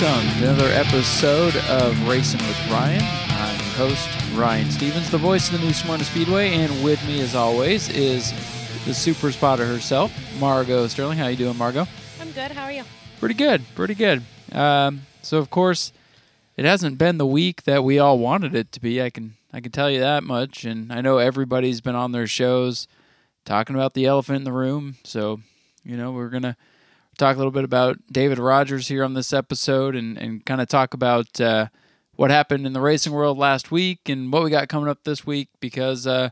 welcome 0.00 0.28
to 0.38 0.44
another 0.44 0.68
episode 0.68 1.56
of 1.68 2.08
Racing 2.08 2.38
with 2.46 2.70
Ryan. 2.70 3.02
I'm 3.02 3.56
your 3.56 3.74
host, 3.74 4.08
Ryan 4.36 4.70
Stevens, 4.70 5.10
the 5.10 5.18
voice 5.18 5.50
of 5.50 5.58
the 5.58 5.66
New 5.66 5.72
Smyrna 5.72 6.04
Speedway, 6.04 6.50
and 6.50 6.84
with 6.84 7.04
me, 7.08 7.20
as 7.20 7.34
always, 7.34 7.88
is 7.88 8.32
the 8.84 8.94
super 8.94 9.32
spotter 9.32 9.66
herself, 9.66 10.12
Margot 10.38 10.86
Sterling. 10.86 11.18
How 11.18 11.24
are 11.24 11.30
you 11.32 11.36
doing, 11.36 11.56
Margot? 11.56 11.88
I'm 12.20 12.30
good. 12.30 12.52
How 12.52 12.64
are 12.64 12.72
you? 12.72 12.84
Pretty 13.18 13.34
good, 13.34 13.64
pretty 13.74 13.94
good. 13.94 14.22
Um, 14.52 15.02
so, 15.22 15.38
of 15.38 15.50
course, 15.50 15.92
it 16.56 16.64
hasn't 16.64 16.96
been 16.98 17.18
the 17.18 17.26
week 17.26 17.64
that 17.64 17.82
we 17.82 17.98
all 17.98 18.20
wanted 18.20 18.54
it 18.54 18.70
to 18.72 18.80
be. 18.80 19.02
I 19.02 19.10
can 19.10 19.34
I 19.52 19.60
can 19.60 19.72
tell 19.72 19.90
you 19.90 19.98
that 19.98 20.22
much, 20.22 20.64
and 20.64 20.92
I 20.92 21.00
know 21.00 21.18
everybody's 21.18 21.80
been 21.80 21.96
on 21.96 22.12
their 22.12 22.28
shows 22.28 22.86
talking 23.44 23.74
about 23.74 23.94
the 23.94 24.06
elephant 24.06 24.36
in 24.36 24.44
the 24.44 24.52
room. 24.52 24.96
So, 25.02 25.40
you 25.82 25.96
know, 25.96 26.12
we're 26.12 26.28
gonna 26.28 26.56
talk 27.18 27.34
a 27.34 27.38
little 27.38 27.52
bit 27.52 27.64
about 27.64 27.98
David 28.10 28.38
Rogers 28.38 28.88
here 28.88 29.04
on 29.04 29.14
this 29.14 29.32
episode 29.32 29.94
and, 29.94 30.16
and 30.16 30.44
kind 30.44 30.60
of 30.60 30.68
talk 30.68 30.94
about 30.94 31.40
uh, 31.40 31.66
what 32.14 32.30
happened 32.30 32.66
in 32.66 32.72
the 32.72 32.80
racing 32.80 33.12
world 33.12 33.36
last 33.36 33.70
week 33.70 34.08
and 34.08 34.32
what 34.32 34.42
we 34.42 34.50
got 34.50 34.68
coming 34.68 34.88
up 34.88 35.04
this 35.04 35.26
week 35.26 35.48
because 35.60 36.06
uh, 36.06 36.30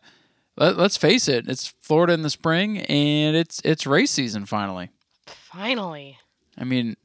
let, 0.56 0.78
us 0.78 0.96
face 0.96 1.28
it, 1.28 1.48
it's 1.48 1.74
Florida 1.80 2.12
in 2.12 2.22
the 2.22 2.30
spring 2.30 2.78
and 2.78 3.36
it's 3.36 3.60
it's 3.64 3.86
race 3.86 4.10
season 4.10 4.46
finally. 4.46 4.90
Finally. 5.26 6.18
I 6.56 6.64
mean, 6.64 6.96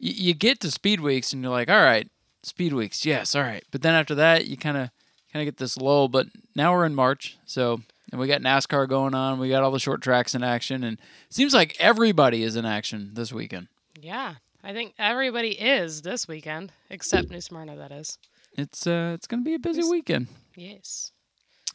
y- 0.00 0.14
you 0.16 0.34
get 0.34 0.60
to 0.60 0.70
speed 0.70 1.00
weeks 1.00 1.32
and 1.32 1.42
you're 1.42 1.52
like, 1.52 1.70
all 1.70 1.82
right, 1.82 2.08
speed 2.42 2.72
weeks, 2.72 3.06
yes, 3.06 3.34
all 3.34 3.42
right. 3.42 3.64
But 3.70 3.82
then 3.82 3.94
after 3.94 4.14
that, 4.16 4.46
you 4.46 4.56
kind 4.56 4.76
of 4.76 4.90
kind 5.32 5.42
of 5.42 5.46
get 5.46 5.58
this 5.58 5.76
lull. 5.76 6.08
But 6.08 6.26
now 6.56 6.72
we're 6.72 6.86
in 6.86 6.94
March, 6.94 7.36
so 7.44 7.80
and 8.14 8.20
we 8.20 8.28
got 8.28 8.42
NASCAR 8.42 8.88
going 8.88 9.12
on. 9.12 9.40
We 9.40 9.48
got 9.48 9.64
all 9.64 9.72
the 9.72 9.80
short 9.80 10.00
tracks 10.00 10.36
in 10.36 10.44
action, 10.44 10.84
and 10.84 10.98
it 10.98 11.34
seems 11.34 11.52
like 11.52 11.74
everybody 11.80 12.44
is 12.44 12.54
in 12.54 12.64
action 12.64 13.10
this 13.14 13.32
weekend. 13.32 13.66
Yeah, 14.00 14.34
I 14.62 14.72
think 14.72 14.94
everybody 15.00 15.48
is 15.48 16.02
this 16.02 16.28
weekend, 16.28 16.70
except 16.90 17.28
New 17.28 17.40
Smyrna. 17.40 17.74
That 17.74 17.90
is. 17.90 18.16
It's 18.56 18.86
uh, 18.86 19.14
it's 19.14 19.26
going 19.26 19.42
to 19.42 19.44
be 19.44 19.54
a 19.54 19.58
busy 19.58 19.82
weekend. 19.82 20.28
Yes. 20.54 21.10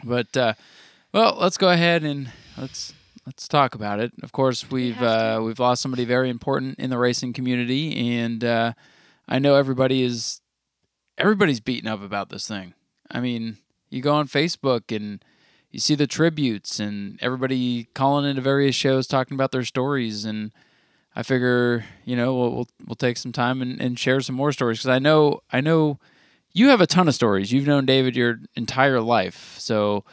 But 0.01 0.37
uh, 0.37 0.53
well, 1.11 1.35
let's 1.37 1.57
go 1.57 1.71
ahead 1.71 2.05
and 2.05 2.31
let's 2.57 2.93
let's 3.25 3.49
talk 3.49 3.75
about 3.75 3.99
it. 3.99 4.13
Of 4.23 4.31
course, 4.31 4.71
we've 4.71 5.01
uh, 5.01 5.41
we've 5.43 5.59
lost 5.59 5.81
somebody 5.81 6.05
very 6.05 6.29
important 6.29 6.79
in 6.79 6.89
the 6.89 6.97
racing 6.97 7.33
community, 7.33 8.17
and 8.17 8.45
uh, 8.45 8.73
I 9.27 9.39
know 9.39 9.55
everybody 9.55 10.03
is 10.03 10.39
everybody's 11.17 11.59
beaten 11.59 11.89
up 11.89 12.01
about 12.01 12.29
this 12.29 12.47
thing. 12.47 12.75
I 13.11 13.19
mean, 13.19 13.57
you 13.89 14.01
go 14.01 14.13
on 14.13 14.29
Facebook 14.29 14.95
and 14.95 15.21
you 15.71 15.79
see 15.79 15.95
the 15.95 16.07
tributes 16.07 16.79
and 16.79 17.19
everybody 17.21 17.85
calling 17.93 18.29
into 18.29 18.41
various 18.41 18.75
shows 18.75 19.07
talking 19.07 19.35
about 19.35 19.51
their 19.51 19.63
stories 19.63 20.25
and 20.25 20.51
I 21.15 21.23
figure 21.23 21.85
you 22.05 22.15
know 22.15 22.35
we'll 22.35 22.51
we'll, 22.51 22.67
we'll 22.87 22.95
take 22.95 23.17
some 23.17 23.31
time 23.31 23.61
and, 23.61 23.81
and 23.81 23.97
share 23.99 24.21
some 24.21 24.35
more 24.35 24.51
stories 24.51 24.79
because 24.79 24.89
I 24.89 24.99
know 24.99 25.41
I 25.51 25.61
know 25.61 25.99
you 26.51 26.69
have 26.69 26.81
a 26.81 26.87
ton 26.87 27.07
of 27.07 27.13
stories. 27.13 27.51
You've 27.51 27.67
known 27.67 27.85
David 27.85 28.15
your 28.15 28.39
entire 28.55 28.99
life, 29.01 29.55
so 29.59 30.03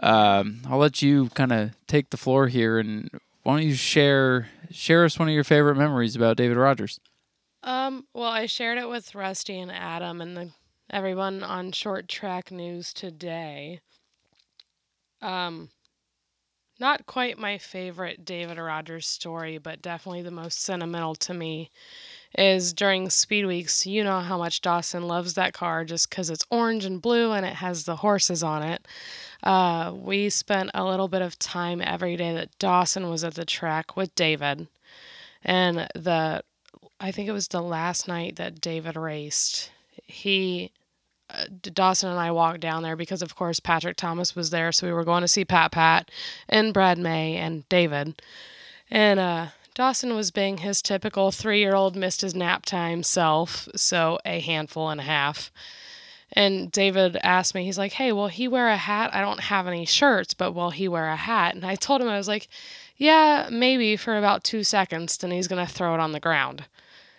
um, 0.00 0.60
I'll 0.68 0.78
let 0.78 1.02
you 1.02 1.28
kind 1.30 1.52
of 1.52 1.70
take 1.86 2.10
the 2.10 2.16
floor 2.16 2.48
here 2.48 2.78
and 2.78 3.10
why 3.42 3.56
don't 3.56 3.66
you 3.66 3.74
share 3.74 4.48
share 4.70 5.04
us 5.04 5.18
one 5.18 5.28
of 5.28 5.34
your 5.34 5.44
favorite 5.44 5.76
memories 5.76 6.16
about 6.16 6.36
David 6.36 6.56
Rogers? 6.56 7.00
Um, 7.62 8.06
well, 8.12 8.28
I 8.28 8.46
shared 8.46 8.78
it 8.78 8.88
with 8.88 9.14
Rusty 9.14 9.58
and 9.58 9.70
Adam 9.70 10.20
and 10.20 10.36
the 10.36 10.50
everyone 10.90 11.42
on 11.42 11.72
Short 11.72 12.08
Track 12.08 12.50
News 12.50 12.92
today. 12.92 13.80
Um, 15.22 15.70
not 16.82 17.06
quite 17.06 17.38
my 17.38 17.58
favorite 17.58 18.24
David 18.24 18.58
Rogers 18.58 19.06
story, 19.06 19.56
but 19.56 19.82
definitely 19.82 20.22
the 20.22 20.32
most 20.32 20.62
sentimental 20.62 21.14
to 21.14 21.32
me 21.32 21.70
is 22.36 22.72
during 22.72 23.08
Speed 23.08 23.46
Weeks. 23.46 23.86
You 23.86 24.02
know 24.02 24.18
how 24.18 24.36
much 24.36 24.62
Dawson 24.62 25.06
loves 25.06 25.34
that 25.34 25.52
car 25.52 25.84
just 25.84 26.10
because 26.10 26.28
it's 26.28 26.44
orange 26.50 26.84
and 26.84 27.00
blue 27.00 27.30
and 27.32 27.46
it 27.46 27.54
has 27.54 27.84
the 27.84 27.96
horses 27.96 28.42
on 28.42 28.64
it. 28.64 28.88
Uh, 29.44 29.92
we 29.94 30.28
spent 30.28 30.70
a 30.74 30.84
little 30.84 31.08
bit 31.08 31.22
of 31.22 31.38
time 31.38 31.80
every 31.80 32.16
day 32.16 32.34
that 32.34 32.58
Dawson 32.58 33.08
was 33.08 33.22
at 33.22 33.34
the 33.34 33.44
track 33.44 33.96
with 33.96 34.14
David. 34.16 34.66
And 35.44 35.88
the, 35.94 36.42
I 36.98 37.12
think 37.12 37.28
it 37.28 37.32
was 37.32 37.48
the 37.48 37.62
last 37.62 38.08
night 38.08 38.36
that 38.36 38.60
David 38.60 38.96
raced. 38.96 39.70
He 40.04 40.72
Dawson 41.62 42.10
and 42.10 42.18
I 42.18 42.30
walked 42.30 42.60
down 42.60 42.82
there 42.82 42.96
because, 42.96 43.22
of 43.22 43.34
course, 43.34 43.60
Patrick 43.60 43.96
Thomas 43.96 44.36
was 44.36 44.50
there. 44.50 44.72
So 44.72 44.86
we 44.86 44.92
were 44.92 45.04
going 45.04 45.22
to 45.22 45.28
see 45.28 45.44
Pat 45.44 45.72
Pat 45.72 46.10
and 46.48 46.74
Brad 46.74 46.98
May 46.98 47.36
and 47.36 47.68
David. 47.68 48.20
And 48.90 49.18
uh, 49.18 49.46
Dawson 49.74 50.14
was 50.14 50.30
being 50.30 50.58
his 50.58 50.82
typical 50.82 51.30
three 51.30 51.60
year 51.60 51.74
old, 51.74 51.96
missed 51.96 52.20
his 52.20 52.34
nap 52.34 52.66
time 52.66 53.02
self. 53.02 53.68
So 53.74 54.18
a 54.24 54.40
handful 54.40 54.90
and 54.90 55.00
a 55.00 55.04
half. 55.04 55.50
And 56.34 56.72
David 56.72 57.18
asked 57.22 57.54
me, 57.54 57.64
he's 57.64 57.76
like, 57.76 57.92
hey, 57.92 58.10
will 58.12 58.28
he 58.28 58.48
wear 58.48 58.68
a 58.68 58.76
hat? 58.76 59.14
I 59.14 59.20
don't 59.20 59.40
have 59.40 59.66
any 59.66 59.84
shirts, 59.84 60.32
but 60.32 60.52
will 60.52 60.70
he 60.70 60.88
wear 60.88 61.08
a 61.08 61.16
hat? 61.16 61.54
And 61.54 61.64
I 61.64 61.74
told 61.74 62.00
him, 62.00 62.08
I 62.08 62.16
was 62.16 62.28
like, 62.28 62.48
yeah, 62.96 63.48
maybe 63.50 63.96
for 63.96 64.16
about 64.16 64.42
two 64.42 64.64
seconds. 64.64 65.18
Then 65.18 65.30
he's 65.30 65.48
going 65.48 65.64
to 65.64 65.70
throw 65.70 65.92
it 65.92 66.00
on 66.00 66.12
the 66.12 66.20
ground 66.20 66.64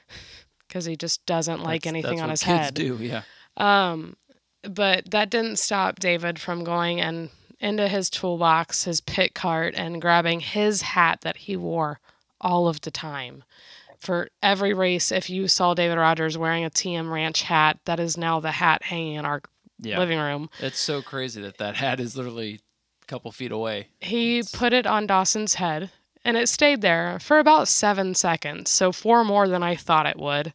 because 0.68 0.86
he 0.86 0.96
just 0.96 1.24
doesn't 1.28 1.62
like 1.62 1.84
that's, 1.84 1.90
anything 1.90 2.18
that's 2.18 2.24
on 2.24 2.30
his 2.30 2.44
kids 2.44 2.60
head. 2.60 2.74
Do 2.74 2.98
yeah. 3.00 3.22
Um, 3.58 4.16
but 4.64 5.12
that 5.12 5.30
didn't 5.30 5.58
stop 5.60 6.00
David 6.00 6.40
from 6.40 6.64
going 6.64 7.02
and 7.02 7.30
into 7.60 7.88
his 7.88 8.10
toolbox, 8.10 8.84
his 8.84 9.02
pit 9.02 9.34
cart, 9.34 9.74
and 9.76 10.02
grabbing 10.02 10.40
his 10.42 10.82
hat 10.82 11.22
that 11.22 11.38
he 11.38 11.56
wore 11.56 12.00
all 12.42 12.68
of 12.68 12.82
the 12.82 12.92
time. 12.92 13.44
For 14.00 14.28
every 14.42 14.74
race, 14.74 15.12
if 15.14 15.30
you 15.30 15.48
saw 15.48 15.74
David 15.74 15.98
Rogers 15.98 16.38
wearing 16.38 16.66
a 16.66 16.70
TM 16.70 17.10
Ranch 17.10 17.44
hat, 17.44 17.80
that 17.86 18.00
is 18.02 18.18
now 18.18 18.40
the 18.42 18.52
hat 18.52 18.84
hanging 18.84 19.16
in 19.16 19.26
our 19.26 19.42
Yeah. 19.80 20.00
living 20.00 20.20
room. 20.20 20.50
It's 20.60 20.80
so 20.80 21.02
crazy 21.02 21.42
that 21.42 21.58
that 21.58 21.76
hat 21.78 22.00
is 22.02 22.16
literally 22.18 22.60
a 23.02 23.06
couple 23.06 23.32
feet 23.32 23.52
away. 23.52 23.88
He 24.02 24.44
put 24.54 24.74
it 24.74 24.86
on 24.86 25.08
Dawson's 25.08 25.56
head, 25.56 25.90
and 26.26 26.36
it 26.38 26.48
stayed 26.50 26.82
there 26.82 27.18
for 27.20 27.40
about 27.40 27.68
seven 27.70 28.14
seconds, 28.14 28.70
so 28.72 28.92
four 28.92 29.24
more 29.24 29.48
than 29.48 29.64
I 29.64 29.76
thought 29.76 30.06
it 30.06 30.18
would. 30.20 30.54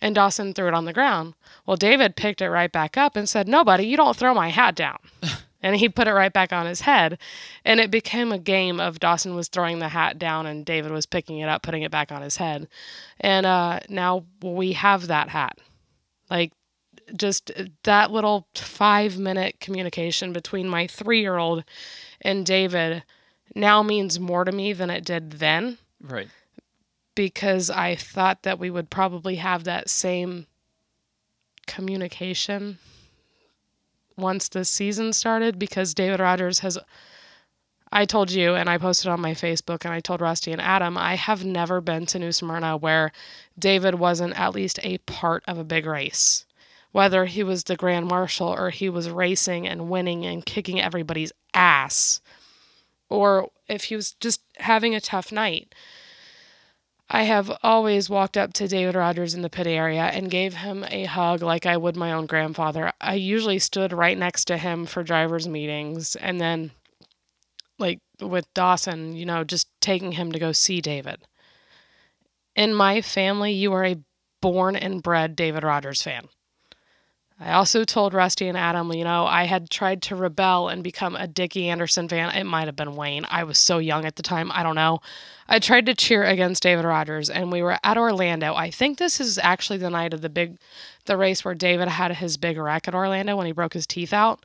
And 0.00 0.14
Dawson 0.14 0.54
threw 0.54 0.68
it 0.68 0.74
on 0.74 0.84
the 0.84 0.92
ground. 0.92 1.34
Well, 1.66 1.76
David 1.76 2.16
picked 2.16 2.42
it 2.42 2.50
right 2.50 2.70
back 2.70 2.96
up 2.96 3.16
and 3.16 3.28
said, 3.28 3.48
No, 3.48 3.64
buddy, 3.64 3.86
you 3.86 3.96
don't 3.96 4.16
throw 4.16 4.34
my 4.34 4.48
hat 4.48 4.74
down. 4.74 4.98
and 5.62 5.76
he 5.76 5.88
put 5.88 6.06
it 6.06 6.12
right 6.12 6.32
back 6.32 6.52
on 6.52 6.66
his 6.66 6.82
head. 6.82 7.18
And 7.64 7.80
it 7.80 7.90
became 7.90 8.32
a 8.32 8.38
game 8.38 8.80
of 8.80 9.00
Dawson 9.00 9.34
was 9.34 9.48
throwing 9.48 9.78
the 9.78 9.88
hat 9.88 10.18
down 10.18 10.44
and 10.46 10.64
David 10.66 10.92
was 10.92 11.06
picking 11.06 11.38
it 11.38 11.48
up, 11.48 11.62
putting 11.62 11.82
it 11.82 11.90
back 11.90 12.12
on 12.12 12.20
his 12.20 12.36
head. 12.36 12.68
And 13.18 13.46
uh, 13.46 13.80
now 13.88 14.26
we 14.42 14.72
have 14.72 15.06
that 15.06 15.30
hat. 15.30 15.58
Like, 16.30 16.52
just 17.16 17.50
that 17.82 18.10
little 18.10 18.46
five 18.54 19.18
minute 19.18 19.60
communication 19.60 20.32
between 20.32 20.68
my 20.68 20.86
three 20.86 21.20
year 21.20 21.36
old 21.36 21.64
and 22.22 22.46
David 22.46 23.04
now 23.54 23.82
means 23.82 24.18
more 24.18 24.44
to 24.44 24.52
me 24.52 24.72
than 24.72 24.88
it 24.90 25.04
did 25.04 25.32
then 25.32 25.76
Right. 26.00 26.28
because 27.14 27.68
I 27.68 27.94
thought 27.94 28.42
that 28.42 28.58
we 28.58 28.70
would 28.70 28.88
probably 28.90 29.36
have 29.36 29.64
that 29.64 29.90
same 29.90 30.46
communication 31.66 32.78
once 34.16 34.48
the 34.48 34.64
season 34.64 35.12
started 35.12 35.58
because 35.58 35.94
David 35.94 36.20
Rogers 36.20 36.60
has 36.60 36.78
I 37.92 38.04
told 38.04 38.32
you 38.32 38.54
and 38.54 38.68
I 38.68 38.78
posted 38.78 39.08
on 39.08 39.20
my 39.20 39.32
Facebook 39.32 39.84
and 39.84 39.94
I 39.94 40.00
told 40.00 40.20
Rusty 40.20 40.50
and 40.50 40.60
Adam 40.60 40.98
I 40.98 41.14
have 41.14 41.44
never 41.44 41.80
been 41.80 42.06
to 42.06 42.18
New 42.18 42.32
Smyrna 42.32 42.76
where 42.76 43.12
David 43.58 43.96
wasn't 43.96 44.38
at 44.38 44.54
least 44.54 44.80
a 44.82 44.98
part 44.98 45.44
of 45.46 45.58
a 45.58 45.64
big 45.64 45.86
race. 45.86 46.44
Whether 46.90 47.24
he 47.26 47.42
was 47.42 47.64
the 47.64 47.76
grand 47.76 48.06
marshal 48.06 48.48
or 48.48 48.70
he 48.70 48.88
was 48.88 49.10
racing 49.10 49.66
and 49.66 49.90
winning 49.90 50.24
and 50.26 50.44
kicking 50.44 50.80
everybody's 50.80 51.32
ass 51.52 52.20
or 53.08 53.50
if 53.68 53.84
he 53.84 53.96
was 53.96 54.12
just 54.14 54.40
having 54.56 54.94
a 54.94 55.00
tough 55.00 55.30
night. 55.30 55.74
I 57.08 57.24
have 57.24 57.52
always 57.62 58.08
walked 58.08 58.36
up 58.36 58.52
to 58.54 58.68
David 58.68 58.94
Rogers 58.94 59.34
in 59.34 59.42
the 59.42 59.50
pit 59.50 59.66
area 59.66 60.04
and 60.04 60.30
gave 60.30 60.54
him 60.54 60.84
a 60.88 61.04
hug 61.04 61.42
like 61.42 61.66
I 61.66 61.76
would 61.76 61.96
my 61.96 62.12
own 62.12 62.26
grandfather. 62.26 62.92
I 63.00 63.14
usually 63.14 63.58
stood 63.58 63.92
right 63.92 64.16
next 64.16 64.46
to 64.46 64.56
him 64.56 64.86
for 64.86 65.02
drivers' 65.02 65.46
meetings 65.46 66.16
and 66.16 66.40
then, 66.40 66.70
like 67.78 67.98
with 68.20 68.52
Dawson, 68.54 69.14
you 69.14 69.26
know, 69.26 69.44
just 69.44 69.68
taking 69.80 70.12
him 70.12 70.32
to 70.32 70.38
go 70.38 70.52
see 70.52 70.80
David. 70.80 71.18
In 72.56 72.72
my 72.74 73.02
family, 73.02 73.52
you 73.52 73.72
are 73.72 73.84
a 73.84 74.00
born 74.40 74.76
and 74.76 75.02
bred 75.02 75.36
David 75.36 75.62
Rogers 75.62 76.02
fan. 76.02 76.28
I 77.40 77.54
also 77.54 77.84
told 77.84 78.14
Rusty 78.14 78.46
and 78.46 78.56
Adam, 78.56 78.92
you 78.92 79.02
know, 79.02 79.26
I 79.26 79.44
had 79.44 79.68
tried 79.68 80.02
to 80.02 80.16
rebel 80.16 80.68
and 80.68 80.84
become 80.84 81.16
a 81.16 81.26
Dickie 81.26 81.68
Anderson 81.68 82.08
fan. 82.08 82.30
It 82.34 82.44
might 82.44 82.66
have 82.68 82.76
been 82.76 82.94
Wayne. 82.94 83.26
I 83.28 83.42
was 83.42 83.58
so 83.58 83.78
young 83.78 84.04
at 84.04 84.14
the 84.14 84.22
time. 84.22 84.52
I 84.52 84.62
don't 84.62 84.76
know. 84.76 85.00
I 85.48 85.58
tried 85.58 85.86
to 85.86 85.94
cheer 85.94 86.22
against 86.22 86.62
David 86.62 86.84
Rogers, 86.84 87.28
and 87.28 87.50
we 87.50 87.60
were 87.60 87.76
at 87.82 87.98
Orlando. 87.98 88.54
I 88.54 88.70
think 88.70 88.98
this 88.98 89.20
is 89.20 89.36
actually 89.38 89.78
the 89.78 89.90
night 89.90 90.14
of 90.14 90.20
the 90.20 90.28
big, 90.28 90.58
the 91.06 91.16
race 91.16 91.44
where 91.44 91.54
David 91.54 91.88
had 91.88 92.12
his 92.12 92.36
big 92.36 92.56
wreck 92.56 92.86
at 92.86 92.94
Orlando 92.94 93.36
when 93.36 93.46
he 93.46 93.52
broke 93.52 93.74
his 93.74 93.86
teeth 93.86 94.12
out, 94.12 94.44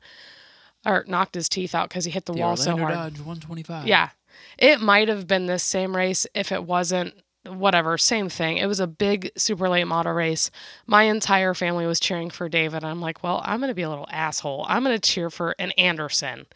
or 0.84 1.04
knocked 1.06 1.36
his 1.36 1.48
teeth 1.48 1.76
out 1.76 1.88
because 1.88 2.04
he 2.04 2.10
hit 2.10 2.24
the, 2.26 2.32
The 2.32 2.40
wall 2.40 2.50
Orlando 2.50 2.64
so 2.64 2.76
hard. 2.76 2.94
Dodge 2.94 3.18
125. 3.18 3.86
Yeah. 3.86 4.10
It 4.58 4.80
might 4.80 5.08
have 5.08 5.28
been 5.28 5.46
this 5.46 5.62
same 5.62 5.94
race 5.96 6.26
if 6.34 6.50
it 6.50 6.64
wasn't 6.64 7.14
whatever, 7.46 7.96
same 7.96 8.28
thing. 8.28 8.58
It 8.58 8.66
was 8.66 8.80
a 8.80 8.86
big 8.86 9.30
super 9.36 9.68
late 9.68 9.86
model 9.86 10.12
race. 10.12 10.50
My 10.86 11.04
entire 11.04 11.54
family 11.54 11.86
was 11.86 12.00
cheering 12.00 12.30
for 12.30 12.48
David. 12.48 12.84
I'm 12.84 13.00
like, 13.00 13.22
well, 13.22 13.40
I'm 13.44 13.60
going 13.60 13.68
to 13.68 13.74
be 13.74 13.82
a 13.82 13.88
little 13.88 14.08
asshole. 14.10 14.66
I'm 14.68 14.84
going 14.84 14.98
to 14.98 15.10
cheer 15.10 15.30
for 15.30 15.54
an 15.58 15.70
Anderson 15.72 16.46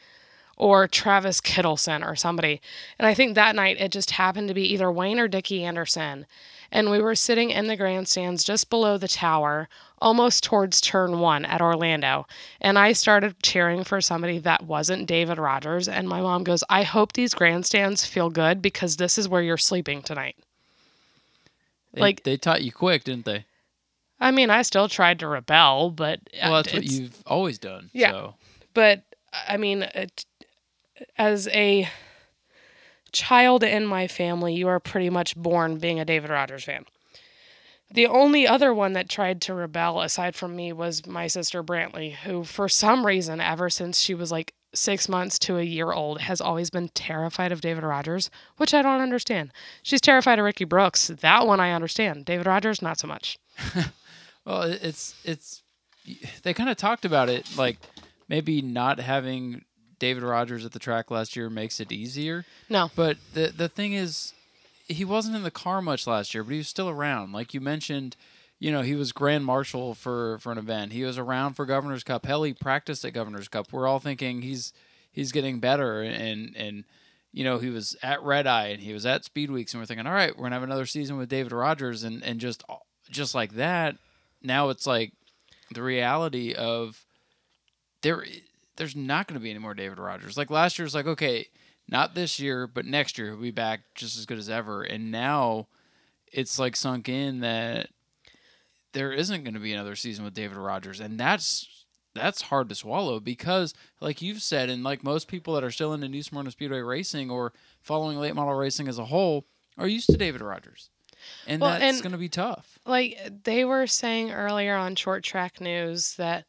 or 0.57 0.87
Travis 0.87 1.41
Kittleson 1.41 2.07
or 2.07 2.15
somebody. 2.15 2.61
And 2.99 3.07
I 3.07 3.15
think 3.15 3.35
that 3.35 3.57
night 3.57 3.81
it 3.81 3.93
just 3.93 4.13
happened 4.13 4.49
to 4.49 4.55
be 4.55 4.73
either 4.73 4.91
Wayne 4.91 5.19
or 5.19 5.29
Dickie 5.29 5.65
Anderson. 5.65 6.27
And 6.71 6.91
we 6.91 7.01
were 7.01 7.15
sitting 7.15 7.51
in 7.51 7.67
the 7.67 7.77
grandstands 7.77 8.45
just 8.45 8.71
below 8.71 8.99
the 8.99 9.09
tower, 9.09 9.69
almost 10.01 10.45
towards 10.45 10.81
turn 10.81 11.21
one 11.21 11.45
at 11.45 11.61
Orlando. 11.61 12.27
And 12.61 12.79
I 12.79 12.93
started 12.93 13.43
cheering 13.43 13.85
for 13.85 14.01
somebody 14.01 14.39
that 14.41 14.65
wasn't 14.65 15.07
David 15.07 15.39
Rogers. 15.39 15.89
And 15.89 16.09
my 16.09 16.21
mom 16.21 16.45
goes, 16.45 16.65
I 16.69 16.83
hope 16.83 17.13
these 17.13 17.35
grandstands 17.35 18.05
feel 18.05 18.31
good 18.31 18.61
because 18.61 18.97
this 18.97 19.19
is 19.19 19.29
where 19.29 19.43
you're 19.43 19.57
sleeping 19.57 20.03
tonight. 20.03 20.37
They, 21.95 22.01
Like- 22.01 22.23
they 22.25 22.37
taught 22.37 22.63
you 22.63 22.73
quick, 22.73 23.05
didn't 23.05 23.25
they? 23.25 23.47
I 24.21 24.31
mean, 24.31 24.49
I 24.51 24.63
still 24.63 24.89
tried 24.89 25.19
to 25.21 25.27
rebel, 25.27 25.91
but 25.91 26.21
uh, 26.41 26.49
Well, 26.51 26.63
that's 26.63 26.73
what 26.73 26.85
you've 26.85 27.23
always 27.27 27.59
done. 27.59 27.91
Yeah. 27.93 28.11
So. 28.13 28.35
but 28.73 29.03
I 29.49 29.57
mean, 29.57 29.83
it, 29.83 30.25
as 31.19 31.49
a 31.49 31.89
child 33.13 33.65
in 33.65 33.87
my 33.87 34.07
family, 34.07 34.55
you 34.55 34.69
are 34.69 34.81
pretty 34.81 35.11
much 35.11 35.37
born 35.37 35.79
being 35.79 36.01
a 36.01 36.05
David 36.05 36.31
Rogers 36.31 36.65
fan. 36.65 36.85
The 37.91 38.07
only 38.07 38.47
other 38.47 38.73
one 38.75 38.95
that 38.95 39.09
tried 39.09 39.41
to 39.43 39.55
rebel 39.55 40.01
aside 40.01 40.35
from 40.35 40.57
me 40.57 40.73
was 40.73 41.07
my 41.07 41.27
sister 41.27 41.63
Brantley, 41.63 42.15
who, 42.15 42.45
for 42.45 42.69
some 42.69 43.05
reason, 43.07 43.41
ever 43.41 43.69
since 43.71 44.01
she 44.01 44.15
was 44.15 44.33
like 44.33 44.55
six 44.75 45.09
months 45.09 45.39
to 45.41 45.59
a 45.59 45.63
year 45.63 45.93
old, 45.93 46.21
has 46.21 46.41
always 46.41 46.71
been 46.71 46.89
terrified 46.89 47.53
of 47.53 47.61
David 47.61 47.85
Rogers, 47.85 48.31
which 48.57 48.75
I 48.75 48.83
don't 48.83 49.01
understand. 49.01 49.53
She's 49.83 50.01
terrified 50.01 50.39
of 50.39 50.45
Ricky 50.45 50.65
Brooks. 50.65 51.09
That 51.09 51.47
one 51.47 51.61
I 51.61 51.73
understand. 51.73 52.25
David 52.25 52.47
Rogers, 52.47 52.83
not 52.83 52.99
so 52.99 53.07
much. 53.07 53.39
Well, 54.45 54.63
it's 54.63 55.15
it's 55.25 55.63
they 56.43 56.53
kind 56.53 56.69
of 56.69 56.77
talked 56.77 57.05
about 57.05 57.29
it 57.29 57.47
like 57.57 57.79
maybe 58.29 58.61
not 58.61 59.01
having 59.01 59.65
David 59.99 60.23
Rogers 60.23 60.65
at 60.65 60.73
the 60.73 60.79
track 60.79 61.11
last 61.11 61.35
year 61.35 61.49
makes 61.49 61.81
it 61.81 61.91
easier. 61.91 62.45
No. 62.69 62.91
But 62.95 63.17
the 63.33 63.47
the 63.57 63.69
thing 63.69 63.95
is 63.95 64.35
he 64.87 65.05
wasn't 65.05 65.37
in 65.37 65.43
the 65.45 65.51
car 65.51 65.81
much 65.81 66.07
last 66.07 66.35
year, 66.35 66.45
but 66.45 66.53
he 66.53 66.59
was 66.59 66.69
still 66.69 66.91
around. 66.91 67.33
Like 67.33 67.55
you 67.55 67.61
mentioned, 67.61 68.17
you 68.59 68.73
know, 68.73 68.83
he 68.83 68.95
was 68.95 69.13
grand 69.13 69.45
marshal 69.45 69.95
for 69.95 70.39
for 70.39 70.53
an 70.53 70.59
event. 70.59 70.93
He 70.93 71.05
was 71.05 71.19
around 71.19 71.55
for 71.55 71.67
Governor's 71.67 72.05
Cup. 72.05 72.27
Hell, 72.27 72.43
he 72.43 72.53
practiced 72.53 73.05
at 73.05 73.13
Governor's 73.13 73.49
Cup. 73.49 73.73
We're 73.73 73.87
all 73.87 74.01
thinking 74.01 74.43
he's 74.43 74.73
he's 75.13 75.33
getting 75.33 75.61
better 75.61 76.03
and 76.03 76.57
and 76.57 76.85
you 77.33 77.43
know, 77.43 77.59
he 77.59 77.69
was 77.69 77.97
at 78.01 78.23
Red 78.23 78.47
Eye 78.47 78.69
and 78.69 78.81
he 78.81 78.93
was 78.93 79.05
at 79.05 79.25
Speed 79.25 79.51
Weeks 79.51 79.75
and 79.75 79.83
we're 79.83 79.87
thinking, 79.87 80.07
"All 80.07 80.13
right, 80.15 80.39
we're 80.39 80.49
to 80.49 80.55
have 80.55 80.63
another 80.63 80.87
season 80.87 81.17
with 81.17 81.29
David 81.29 81.51
Rogers." 81.51 82.05
And 82.05 82.23
and 82.23 82.39
just 82.39 82.63
just 83.11 83.35
like 83.35 83.55
that, 83.55 83.97
now 84.41 84.69
it's 84.69 84.87
like 84.87 85.13
the 85.73 85.83
reality 85.83 86.55
of 86.55 87.05
there 88.03 88.25
there's 88.77 88.95
not 88.95 89.27
going 89.27 89.39
to 89.39 89.43
be 89.43 89.51
any 89.51 89.59
more 89.59 89.75
David 89.75 89.99
Rogers. 89.99 90.37
Like 90.37 90.51
last 90.51 90.79
year 90.79 90.85
was 90.85 90.95
like, 90.95 91.07
okay, 91.07 91.49
not 91.89 92.15
this 92.15 92.39
year, 92.39 92.67
but 92.67 92.87
next 92.87 93.19
year 93.19 93.29
he'll 93.29 93.37
be 93.37 93.51
back 93.51 93.81
just 93.95 94.17
as 94.17 94.27
good 94.27 94.39
as 94.39 94.49
ever. 94.49 94.83
And 94.83 95.11
now 95.11 95.69
it's 96.33 96.59
like 96.59 96.77
sunk 96.77 97.09
in 97.09 97.41
that 97.41 97.89
there 98.95 99.13
isn't 99.13 99.45
going 99.45 99.55
to 99.55 99.61
be 99.61 99.73
another 99.73 99.95
season 99.97 100.25
with 100.25 100.33
David 100.35 100.57
Rogers, 100.57 100.99
and 101.01 101.21
that's 101.21 101.69
that's 102.15 102.43
hard 102.43 102.69
to 102.69 102.75
swallow 102.75 103.21
because, 103.21 103.75
like 104.01 104.23
you've 104.23 104.41
said, 104.41 104.71
and 104.71 104.83
like 104.83 105.05
most 105.05 105.29
people 105.29 105.55
that 105.55 105.65
are 105.65 105.71
still 105.71 105.93
into 105.93 106.09
New 106.09 106.23
Smyrna 106.23 106.51
Speedway 106.53 106.79
racing 106.81 107.31
or 107.31 107.53
following 107.83 108.19
late 108.19 108.35
model 108.35 108.55
racing 108.55 108.89
as 108.89 108.99
a 108.99 109.05
whole 109.05 109.45
are 109.77 109.89
used 109.89 110.09
to 110.11 110.17
David 110.17 110.41
Rogers, 110.41 110.91
and 111.47 111.61
Well, 111.61 111.79
that's 111.79 112.01
going 112.01 112.13
to 112.13 112.19
be 112.19 112.29
tough. 112.29 112.79
like 112.87 113.19
they 113.45 113.65
were 113.65 113.87
saying 113.87 114.31
earlier 114.31 114.75
on 114.77 114.95
short 114.95 115.23
track 115.25 115.61
news 115.61 116.15
that 116.15 116.47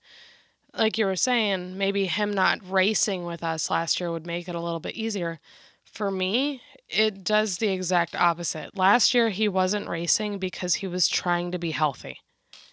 like 0.77 0.97
you 0.97 1.05
were 1.05 1.15
saying 1.15 1.77
maybe 1.77 2.05
him 2.05 2.33
not 2.33 2.59
racing 2.69 3.25
with 3.25 3.43
us 3.43 3.69
last 3.71 3.99
year 3.99 4.11
would 4.11 4.27
make 4.27 4.47
it 4.47 4.55
a 4.55 4.59
little 4.59 4.79
bit 4.79 4.95
easier. 4.95 5.39
For 5.85 6.11
me 6.11 6.61
it 6.87 7.23
does 7.23 7.57
the 7.57 7.69
exact 7.69 8.13
opposite. 8.13 8.77
Last 8.77 9.15
year 9.15 9.29
he 9.29 9.47
wasn't 9.47 9.89
racing 9.89 10.37
because 10.37 10.75
he 10.75 10.85
was 10.87 11.07
trying 11.07 11.51
to 11.51 11.57
be 11.57 11.71
healthy 11.71 12.19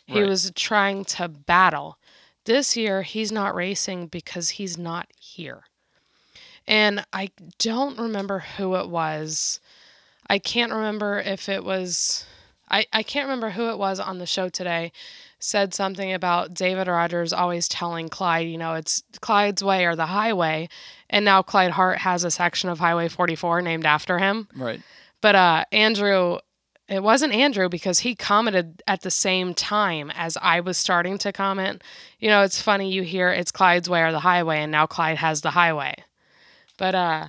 he 0.06 0.20
Right. 0.20 0.28
was 0.28 0.50
trying 0.54 1.04
to 1.06 1.28
battle 1.28 1.98
this 2.44 2.76
year 2.76 3.02
he's 3.02 3.30
not 3.32 3.54
racing 3.54 4.08
because 4.08 4.50
he's 4.50 4.76
not 4.76 5.08
here 5.18 5.62
and 6.66 7.04
i 7.12 7.30
don't 7.58 7.98
remember 7.98 8.40
who 8.56 8.74
it 8.76 8.88
was 8.88 9.60
i 10.28 10.38
can't 10.38 10.72
remember 10.72 11.18
if 11.20 11.48
it 11.48 11.64
was 11.64 12.24
I, 12.70 12.86
I 12.90 13.02
can't 13.02 13.26
remember 13.26 13.50
who 13.50 13.68
it 13.68 13.78
was 13.78 14.00
on 14.00 14.16
the 14.18 14.24
show 14.24 14.48
today 14.48 14.92
said 15.38 15.74
something 15.74 16.10
about 16.14 16.54
David 16.54 16.86
Rogers 16.88 17.32
always 17.34 17.68
telling 17.68 18.08
Clyde, 18.08 18.48
you 18.48 18.56
know, 18.56 18.72
it's 18.74 19.02
Clyde's 19.20 19.62
way 19.62 19.84
or 19.84 19.94
the 19.94 20.06
highway. 20.06 20.70
And 21.10 21.22
now 21.22 21.42
Clyde 21.42 21.72
Hart 21.72 21.98
has 21.98 22.24
a 22.24 22.30
section 22.30 22.70
of 22.70 22.78
Highway 22.78 23.08
44 23.08 23.60
named 23.60 23.84
after 23.84 24.18
him. 24.18 24.48
Right. 24.56 24.80
But 25.20 25.34
uh, 25.34 25.64
Andrew, 25.70 26.38
it 26.92 27.02
wasn't 27.02 27.32
Andrew 27.32 27.68
because 27.68 28.00
he 28.00 28.14
commented 28.14 28.82
at 28.86 29.00
the 29.00 29.10
same 29.10 29.54
time 29.54 30.10
as 30.14 30.36
I 30.42 30.60
was 30.60 30.76
starting 30.76 31.16
to 31.18 31.32
comment. 31.32 31.82
You 32.18 32.28
know, 32.28 32.42
it's 32.42 32.60
funny 32.60 32.92
you 32.92 33.02
hear 33.02 33.30
it's 33.30 33.50
Clyde's 33.50 33.88
way 33.88 34.02
or 34.02 34.12
the 34.12 34.20
highway, 34.20 34.58
and 34.58 34.70
now 34.70 34.86
Clyde 34.86 35.16
has 35.16 35.40
the 35.40 35.50
highway. 35.50 35.94
But 36.76 36.94
uh, 36.94 37.28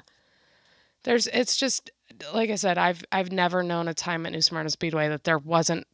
there's, 1.03 1.27
it's 1.27 1.55
just 1.55 1.91
like 2.33 2.49
I 2.49 2.55
said, 2.55 2.77
I've 2.77 3.03
I've 3.11 3.31
never 3.31 3.63
known 3.63 3.87
a 3.87 3.93
time 3.93 4.25
at 4.25 4.33
New 4.33 4.41
Smyrna 4.41 4.69
Speedway 4.69 5.07
that 5.09 5.23
there 5.23 5.37
wasn't 5.37 5.87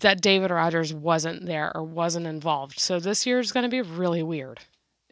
that 0.00 0.20
David 0.20 0.50
Rogers 0.50 0.92
wasn't 0.92 1.46
there 1.46 1.74
or 1.74 1.82
wasn't 1.82 2.26
involved. 2.26 2.78
So 2.78 3.00
this 3.00 3.24
year 3.26 3.38
is 3.38 3.52
going 3.52 3.64
to 3.64 3.70
be 3.70 3.80
really 3.80 4.22
weird. 4.22 4.60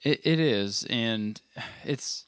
It, 0.03 0.21
it 0.25 0.41
is, 0.41 0.87
and 0.91 1.41
it's. 1.85 2.27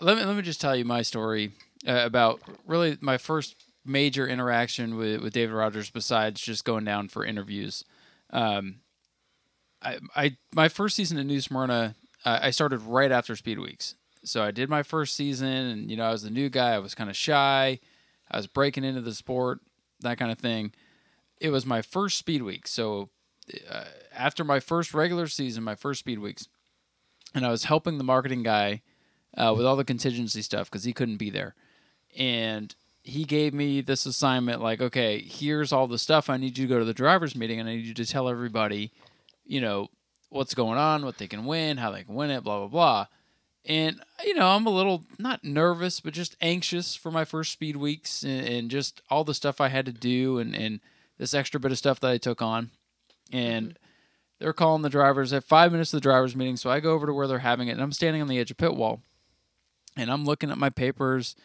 Let 0.00 0.16
me 0.16 0.24
let 0.24 0.36
me 0.36 0.42
just 0.42 0.60
tell 0.60 0.74
you 0.74 0.86
my 0.86 1.02
story 1.02 1.52
uh, 1.86 2.00
about 2.04 2.40
really 2.66 2.96
my 3.00 3.18
first 3.18 3.63
major 3.84 4.26
interaction 4.26 4.96
with, 4.96 5.20
with 5.20 5.32
David 5.32 5.54
Rogers 5.54 5.90
besides 5.90 6.40
just 6.40 6.64
going 6.64 6.84
down 6.84 7.08
for 7.08 7.24
interviews. 7.24 7.84
Um, 8.30 8.76
I, 9.82 9.98
I 10.16 10.36
my 10.54 10.68
first 10.68 10.96
season 10.96 11.18
in 11.18 11.26
New 11.26 11.40
Smyrna, 11.40 11.94
I 12.24 12.50
started 12.50 12.78
right 12.78 13.12
after 13.12 13.36
Speed 13.36 13.58
Weeks, 13.58 13.96
so 14.24 14.42
I 14.42 14.50
did 14.50 14.70
my 14.70 14.82
first 14.82 15.14
season, 15.14 15.48
and 15.48 15.90
you 15.90 15.96
know 15.96 16.04
I 16.04 16.10
was 16.10 16.22
the 16.22 16.30
new 16.30 16.48
guy. 16.48 16.72
I 16.72 16.78
was 16.78 16.94
kind 16.94 17.10
of 17.10 17.16
shy. 17.16 17.78
I 18.30 18.36
was 18.36 18.46
breaking 18.46 18.84
into 18.84 19.02
the 19.02 19.14
sport, 19.14 19.60
that 20.00 20.18
kind 20.18 20.32
of 20.32 20.38
thing. 20.38 20.72
It 21.38 21.50
was 21.50 21.66
my 21.66 21.82
first 21.82 22.16
Speed 22.16 22.42
Week, 22.42 22.66
so 22.66 23.10
uh, 23.70 23.84
after 24.16 24.42
my 24.42 24.58
first 24.58 24.94
regular 24.94 25.26
season, 25.26 25.62
my 25.62 25.74
first 25.74 26.00
Speed 26.00 26.18
Weeks, 26.18 26.48
and 27.34 27.44
I 27.44 27.50
was 27.50 27.64
helping 27.64 27.98
the 27.98 28.04
marketing 28.04 28.42
guy 28.42 28.80
uh, 29.36 29.52
with 29.54 29.66
all 29.66 29.76
the 29.76 29.84
contingency 29.84 30.40
stuff 30.40 30.70
because 30.70 30.84
he 30.84 30.94
couldn't 30.94 31.18
be 31.18 31.28
there, 31.28 31.54
and 32.16 32.74
he 33.04 33.24
gave 33.24 33.52
me 33.52 33.82
this 33.82 34.06
assignment 34.06 34.62
like, 34.62 34.80
okay, 34.80 35.20
here's 35.20 35.72
all 35.72 35.86
the 35.86 35.98
stuff 35.98 36.30
I 36.30 36.38
need 36.38 36.56
you 36.56 36.66
to 36.66 36.74
go 36.74 36.78
to 36.78 36.86
the 36.86 36.94
drivers 36.94 37.36
meeting, 37.36 37.60
and 37.60 37.68
I 37.68 37.76
need 37.76 37.84
you 37.84 37.94
to 37.94 38.06
tell 38.06 38.30
everybody, 38.30 38.92
you 39.44 39.60
know, 39.60 39.88
what's 40.30 40.54
going 40.54 40.78
on, 40.78 41.04
what 41.04 41.18
they 41.18 41.28
can 41.28 41.44
win, 41.44 41.76
how 41.76 41.90
they 41.90 42.02
can 42.02 42.14
win 42.14 42.30
it, 42.30 42.42
blah 42.42 42.60
blah 42.60 42.68
blah. 42.68 43.06
And 43.66 44.00
you 44.24 44.34
know, 44.34 44.48
I'm 44.48 44.66
a 44.66 44.70
little 44.70 45.04
not 45.18 45.44
nervous, 45.44 46.00
but 46.00 46.14
just 46.14 46.36
anxious 46.40 46.96
for 46.96 47.10
my 47.10 47.26
first 47.26 47.52
speed 47.52 47.76
weeks 47.76 48.22
and, 48.22 48.46
and 48.46 48.70
just 48.70 49.02
all 49.10 49.22
the 49.22 49.34
stuff 49.34 49.60
I 49.60 49.68
had 49.68 49.86
to 49.86 49.92
do 49.92 50.38
and 50.38 50.54
and 50.54 50.80
this 51.18 51.34
extra 51.34 51.60
bit 51.60 51.72
of 51.72 51.78
stuff 51.78 52.00
that 52.00 52.10
I 52.10 52.18
took 52.18 52.40
on. 52.40 52.70
And 53.30 53.68
mm-hmm. 53.68 53.76
they're 54.38 54.54
calling 54.54 54.82
the 54.82 54.88
drivers 54.88 55.32
at 55.34 55.44
five 55.44 55.72
minutes 55.72 55.92
of 55.92 55.98
the 55.98 56.02
drivers 56.02 56.34
meeting, 56.34 56.56
so 56.56 56.70
I 56.70 56.80
go 56.80 56.92
over 56.92 57.06
to 57.06 57.12
where 57.12 57.26
they're 57.26 57.38
having 57.38 57.68
it, 57.68 57.72
and 57.72 57.82
I'm 57.82 57.92
standing 57.92 58.22
on 58.22 58.28
the 58.28 58.38
edge 58.38 58.50
of 58.50 58.56
pit 58.56 58.74
wall, 58.74 59.02
and 59.94 60.10
I'm 60.10 60.24
looking 60.24 60.50
at 60.50 60.58
my 60.58 60.70
papers, 60.70 61.36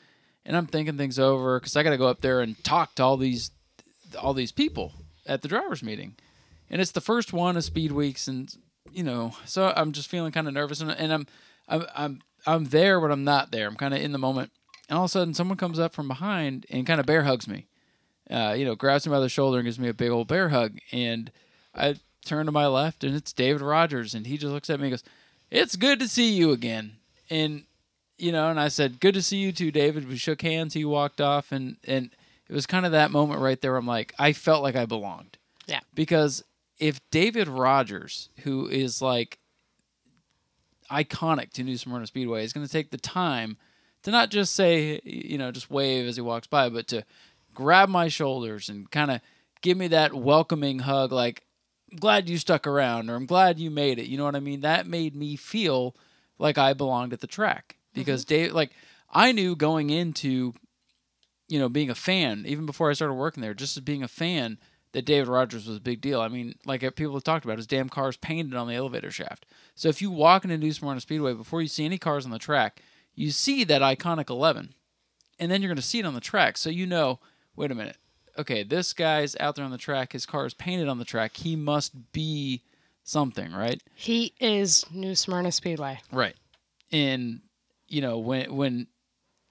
and 0.49 0.57
I'm 0.57 0.65
thinking 0.65 0.97
things 0.97 1.19
over 1.19 1.59
because 1.59 1.77
I 1.77 1.83
got 1.83 1.91
to 1.91 1.97
go 1.97 2.07
up 2.07 2.21
there 2.21 2.41
and 2.41 2.61
talk 2.63 2.95
to 2.95 3.03
all 3.03 3.17
these 3.17 3.51
all 4.19 4.33
these 4.33 4.51
people 4.51 4.93
at 5.27 5.43
the 5.43 5.47
drivers 5.47 5.83
meeting, 5.83 6.15
and 6.71 6.81
it's 6.81 6.89
the 6.91 7.01
first 7.01 7.31
one 7.31 7.55
of 7.55 7.63
Speed 7.63 7.91
Weeks, 7.91 8.27
and 8.27 8.51
you 8.91 9.03
know, 9.03 9.33
so 9.45 9.71
I'm 9.75 9.91
just 9.91 10.09
feeling 10.09 10.31
kind 10.31 10.47
of 10.47 10.55
nervous, 10.55 10.81
and, 10.81 10.89
and 10.89 11.13
I'm 11.13 11.27
I'm 11.67 11.85
I'm 11.95 12.21
I'm 12.47 12.65
there, 12.65 12.99
but 12.99 13.11
I'm 13.11 13.23
not 13.23 13.51
there. 13.51 13.67
I'm 13.67 13.75
kind 13.75 13.93
of 13.93 14.01
in 14.01 14.11
the 14.11 14.17
moment, 14.17 14.51
and 14.89 14.97
all 14.97 15.05
of 15.05 15.09
a 15.09 15.11
sudden, 15.11 15.35
someone 15.35 15.57
comes 15.57 15.77
up 15.77 15.93
from 15.93 16.07
behind 16.07 16.65
and 16.71 16.87
kind 16.87 16.99
of 16.99 17.05
bear 17.05 17.23
hugs 17.23 17.47
me. 17.47 17.67
Uh, 18.27 18.55
you 18.57 18.65
know, 18.65 18.73
grabs 18.73 19.05
me 19.05 19.11
by 19.11 19.19
the 19.19 19.29
shoulder 19.29 19.59
and 19.59 19.65
gives 19.65 19.79
me 19.79 19.87
a 19.87 19.93
big 19.93 20.09
old 20.09 20.27
bear 20.27 20.49
hug, 20.49 20.79
and 20.91 21.31
I 21.75 21.97
turn 22.25 22.47
to 22.47 22.51
my 22.51 22.65
left, 22.65 23.03
and 23.03 23.15
it's 23.15 23.33
David 23.33 23.61
Rogers, 23.61 24.15
and 24.15 24.25
he 24.25 24.35
just 24.39 24.51
looks 24.51 24.71
at 24.71 24.79
me 24.79 24.87
and 24.87 24.93
goes, 24.93 25.03
"It's 25.51 25.75
good 25.75 25.99
to 25.99 26.07
see 26.07 26.33
you 26.33 26.51
again." 26.51 26.93
And 27.29 27.65
you 28.19 28.31
know, 28.31 28.49
and 28.49 28.59
I 28.59 28.67
said, 28.67 28.99
"Good 28.99 29.13
to 29.15 29.21
see 29.21 29.37
you 29.37 29.51
too, 29.51 29.71
David." 29.71 30.07
We 30.07 30.17
shook 30.17 30.41
hands. 30.41 30.73
He 30.73 30.85
walked 30.85 31.21
off, 31.21 31.51
and 31.51 31.77
and 31.85 32.09
it 32.47 32.53
was 32.53 32.65
kind 32.65 32.85
of 32.85 32.91
that 32.91 33.11
moment 33.11 33.41
right 33.41 33.59
there. 33.59 33.71
Where 33.71 33.79
I'm 33.79 33.87
like, 33.87 34.13
I 34.19 34.33
felt 34.33 34.63
like 34.63 34.75
I 34.75 34.85
belonged. 34.85 35.37
Yeah. 35.67 35.81
Because 35.93 36.43
if 36.79 36.99
David 37.11 37.47
Rogers, 37.47 38.29
who 38.39 38.67
is 38.67 39.01
like 39.01 39.39
iconic 40.91 41.51
to 41.53 41.63
New 41.63 41.77
Smyrna 41.77 42.07
Speedway, 42.07 42.43
is 42.43 42.53
going 42.53 42.65
to 42.65 42.71
take 42.71 42.89
the 42.89 42.97
time 42.97 43.57
to 44.03 44.11
not 44.11 44.31
just 44.31 44.55
say, 44.55 44.99
you 45.03 45.37
know, 45.37 45.51
just 45.51 45.69
wave 45.69 46.07
as 46.07 46.15
he 46.15 46.21
walks 46.21 46.47
by, 46.47 46.69
but 46.69 46.87
to 46.87 47.03
grab 47.53 47.89
my 47.89 48.07
shoulders 48.07 48.69
and 48.69 48.89
kind 48.89 49.11
of 49.11 49.21
give 49.61 49.77
me 49.77 49.87
that 49.89 50.13
welcoming 50.13 50.79
hug, 50.79 51.11
like, 51.11 51.43
I'm 51.91 51.97
glad 51.97 52.29
you 52.29 52.37
stuck 52.37 52.65
around 52.65 53.09
or 53.09 53.15
I'm 53.15 53.25
glad 53.25 53.59
you 53.59 53.69
made 53.69 53.99
it. 53.99 54.07
You 54.07 54.17
know 54.17 54.23
what 54.23 54.35
I 54.35 54.39
mean? 54.39 54.61
That 54.61 54.87
made 54.87 55.15
me 55.15 55.35
feel 55.35 55.95
like 56.37 56.57
I 56.57 56.73
belonged 56.73 57.13
at 57.13 57.19
the 57.19 57.27
track 57.27 57.78
because 57.93 58.25
Dave, 58.25 58.53
like, 58.53 58.71
I 59.09 59.31
knew 59.31 59.55
going 59.55 59.89
into, 59.89 60.53
you 61.47 61.59
know, 61.59 61.69
being 61.69 61.89
a 61.89 61.95
fan, 61.95 62.45
even 62.47 62.65
before 62.65 62.89
I 62.89 62.93
started 62.93 63.15
working 63.15 63.41
there, 63.41 63.53
just 63.53 63.77
as 63.77 63.83
being 63.83 64.03
a 64.03 64.07
fan, 64.07 64.57
that 64.91 65.05
David 65.05 65.27
Rogers 65.27 65.67
was 65.67 65.77
a 65.77 65.81
big 65.81 66.01
deal. 66.01 66.21
I 66.21 66.27
mean, 66.27 66.55
like 66.65 66.83
uh, 66.83 66.91
people 66.91 67.13
have 67.13 67.23
talked 67.23 67.45
about, 67.45 67.57
his 67.57 67.67
damn 67.67 67.89
car's 67.89 68.17
painted 68.17 68.55
on 68.55 68.67
the 68.67 68.75
elevator 68.75 69.11
shaft. 69.11 69.45
So 69.75 69.87
if 69.87 70.01
you 70.01 70.09
walk 70.09 70.43
into 70.43 70.57
New 70.57 70.71
Smyrna 70.71 70.99
Speedway 70.99 71.33
before 71.33 71.61
you 71.61 71.67
see 71.67 71.85
any 71.85 71.97
cars 71.97 72.25
on 72.25 72.31
the 72.31 72.39
track, 72.39 72.81
you 73.13 73.31
see 73.31 73.63
that 73.65 73.81
iconic 73.81 74.29
11, 74.29 74.73
and 75.39 75.51
then 75.51 75.61
you're 75.61 75.69
going 75.69 75.75
to 75.75 75.81
see 75.81 75.99
it 75.99 76.05
on 76.05 76.15
the 76.15 76.19
track. 76.19 76.57
So 76.57 76.69
you 76.69 76.87
know, 76.87 77.19
wait 77.55 77.71
a 77.71 77.75
minute, 77.75 77.97
okay, 78.37 78.63
this 78.63 78.93
guy's 78.93 79.35
out 79.39 79.55
there 79.55 79.65
on 79.65 79.71
the 79.71 79.77
track. 79.77 80.13
His 80.13 80.25
car 80.25 80.45
is 80.45 80.53
painted 80.53 80.87
on 80.87 80.97
the 80.97 81.05
track. 81.05 81.37
He 81.37 81.55
must 81.55 82.11
be 82.11 82.63
something, 83.03 83.51
right? 83.51 83.81
He 83.93 84.33
is 84.39 84.85
New 84.91 85.15
Smyrna 85.15 85.51
Speedway. 85.51 85.99
Right. 86.11 86.35
And 86.91 87.41
you 87.89 88.01
know 88.01 88.17
when 88.17 88.55
when 88.55 88.87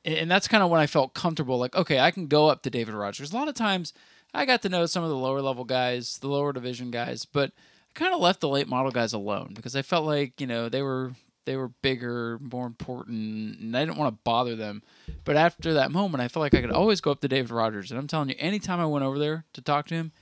and 0.04 0.30
that's 0.30 0.49
kind 0.49 0.62
of 0.62 0.71
when 0.71 0.80
I 0.80 0.87
felt 0.87 1.14
comfortable. 1.14 1.59
Like, 1.59 1.76
okay, 1.76 1.99
I 2.00 2.11
can 2.11 2.28
go 2.28 2.49
up 2.49 2.62
to 2.62 2.71
David 2.71 2.95
Rogers. 2.95 3.33
A 3.33 3.37
lot 3.37 3.49
of 3.49 3.54
times, 3.54 3.92
I 4.33 4.45
got 4.47 4.62
to 4.62 4.68
know 4.68 4.87
some 4.87 5.02
of 5.02 5.11
the 5.11 5.16
lower 5.16 5.42
level 5.42 5.64
guys, 5.64 6.18
the 6.18 6.28
lower 6.28 6.52
division 6.52 6.90
guys, 6.90 7.25
but 7.25 7.52
I 7.90 7.99
kind 7.99 8.14
of 8.14 8.21
left 8.21 8.40
the 8.40 8.49
late 8.49 8.68
model 8.68 8.92
guys 8.92 9.12
alone 9.12 9.52
because 9.54 9.76
I 9.76 9.83
felt 9.83 10.07
like 10.07 10.40
you 10.40 10.47
know 10.47 10.68
they 10.68 10.83
were 10.83 11.12
they 11.45 11.57
were 11.57 11.68
bigger, 11.68 12.38
more 12.40 12.66
important, 12.66 13.59
and 13.59 13.76
I 13.76 13.85
didn't 13.85 13.97
want 13.97 14.14
to 14.14 14.21
bother 14.23 14.54
them. 14.54 14.83
But 15.25 15.37
after 15.37 15.75
that 15.75 15.90
moment, 15.90 16.23
I 16.23 16.28
felt 16.28 16.42
like 16.42 16.54
I 16.54 16.61
could 16.61 16.71
always 16.71 17.00
go 17.00 17.11
up 17.11 17.21
to 17.23 17.28
David 17.28 17.50
Rogers, 17.50 17.90
and 17.90 17.99
I'm 17.99 18.07
telling 18.07 18.28
you, 18.28 18.35
anytime 18.38 18.80
I 18.80 18.87
went 18.87 19.04
over 19.04 19.18
there 19.18 19.45
to 19.54 19.62
talk 19.62 19.87
to 19.88 19.95
him, 19.95 20.12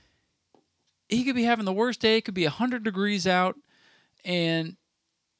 he 1.09 1.23
could 1.23 1.35
be 1.35 1.43
having 1.43 1.65
the 1.65 1.73
worst 1.73 1.99
day. 1.99 2.17
It 2.17 2.25
could 2.25 2.33
be 2.33 2.45
hundred 2.45 2.83
degrees 2.83 3.27
out, 3.27 3.57
and 4.23 4.77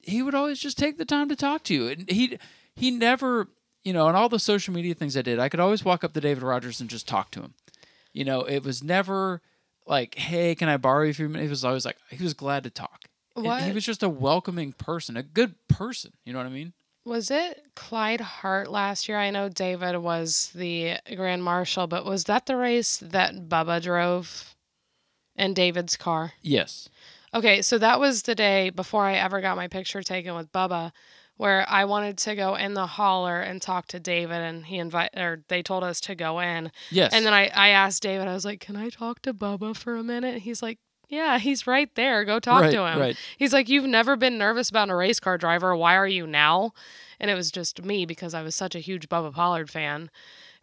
he 0.01 0.22
would 0.22 0.36
always 0.36 0.60
just 0.60 0.77
take 0.77 0.98
the 0.98 1.05
time 1.05 1.29
to 1.29 1.36
talk 1.36 1.63
to 1.63 1.74
you. 1.74 1.88
And 1.88 2.10
he 2.10 2.38
he 2.77 2.91
never, 2.91 3.48
you 3.84 3.91
know, 3.91 4.07
on 4.07 4.15
all 4.15 4.29
the 4.29 4.39
social 4.39 4.74
media 4.74 4.93
things 4.93 5.17
I 5.17 5.22
did, 5.22 5.39
I 5.39 5.50
could 5.50 5.60
always 5.60 5.84
walk 5.84 6.03
up 6.03 6.13
to 6.13 6.22
David 6.22 6.43
Rogers 6.43 6.79
and 6.79 6.89
just 6.89 7.07
talk 7.07 7.31
to 7.31 7.41
him. 7.41 7.53
You 8.13 8.24
know, 8.24 8.41
it 8.41 8.63
was 8.63 8.84
never 8.84 9.41
like, 9.86 10.15
"Hey, 10.15 10.55
can 10.55 10.69
I 10.69 10.77
borrow 10.77 11.03
you 11.03 11.12
a 11.12 11.13
few 11.13 11.27
minutes?" 11.27 11.48
It 11.48 11.50
was 11.50 11.65
always 11.65 11.86
like 11.86 11.98
he 12.10 12.24
was 12.24 12.34
glad 12.34 12.63
to 12.63 12.69
talk. 12.69 13.05
What 13.34 13.63
He 13.63 13.72
was 13.72 13.86
just 13.86 14.01
a 14.01 14.10
welcoming 14.10 14.72
person, 14.72 15.17
a 15.17 15.24
good 15.24 15.55
person. 15.67 16.13
You 16.24 16.34
know 16.34 16.39
what 16.39 16.48
I 16.48 16.51
mean? 16.51 16.74
was 17.07 17.31
it? 17.31 17.63
Clyde 17.75 18.22
Hart 18.22 18.69
last 18.69 19.07
year. 19.07 19.17
I 19.17 19.31
know 19.31 19.50
David 19.50 19.98
was 19.98 20.51
the 20.53 20.98
grand 21.15 21.43
marshal, 21.43 21.88
but 21.88 22.05
was 22.05 22.25
that 22.25 22.46
the 22.46 22.57
race 22.57 22.98
that 22.98 23.48
Bubba 23.48 23.81
drove 23.81 24.55
in 25.36 25.53
David's 25.53 25.96
car? 25.96 26.34
Yes. 26.41 26.89
Okay, 27.34 27.62
so 27.62 27.77
that 27.77 28.00
was 28.00 28.24
the 28.24 28.36
day 28.36 28.69
before 28.69 29.05
I 29.05 29.15
ever 29.15 29.41
got 29.41 29.57
my 29.57 29.67
picture 29.67 30.03
taken 30.03 30.36
with 30.36 30.51
Bubba, 30.51 30.91
where 31.38 31.65
I 31.70 31.86
wanted 31.86 32.17
to 32.20 32.36
go 32.36 32.56
in 32.56 32.74
the 32.74 32.86
hauler 32.88 33.39
and 33.39 33.62
talk 33.62 33.88
to 33.88 34.00
David, 34.00 34.41
and 34.41 34.65
he 34.65 34.77
invited, 34.77 35.17
or 35.20 35.44
they 35.48 35.63
told 35.63 35.84
us 35.84 36.01
to 36.01 36.15
go 36.15 36.39
in, 36.39 36.72
Yes. 36.91 37.13
and 37.13 37.25
then 37.25 37.34
I 37.34 37.48
I 37.48 37.70
asked 37.70 38.03
David, 38.03 38.27
I 38.27 38.34
was 38.34 38.44
like, 38.46 38.60
"Can 38.60 38.75
I 38.75 38.89
talk 38.89 39.22
to 39.22 39.34
Bubba 39.34 39.75
for 39.75 39.96
a 39.96 40.03
minute?" 40.03 40.41
He's 40.41 40.62
like, 40.62 40.79
"Yeah, 41.08 41.38
he's 41.39 41.65
right 41.67 41.94
there. 41.96 42.25
Go 42.25 42.39
talk 42.39 42.62
right, 42.63 42.72
to 42.72 42.86
him." 42.86 43.00
Right. 43.00 43.17
He's 43.38 43.53
like, 43.53 43.70
"You've 43.70 43.86
never 43.86 44.15
been 44.15 44.38
nervous 44.38 44.70
about 44.70 44.89
a 44.89 44.96
race 44.96 45.20
car 45.20 45.38
driver. 45.38 45.75
Why 45.75 45.96
are 45.96 46.08
you 46.08 46.27
now?" 46.27 46.74
And 47.20 47.32
it 47.32 47.36
was 47.36 47.51
just 47.51 47.84
me 47.84 48.06
because 48.06 48.34
I 48.34 48.41
was 48.44 48.56
such 48.56 48.75
a 48.75 48.79
huge 48.79 49.08
Bubba 49.10 49.34
Pollard 49.34 49.70
fan. 49.70 50.10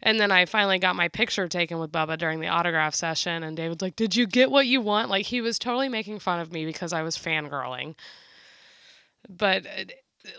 And 0.01 0.19
then 0.19 0.31
I 0.31 0.45
finally 0.45 0.77
got 0.77 0.95
my 0.95 1.07
picture 1.07 1.47
taken 1.47 1.79
with 1.79 1.91
Bubba 1.91 2.17
during 2.17 2.41
the 2.41 2.47
autograph 2.49 2.93
session, 2.95 3.43
and 3.43 3.55
David's 3.57 3.81
like, 3.81 3.95
"Did 3.95 4.15
you 4.15 4.27
get 4.27 4.51
what 4.51 4.67
you 4.67 4.81
want?" 4.81 5.09
Like 5.09 5.25
he 5.27 5.39
was 5.41 5.57
totally 5.57 5.89
making 5.89 6.19
fun 6.19 6.39
of 6.41 6.51
me 6.51 6.65
because 6.65 6.91
I 6.93 7.01
was 7.01 7.17
fangirling. 7.17 7.95
But 9.29 9.65
uh, 9.65 9.85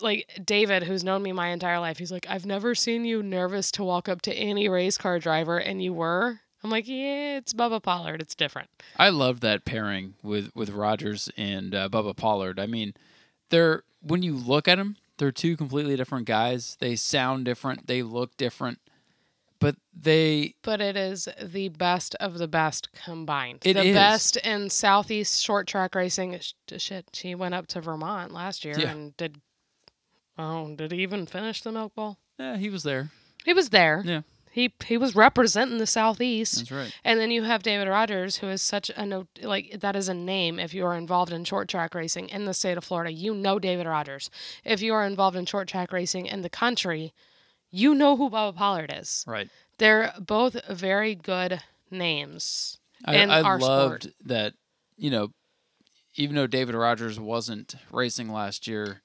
like 0.00 0.28
David, 0.44 0.82
who's 0.82 1.04
known 1.04 1.22
me 1.22 1.32
my 1.32 1.48
entire 1.48 1.78
life, 1.80 1.98
he's 1.98 2.12
like, 2.12 2.26
"I've 2.28 2.46
never 2.46 2.74
seen 2.74 3.04
you 3.04 3.22
nervous 3.22 3.70
to 3.72 3.84
walk 3.84 4.08
up 4.08 4.22
to 4.22 4.32
any 4.34 4.68
race 4.68 4.96
car 4.98 5.18
driver, 5.18 5.58
and 5.58 5.82
you 5.82 5.92
were." 5.92 6.40
I'm 6.64 6.70
like, 6.70 6.88
"Yeah, 6.88 7.36
it's 7.36 7.52
Bubba 7.52 7.82
Pollard. 7.82 8.20
It's 8.20 8.34
different." 8.34 8.68
I 8.96 9.10
love 9.10 9.40
that 9.40 9.64
pairing 9.64 10.14
with 10.22 10.50
with 10.54 10.70
Rogers 10.70 11.30
and 11.36 11.74
uh, 11.74 11.88
Bubba 11.88 12.16
Pollard. 12.16 12.58
I 12.58 12.66
mean, 12.66 12.94
they're 13.50 13.82
when 14.00 14.22
you 14.22 14.34
look 14.36 14.66
at 14.68 14.76
them, 14.76 14.96
they're 15.18 15.32
two 15.32 15.56
completely 15.56 15.96
different 15.96 16.26
guys. 16.26 16.76
They 16.80 16.96
sound 16.96 17.44
different. 17.44 17.86
They 17.86 18.02
look 18.02 18.36
different, 18.36 18.78
but 19.60 19.76
they 19.94 20.54
but 20.62 20.80
it 20.80 20.96
is 20.96 21.28
the 21.42 21.68
best 21.68 22.14
of 22.16 22.38
the 22.38 22.48
best 22.48 22.88
combined. 22.92 23.60
It 23.64 23.74
the 23.74 23.84
is. 23.86 23.94
best 23.94 24.36
in 24.38 24.68
Southeast 24.70 25.42
short 25.42 25.66
track 25.66 25.94
racing. 25.94 26.38
Shit, 26.76 27.06
she 27.12 27.34
went 27.34 27.54
up 27.54 27.66
to 27.68 27.80
Vermont 27.80 28.32
last 28.32 28.64
year 28.64 28.78
Yeah. 28.78 28.90
and 28.90 29.16
did. 29.16 29.40
Oh, 30.38 30.74
did 30.74 30.92
he 30.92 30.98
even 31.02 31.26
finish 31.26 31.62
the 31.62 31.72
Milk 31.72 31.94
Bowl? 31.94 32.18
yeah, 32.38 32.56
he 32.56 32.68
was 32.70 32.82
there. 32.82 33.10
He 33.44 33.52
was 33.54 33.70
there. 33.70 34.02
Yeah, 34.04 34.20
He 34.50 34.72
he 34.84 34.96
was 34.98 35.14
representing 35.14 35.78
the 35.78 35.86
Southeast. 35.86 36.56
that's 36.58 36.70
right. 36.72 36.92
And 37.04 37.18
then 37.20 37.30
you 37.30 37.44
have 37.44 37.62
David 37.62 37.88
Rogers, 37.88 38.36
who 38.38 38.48
is 38.48 38.60
such 38.60 38.90
a 38.96 39.06
no 39.06 39.26
like 39.42 39.80
that 39.80 39.96
is 39.96 40.08
a 40.08 40.14
name. 40.14 40.58
If 40.58 40.74
you 40.74 40.84
are 40.84 40.94
involved 40.96 41.32
in 41.32 41.44
short 41.44 41.68
track 41.68 41.94
racing 41.94 42.28
in 42.28 42.44
the 42.44 42.52
state 42.54 42.76
of 42.76 42.84
Florida, 42.84 43.12
you 43.12 43.34
know 43.34 43.58
David 43.58 43.86
Rogers. 43.86 44.28
If 44.64 44.82
you 44.82 44.92
are 44.94 45.06
involved 45.06 45.36
in 45.36 45.46
short 45.46 45.68
track 45.68 45.92
racing 45.92 46.26
in 46.26 46.42
the 46.42 46.50
country, 46.50 47.14
you 47.70 47.94
know 47.94 48.16
who 48.16 48.28
Bubba 48.30 48.54
Pollard 48.56 48.92
is. 48.94 49.24
Right. 49.26 49.48
They're 49.78 50.12
both 50.18 50.56
very 50.68 51.14
good 51.14 51.60
names. 51.90 52.78
I, 53.04 53.16
in 53.16 53.30
I 53.30 53.42
our 53.42 53.58
loved 53.58 54.02
sport. 54.04 54.14
that. 54.24 54.54
You 54.98 55.10
know, 55.10 55.28
even 56.14 56.34
though 56.36 56.46
David 56.46 56.74
Rogers 56.74 57.20
wasn't 57.20 57.74
racing 57.92 58.30
last 58.32 58.66
year 58.66 59.02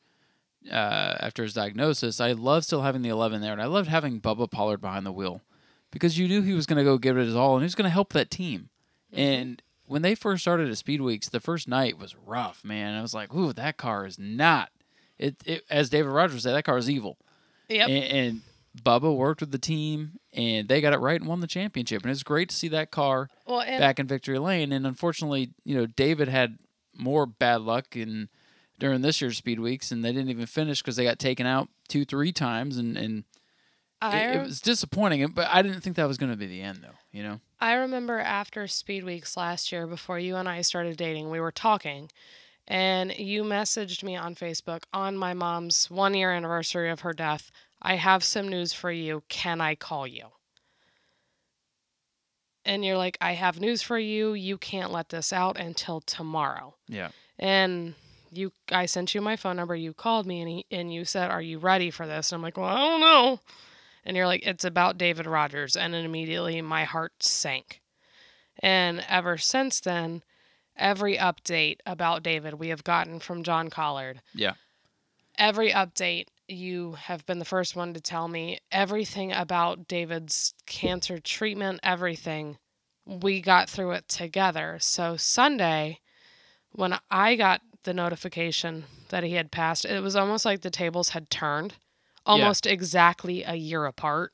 uh, 0.69 1.15
after 1.19 1.43
his 1.43 1.53
diagnosis, 1.53 2.19
I 2.21 2.33
loved 2.33 2.65
still 2.65 2.81
having 2.81 3.01
the 3.01 3.09
eleven 3.09 3.41
there, 3.41 3.53
and 3.53 3.61
I 3.61 3.65
loved 3.65 3.89
having 3.89 4.19
Bubba 4.19 4.49
Pollard 4.49 4.81
behind 4.81 5.05
the 5.05 5.11
wheel 5.11 5.41
because 5.91 6.17
you 6.17 6.27
knew 6.27 6.41
he 6.41 6.53
was 6.53 6.65
going 6.65 6.77
to 6.77 6.83
go 6.83 6.97
give 6.97 7.17
it 7.17 7.25
his 7.25 7.35
all, 7.35 7.55
and 7.55 7.63
he 7.63 7.65
was 7.65 7.75
going 7.75 7.85
to 7.85 7.89
help 7.89 8.13
that 8.13 8.29
team. 8.29 8.69
Mm-hmm. 9.11 9.19
And 9.19 9.63
when 9.87 10.01
they 10.01 10.15
first 10.15 10.41
started 10.41 10.69
at 10.69 10.77
Speed 10.77 11.01
Weeks, 11.01 11.29
the 11.29 11.39
first 11.39 11.67
night 11.67 11.97
was 11.97 12.15
rough, 12.15 12.63
man. 12.63 12.95
I 12.95 13.01
was 13.01 13.13
like, 13.13 13.33
"Ooh, 13.33 13.53
that 13.53 13.77
car 13.77 14.05
is 14.05 14.19
not." 14.19 14.69
It, 15.17 15.35
it 15.45 15.63
as 15.69 15.89
David 15.89 16.09
Rogers 16.09 16.43
said, 16.43 16.53
that 16.53 16.63
car 16.63 16.77
is 16.77 16.89
evil. 16.89 17.17
Yep. 17.69 17.89
And, 17.89 18.03
and 18.03 18.41
Bubba 18.83 19.15
worked 19.15 19.41
with 19.41 19.51
the 19.51 19.59
team, 19.59 20.13
and 20.33 20.67
they 20.67 20.81
got 20.81 20.93
it 20.93 20.99
right 20.99 21.19
and 21.19 21.29
won 21.29 21.41
the 21.41 21.47
championship. 21.47 22.01
And 22.01 22.11
it's 22.11 22.23
great 22.23 22.49
to 22.49 22.55
see 22.55 22.69
that 22.69 22.91
car 22.91 23.29
well, 23.45 23.61
and 23.61 23.79
back 23.79 23.99
in 23.99 24.07
victory 24.07 24.39
lane. 24.39 24.71
And 24.71 24.87
unfortunately, 24.87 25.51
you 25.63 25.75
know, 25.75 25.85
David 25.85 26.27
had 26.27 26.57
more 26.95 27.25
bad 27.25 27.61
luck 27.61 27.95
in 27.95 28.29
during 28.81 29.01
this 29.01 29.21
year's 29.21 29.37
speed 29.37 29.59
weeks, 29.59 29.91
and 29.91 30.03
they 30.03 30.11
didn't 30.11 30.31
even 30.31 30.47
finish 30.47 30.81
because 30.81 30.95
they 30.95 31.03
got 31.03 31.19
taken 31.19 31.45
out 31.45 31.69
two, 31.87 32.03
three 32.03 32.31
times, 32.31 32.77
and 32.77 32.97
and 32.97 33.23
I 34.01 34.17
it, 34.17 34.35
it 34.37 34.43
was 34.43 34.59
disappointing. 34.59 35.25
But 35.27 35.47
I 35.49 35.61
didn't 35.61 35.81
think 35.81 35.95
that 35.95 36.07
was 36.07 36.17
going 36.17 36.31
to 36.31 36.37
be 36.37 36.47
the 36.47 36.61
end, 36.61 36.79
though. 36.81 36.97
You 37.11 37.23
know, 37.23 37.39
I 37.59 37.73
remember 37.73 38.19
after 38.19 38.67
Speed 38.67 39.05
Weeks 39.05 39.37
last 39.37 39.71
year, 39.71 39.85
before 39.85 40.17
you 40.17 40.35
and 40.35 40.49
I 40.49 40.61
started 40.61 40.97
dating, 40.97 41.29
we 41.29 41.39
were 41.39 41.51
talking, 41.51 42.09
and 42.67 43.15
you 43.17 43.43
messaged 43.43 44.03
me 44.03 44.15
on 44.15 44.33
Facebook 44.33 44.83
on 44.91 45.15
my 45.15 45.35
mom's 45.35 45.89
one 45.91 46.15
year 46.15 46.31
anniversary 46.31 46.89
of 46.89 47.01
her 47.01 47.13
death. 47.13 47.51
I 47.83 47.95
have 47.95 48.23
some 48.23 48.49
news 48.49 48.73
for 48.73 48.91
you. 48.91 49.21
Can 49.29 49.61
I 49.61 49.75
call 49.75 50.07
you? 50.07 50.25
And 52.65 52.83
you're 52.83 52.97
like, 52.97 53.17
I 53.21 53.33
have 53.33 53.59
news 53.59 53.81
for 53.81 53.97
you. 53.97 54.33
You 54.33 54.57
can't 54.57 54.91
let 54.91 55.09
this 55.09 55.31
out 55.33 55.59
until 55.59 56.01
tomorrow. 56.01 56.75
yeah, 56.87 57.09
And 57.39 57.95
you, 58.31 58.51
I 58.71 58.85
sent 58.85 59.13
you 59.13 59.21
my 59.21 59.35
phone 59.35 59.57
number. 59.57 59.75
You 59.75 59.93
called 59.93 60.25
me 60.25 60.41
and 60.41 60.49
he, 60.49 60.65
and 60.71 60.93
you 60.93 61.05
said, 61.05 61.29
"Are 61.29 61.41
you 61.41 61.59
ready 61.59 61.91
for 61.91 62.07
this?" 62.07 62.31
And 62.31 62.37
I'm 62.37 62.41
like, 62.41 62.57
"Well, 62.57 62.65
I 62.67 62.77
don't 62.77 63.01
know." 63.01 63.39
And 64.05 64.17
you're 64.17 64.27
like, 64.27 64.45
"It's 64.45 64.65
about 64.65 64.97
David 64.97 65.27
Rogers," 65.27 65.75
and 65.75 65.93
then 65.93 66.05
immediately 66.05 66.61
my 66.61 66.85
heart 66.85 67.23
sank. 67.23 67.81
And 68.59 69.03
ever 69.07 69.37
since 69.37 69.79
then, 69.79 70.23
every 70.75 71.17
update 71.17 71.77
about 71.85 72.23
David 72.23 72.55
we 72.55 72.69
have 72.69 72.83
gotten 72.83 73.19
from 73.19 73.43
John 73.43 73.69
Collard, 73.69 74.21
yeah, 74.33 74.53
every 75.37 75.71
update 75.71 76.27
you 76.47 76.93
have 76.93 77.25
been 77.25 77.39
the 77.39 77.45
first 77.45 77.75
one 77.75 77.93
to 77.93 78.01
tell 78.01 78.27
me 78.27 78.59
everything 78.71 79.31
about 79.31 79.87
David's 79.87 80.53
cancer 80.65 81.19
treatment, 81.19 81.79
everything. 81.83 82.57
We 83.05 83.41
got 83.41 83.69
through 83.69 83.91
it 83.91 84.07
together. 84.07 84.77
So 84.79 85.17
Sunday, 85.17 85.99
when 86.71 86.99
I 87.09 87.35
got 87.35 87.61
the 87.83 87.93
notification 87.93 88.85
that 89.09 89.23
he 89.23 89.33
had 89.33 89.51
passed, 89.51 89.85
it 89.85 90.01
was 90.01 90.15
almost 90.15 90.45
like 90.45 90.61
the 90.61 90.69
tables 90.69 91.09
had 91.09 91.29
turned, 91.29 91.75
almost 92.25 92.65
exactly 92.65 93.43
a 93.43 93.55
year 93.55 93.85
apart. 93.85 94.33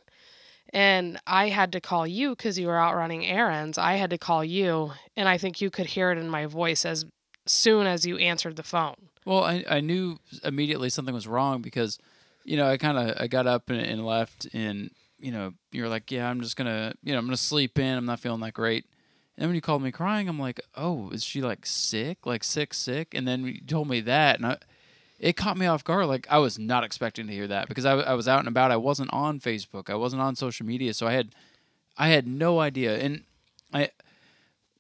And 0.73 1.19
I 1.25 1.49
had 1.49 1.71
to 1.71 1.81
call 1.81 2.05
you 2.05 2.31
because 2.31 2.59
you 2.59 2.67
were 2.67 2.77
out 2.77 2.95
running 2.95 3.25
errands. 3.25 3.77
I 3.77 3.93
had 3.93 4.09
to 4.09 4.17
call 4.17 4.43
you, 4.43 4.91
and 5.15 5.29
I 5.29 5.37
think 5.37 5.61
you 5.61 5.69
could 5.69 5.85
hear 5.87 6.11
it 6.11 6.17
in 6.17 6.29
my 6.29 6.45
voice 6.45 6.85
as 6.85 7.05
soon 7.45 7.87
as 7.87 8.05
you 8.05 8.17
answered 8.17 8.57
the 8.57 8.63
phone. 8.63 8.95
Well, 9.25 9.43
I, 9.43 9.63
I 9.69 9.79
knew 9.79 10.17
immediately 10.43 10.89
something 10.89 11.13
was 11.13 11.27
wrong 11.27 11.61
because, 11.61 11.99
you 12.43 12.57
know, 12.57 12.67
I 12.67 12.77
kind 12.77 12.97
of 12.97 13.15
I 13.19 13.27
got 13.27 13.47
up 13.47 13.69
and, 13.69 13.79
and 13.79 14.05
left, 14.05 14.47
and 14.53 14.91
you 15.19 15.31
know, 15.31 15.53
you're 15.71 15.89
like, 15.89 16.11
yeah, 16.11 16.29
I'm 16.29 16.41
just 16.41 16.57
gonna, 16.57 16.93
you 17.01 17.13
know, 17.13 17.19
I'm 17.19 17.25
gonna 17.25 17.37
sleep 17.37 17.79
in. 17.79 17.97
I'm 17.97 18.05
not 18.05 18.19
feeling 18.19 18.41
that 18.41 18.53
great. 18.53 18.85
And 19.37 19.47
when 19.47 19.55
you 19.55 19.61
called 19.61 19.83
me 19.83 19.91
crying, 19.91 20.27
I'm 20.27 20.39
like, 20.39 20.59
oh, 20.75 21.09
is 21.11 21.23
she 21.23 21.41
like 21.41 21.65
sick, 21.65 22.25
like 22.25 22.43
sick, 22.43 22.73
sick? 22.73 23.13
And 23.13 23.27
then 23.27 23.45
you 23.45 23.61
told 23.61 23.87
me 23.87 24.01
that, 24.01 24.37
and 24.37 24.47
I, 24.47 24.57
it 25.19 25.33
caught 25.33 25.57
me 25.57 25.67
off 25.67 25.83
guard. 25.83 26.07
Like 26.07 26.25
I 26.29 26.39
was 26.39 26.57
not 26.57 26.83
expecting 26.83 27.27
to 27.27 27.33
hear 27.33 27.47
that 27.47 27.67
because 27.67 27.85
I, 27.85 27.93
I 27.93 28.13
was 28.13 28.27
out 28.27 28.39
and 28.39 28.47
about. 28.47 28.71
I 28.71 28.77
wasn't 28.77 29.13
on 29.13 29.39
Facebook. 29.39 29.89
I 29.89 29.95
wasn't 29.95 30.23
on 30.23 30.35
social 30.35 30.65
media, 30.65 30.93
so 30.93 31.05
I 31.05 31.13
had, 31.13 31.35
I 31.97 32.09
had 32.09 32.27
no 32.27 32.59
idea. 32.59 32.97
And 32.97 33.23
I, 33.71 33.91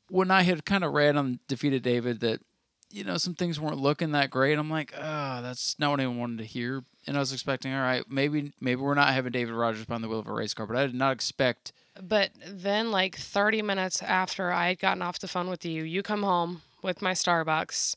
when 0.09 0.31
I 0.31 0.41
had 0.41 0.65
kind 0.65 0.83
of 0.83 0.93
read 0.93 1.15
on 1.15 1.39
defeated 1.47 1.83
David 1.83 2.19
that, 2.21 2.41
you 2.89 3.03
know, 3.03 3.17
some 3.17 3.35
things 3.35 3.59
weren't 3.59 3.77
looking 3.77 4.13
that 4.13 4.29
great. 4.29 4.57
I'm 4.57 4.71
like, 4.71 4.93
oh, 4.97 5.41
that's 5.41 5.77
not 5.77 5.91
what 5.91 5.99
anyone 5.99 6.19
wanted 6.19 6.37
to 6.39 6.45
hear. 6.45 6.83
And 7.07 7.15
I 7.15 7.21
was 7.21 7.31
expecting, 7.31 7.73
all 7.73 7.81
right, 7.81 8.03
maybe 8.09 8.51
maybe 8.59 8.81
we're 8.81 8.93
not 8.93 9.13
having 9.13 9.31
David 9.31 9.53
Rogers 9.53 9.85
behind 9.85 10.03
the 10.03 10.09
wheel 10.09 10.19
of 10.19 10.27
a 10.27 10.33
race 10.33 10.53
car, 10.53 10.67
but 10.67 10.75
I 10.75 10.85
did 10.85 10.95
not 10.95 11.13
expect. 11.13 11.71
But 12.01 12.31
then, 12.45 12.91
like 12.91 13.15
30 13.15 13.61
minutes 13.61 14.03
after 14.03 14.51
I 14.51 14.67
had 14.69 14.79
gotten 14.79 15.01
off 15.01 15.19
the 15.19 15.27
phone 15.27 15.49
with 15.49 15.65
you, 15.65 15.83
you 15.83 16.03
come 16.03 16.23
home 16.23 16.61
with 16.83 17.01
my 17.01 17.13
Starbucks. 17.13 17.95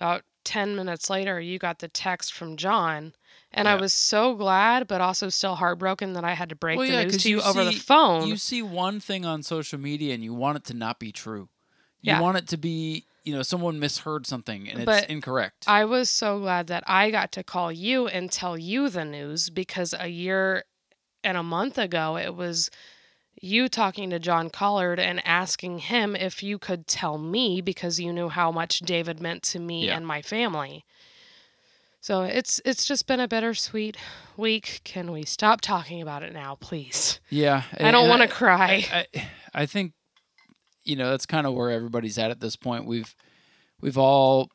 About 0.00 0.22
10 0.44 0.76
minutes 0.76 1.08
later, 1.08 1.40
you 1.40 1.58
got 1.58 1.78
the 1.78 1.88
text 1.88 2.32
from 2.32 2.56
John. 2.56 3.14
And 3.52 3.68
I 3.68 3.76
was 3.76 3.92
so 3.92 4.34
glad, 4.34 4.88
but 4.88 5.00
also 5.00 5.28
still 5.28 5.54
heartbroken 5.54 6.14
that 6.14 6.24
I 6.24 6.34
had 6.34 6.48
to 6.48 6.56
break 6.56 6.76
Well, 6.76 6.88
the 6.88 6.92
yeah, 6.92 7.02
news 7.04 7.22
to 7.22 7.30
you, 7.30 7.36
you 7.36 7.42
over 7.42 7.64
the 7.64 7.72
phone. 7.72 8.28
You 8.28 8.36
see 8.36 8.62
one 8.62 8.98
thing 8.98 9.24
on 9.24 9.44
social 9.44 9.78
media 9.78 10.12
and 10.12 10.24
you 10.24 10.34
want 10.34 10.56
it 10.56 10.64
to 10.64 10.74
not 10.74 10.98
be 10.98 11.12
true. 11.12 11.48
You 12.02 12.12
Yeah. 12.14 12.20
want 12.20 12.36
it 12.36 12.48
to 12.48 12.56
be, 12.56 13.06
you 13.24 13.34
know, 13.34 13.42
someone 13.42 13.78
misheard 13.78 14.26
something 14.26 14.68
and 14.68 14.80
it's 14.80 14.86
But 14.86 15.10
incorrect. 15.10 15.64
I 15.66 15.84
was 15.86 16.10
so 16.10 16.38
glad 16.40 16.66
that 16.68 16.84
I 16.86 17.10
got 17.10 17.32
to 17.32 17.42
call 17.42 17.72
you 17.72 18.06
and 18.06 18.30
tell 18.30 18.58
you 18.58 18.88
the 18.90 19.04
news 19.04 19.50
because 19.50 19.94
a 19.98 20.08
year 20.08 20.64
and 21.22 21.36
a 21.38 21.42
month 21.42 21.78
ago, 21.78 22.16
it 22.18 22.34
was 22.34 22.70
you 23.40 23.68
talking 23.68 24.10
to 24.10 24.18
John 24.18 24.50
Collard 24.50 25.00
and 25.00 25.20
asking 25.26 25.78
him 25.80 26.14
if 26.14 26.42
you 26.42 26.58
could 26.58 26.86
tell 26.86 27.18
me 27.18 27.60
because 27.60 27.98
you 27.98 28.12
knew 28.12 28.28
how 28.28 28.52
much 28.52 28.80
David 28.80 29.20
meant 29.20 29.42
to 29.44 29.58
me 29.58 29.86
Yeah. 29.86 29.96
and 29.96 30.06
my 30.06 30.20
family. 30.22 30.84
So 32.00 32.22
it's 32.22 32.60
it's 32.66 32.84
just 32.84 33.06
been 33.06 33.20
a 33.20 33.26
bittersweet 33.26 33.96
week. 34.36 34.82
Can 34.84 35.10
we 35.10 35.24
stop 35.24 35.62
talking 35.62 36.02
about 36.02 36.22
it 36.22 36.34
now, 36.34 36.56
please? 36.60 37.18
yeah, 37.30 37.62
I 37.80 37.90
don't 37.90 38.08
want 38.10 38.20
to 38.20 38.28
cry. 38.28 38.84
I, 38.92 39.06
I, 39.14 39.28
I 39.54 39.66
think, 39.66 39.92
you 40.84 40.96
know, 40.96 41.10
that's 41.10 41.26
kind 41.26 41.46
of 41.46 41.54
where 41.54 41.70
everybody's 41.70 42.18
at 42.18 42.30
at 42.30 42.40
this 42.40 42.56
point. 42.56 42.86
We've, 42.86 43.14
we've 43.80 43.98
all 43.98 44.50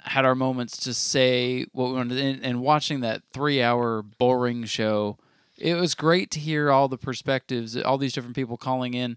had 0.00 0.24
our 0.24 0.34
moments 0.34 0.76
to 0.78 0.94
say 0.94 1.66
what 1.72 1.88
we 1.88 1.94
wanted, 1.94 2.18
and, 2.18 2.44
and 2.44 2.60
watching 2.60 3.00
that 3.00 3.22
three-hour 3.32 4.02
boring 4.02 4.64
show, 4.64 5.18
it 5.58 5.74
was 5.74 5.94
great 5.94 6.30
to 6.32 6.40
hear 6.40 6.70
all 6.70 6.86
the 6.88 6.98
perspectives, 6.98 7.76
all 7.76 7.98
these 7.98 8.12
different 8.12 8.36
people 8.36 8.56
calling 8.56 8.94
in 8.94 9.16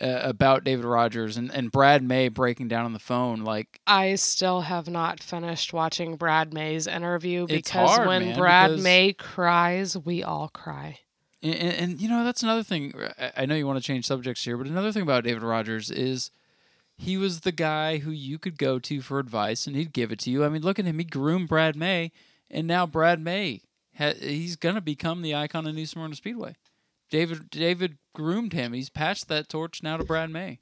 uh, 0.00 0.20
about 0.22 0.64
David 0.64 0.86
Rogers 0.86 1.36
and, 1.36 1.52
and 1.52 1.70
Brad 1.70 2.02
May 2.02 2.28
breaking 2.28 2.68
down 2.68 2.86
on 2.86 2.94
the 2.94 2.98
phone. 2.98 3.42
Like, 3.44 3.78
I 3.86 4.14
still 4.14 4.62
have 4.62 4.88
not 4.88 5.20
finished 5.20 5.74
watching 5.74 6.16
Brad 6.16 6.54
May's 6.54 6.86
interview 6.86 7.46
because 7.46 7.90
hard, 7.90 8.08
when 8.08 8.24
man, 8.26 8.38
Brad 8.38 8.70
because- 8.70 8.84
May 8.84 9.12
cries, 9.12 9.98
we 9.98 10.22
all 10.22 10.48
cry. 10.48 11.00
And, 11.42 11.54
and, 11.54 12.00
you 12.00 12.08
know 12.08 12.22
that's 12.24 12.42
another 12.42 12.62
thing. 12.62 12.94
Uh, 12.94 13.12
I- 13.18 13.42
I 13.42 13.46
know 13.46 13.54
you 13.56 13.66
want 13.66 13.78
to 13.78 13.84
change 13.86 14.04
subjects 14.06 14.44
here, 14.44 14.56
but 14.56 14.66
another 14.68 14.92
thing 14.92 15.02
about 15.02 15.24
David 15.24 15.42
Rogers 15.42 15.90
is 15.90 16.30
he 16.96 17.16
was 17.16 17.40
the 17.40 17.50
guy 17.52 17.98
who 17.98 18.10
you 18.12 18.38
could 18.38 18.56
go 18.58 18.78
to 18.78 19.00
for 19.00 19.18
advice, 19.18 19.66
and 19.66 19.74
he'd 19.74 19.92
give 19.92 20.12
it 20.12 20.20
to 20.20 20.30
you. 20.30 20.44
I 20.44 20.48
mean, 20.48 20.62
look 20.62 20.78
at 20.78 20.84
him; 20.84 20.98
he 20.98 21.04
groomed 21.04 21.48
Brad 21.48 21.74
May, 21.74 22.12
and 22.50 22.66
now 22.66 22.86
Brad 22.86 23.20
May 23.20 23.62
ha- 23.98 24.14
he's 24.20 24.54
gonna 24.56 24.80
become 24.80 25.22
the 25.22 25.34
icon 25.34 25.66
of 25.66 25.74
New 25.74 25.86
Smyrna 25.86 26.14
Speedway. 26.14 26.54
David 27.10 27.50
David 27.50 27.98
groomed 28.14 28.52
him. 28.52 28.72
He's 28.72 28.88
passed 28.90 29.26
that 29.28 29.48
torch 29.48 29.82
now 29.82 29.96
to 29.96 30.04
Brad 30.04 30.30
May, 30.30 30.60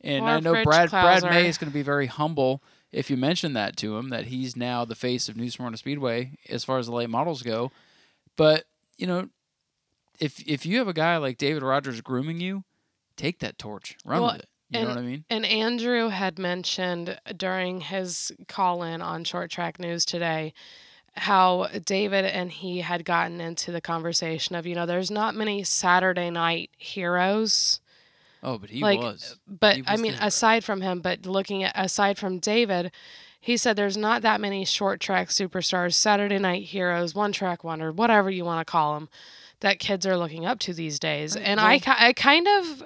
and 0.00 0.24
Or 0.24 0.28
I 0.28 0.40
know 0.40 0.52
Rich 0.54 0.64
Brad 0.64 0.90
Brad 0.90 1.22
May 1.30 1.48
is 1.48 1.56
going 1.58 1.70
to 1.70 1.74
be 1.74 1.82
very 1.82 2.06
humble 2.06 2.62
if 2.90 3.10
you 3.10 3.16
mention 3.16 3.52
that 3.52 3.76
to 3.78 3.96
him 3.96 4.08
that 4.10 4.26
he's 4.26 4.56
now 4.56 4.84
the 4.84 4.94
face 4.96 5.28
of 5.28 5.36
New 5.36 5.50
Smyrna 5.50 5.76
Speedway 5.76 6.32
as 6.48 6.64
far 6.64 6.78
as 6.78 6.86
the 6.86 6.92
late 6.92 7.10
models 7.10 7.42
go. 7.42 7.70
But 8.36 8.64
you 8.98 9.06
know, 9.06 9.28
if 10.20 10.40
if 10.46 10.66
you 10.66 10.78
have 10.78 10.88
a 10.88 10.92
guy 10.92 11.16
like 11.16 11.38
David 11.38 11.62
Rogers 11.62 12.00
grooming 12.00 12.40
you, 12.40 12.64
take 13.16 13.38
that 13.40 13.58
torch, 13.58 13.96
run 14.04 14.22
Well, 14.22 14.32
with 14.32 14.42
it. 14.42 14.48
You 14.70 14.80
know 14.80 14.88
what 14.88 14.98
I 14.98 15.02
mean? 15.02 15.24
And 15.30 15.46
Andrew 15.46 16.08
had 16.08 16.38
mentioned 16.38 17.20
during 17.36 17.82
his 17.82 18.32
call 18.48 18.82
in 18.82 19.00
on 19.00 19.22
Short 19.22 19.50
Track 19.50 19.78
News 19.78 20.04
today 20.04 20.54
how 21.14 21.68
David 21.84 22.24
and 22.24 22.50
he 22.50 22.80
had 22.80 23.04
gotten 23.04 23.40
into 23.40 23.72
the 23.72 23.80
conversation 23.80 24.54
of, 24.54 24.66
you 24.66 24.74
know, 24.74 24.84
there's 24.84 25.10
not 25.10 25.34
many 25.34 25.64
Saturday 25.64 26.30
night 26.30 26.70
heroes. 26.76 27.80
Oh, 28.42 28.58
but 28.58 28.70
he 28.70 28.80
like, 28.80 29.00
was. 29.00 29.38
But 29.46 29.76
He 29.76 29.84
I 29.86 29.96
mean, 29.96 30.14
aside 30.14 30.64
from 30.64 30.80
him, 30.80 31.00
but 31.00 31.26
looking 31.26 31.64
at 31.64 31.72
aside 31.74 32.18
from 32.18 32.38
David, 32.38 32.92
he 33.40 33.56
said 33.56 33.76
there's 33.76 33.96
not 33.96 34.22
that 34.22 34.40
many 34.40 34.64
short 34.64 35.00
track 35.00 35.28
superstars, 35.28 35.94
Saturday 35.94 36.38
night 36.38 36.64
heroes, 36.64 37.14
one 37.14 37.32
track 37.32 37.64
wonder, 37.64 37.92
whatever 37.92 38.30
you 38.30 38.44
want 38.44 38.66
to 38.66 38.70
call 38.70 38.94
them, 38.94 39.08
that 39.60 39.78
kids 39.78 40.06
are 40.06 40.16
looking 40.16 40.44
up 40.46 40.58
to 40.60 40.72
these 40.74 40.98
days. 40.98 41.36
And 41.36 41.58
I, 41.60 41.80
I 41.86 42.12
kind 42.12 42.46
of, 42.46 42.82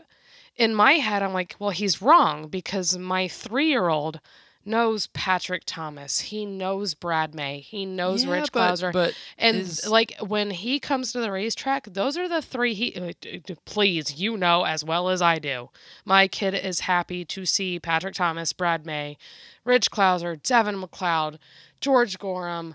in 0.57 0.75
my 0.75 0.93
head, 0.95 1.23
I'm 1.23 1.33
like, 1.33 1.57
well, 1.59 1.71
he's 1.71 2.01
wrong 2.03 2.49
because 2.49 2.97
my 2.97 3.29
three 3.29 3.69
year 3.69 3.89
old 3.89 4.21
knows 4.63 5.07
Patrick 5.09 5.63
Thomas. 5.65 6.21
He 6.21 6.45
knows 6.45 6.93
Brad 6.95 7.35
May. 7.35 7.61
He 7.61 7.87
knows 7.87 8.25
Yeah, 8.25 8.33
Rich 8.33 8.53
but, 8.53 8.75
Klauser. 8.75 8.93
But 8.93 9.15
And 9.39 9.57
is- 9.57 9.89
like 9.89 10.15
when 10.21 10.51
he 10.51 10.79
comes 10.79 11.13
to 11.13 11.21
the 11.21 11.33
racetrack, 11.33 11.87
those 11.87 12.19
are 12.19 12.29
the 12.29 12.43
three 12.43 12.75
he. 12.75 12.95
uh, 12.95 13.55
Please, 13.65 14.21
you 14.21 14.37
know 14.37 14.65
as 14.65 14.85
well 14.85 15.09
as 15.09 15.23
I 15.23 15.39
do. 15.39 15.71
My 16.05 16.29
kid 16.29 16.55
is 16.55 16.81
happy 16.81 17.25
to 17.25 17.47
see 17.47 17.81
Patrick 17.81 18.15
Thomas, 18.15 18.53
Brad 18.53 18.85
May, 18.85 19.17
Rich 19.65 19.91
Klauser, 19.91 20.41
Devin 20.41 20.77
McLeod, 20.81 21.39
George 21.81 22.19
Gorham. 22.19 22.75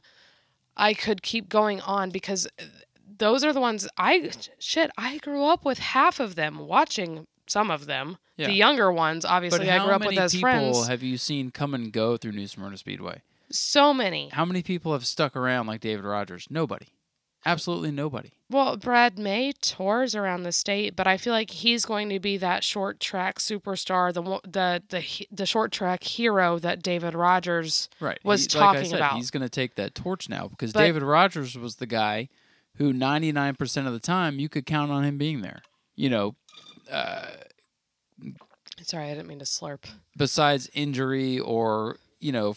I 0.76 0.94
could 0.96 1.22
keep 1.22 1.48
going 1.50 1.82
on 1.82 2.10
because 2.10 2.48
uh, 2.60 2.64
those 3.18 3.44
are 3.44 3.54
the 3.54 3.60
ones 3.62 3.88
I 3.98 4.32
shit. 4.60 4.92
I 4.98 5.18
grew 5.20 5.44
up 5.46 5.66
with 5.66 5.80
half 5.80 6.20
of 6.20 6.36
them 6.36 6.60
watching 6.68 7.26
some 7.48 7.70
of 7.72 7.86
them. 7.86 8.18
Yeah. 8.38 8.48
The 8.48 8.54
younger 8.54 8.92
ones, 8.92 9.24
obviously, 9.24 9.70
I 9.70 9.84
grew 9.84 9.94
up 9.94 10.06
with 10.06 10.18
as 10.18 10.34
people 10.34 10.42
friends. 10.50 10.88
have 10.88 11.02
you 11.04 11.18
seen 11.18 11.52
come 11.52 11.74
and 11.74 11.92
go 11.92 12.18
through 12.18 12.34
New 12.34 12.48
Smyrna 12.48 12.78
Speedway? 12.78 13.22
so 13.52 13.94
many. 13.94 14.30
How 14.34 14.44
many 14.44 14.64
people 14.64 14.92
have 14.94 15.06
stuck 15.06 15.36
around 15.36 15.68
like 15.68 15.80
David 15.80 16.04
Rogers? 16.04 16.48
Nobody. 16.50 16.88
Absolutely 17.48 17.92
nobody. 17.92 18.32
Well, 18.50 18.76
Brad 18.76 19.20
May 19.20 19.52
tours 19.62 20.16
around 20.16 20.44
the 20.44 20.52
state, 20.52 20.96
but 20.96 21.06
I 21.06 21.18
feel 21.18 21.32
like 21.32 21.52
he's 21.52 21.86
going 21.86 22.10
to 22.10 22.20
be 22.20 22.38
that 22.38 22.64
short 22.64 23.00
track 23.00 23.38
superstar, 23.38 24.12
the 24.12 24.24
the 24.50 24.82
the 24.90 25.28
the 25.32 25.46
short 25.46 25.72
track 25.72 26.04
hero 26.04 26.58
that 26.60 26.82
David 26.82 27.14
Rogers. 27.14 27.88
Right. 28.00 28.18
was 28.24 28.52
He- 28.52 28.58
like 28.58 28.74
talking 28.78 28.90
said, 28.90 28.98
about. 28.98 29.18
He's 29.18 29.30
going 29.30 29.44
to 29.44 29.50
take 29.50 29.76
that 29.76 29.94
torch 29.94 30.28
now 30.28 30.48
because 30.48 30.74
But- 30.74 30.80
David 30.82 31.04
Rogers 31.04 31.56
was 31.56 31.76
the 31.76 31.86
guy 31.86 32.30
who 32.78 32.94
99% 32.94 33.88
of 33.88 33.94
the 33.94 34.00
time 34.00 34.40
you 34.40 34.50
could 34.50 34.66
count 34.66 34.92
on 34.92 35.04
him 35.04 35.18
being 35.18 35.42
there. 35.42 35.62
You 35.96 36.10
know, 36.10 36.36
uh, 36.92 37.28
Sorry, 38.82 39.06
I 39.10 39.14
didn't 39.14 39.28
mean 39.28 39.40
to 39.40 39.46
slurp. 39.46 39.86
besides 40.18 40.70
injury 40.74 41.40
or, 41.40 41.98
you 42.20 42.32
know, 42.32 42.56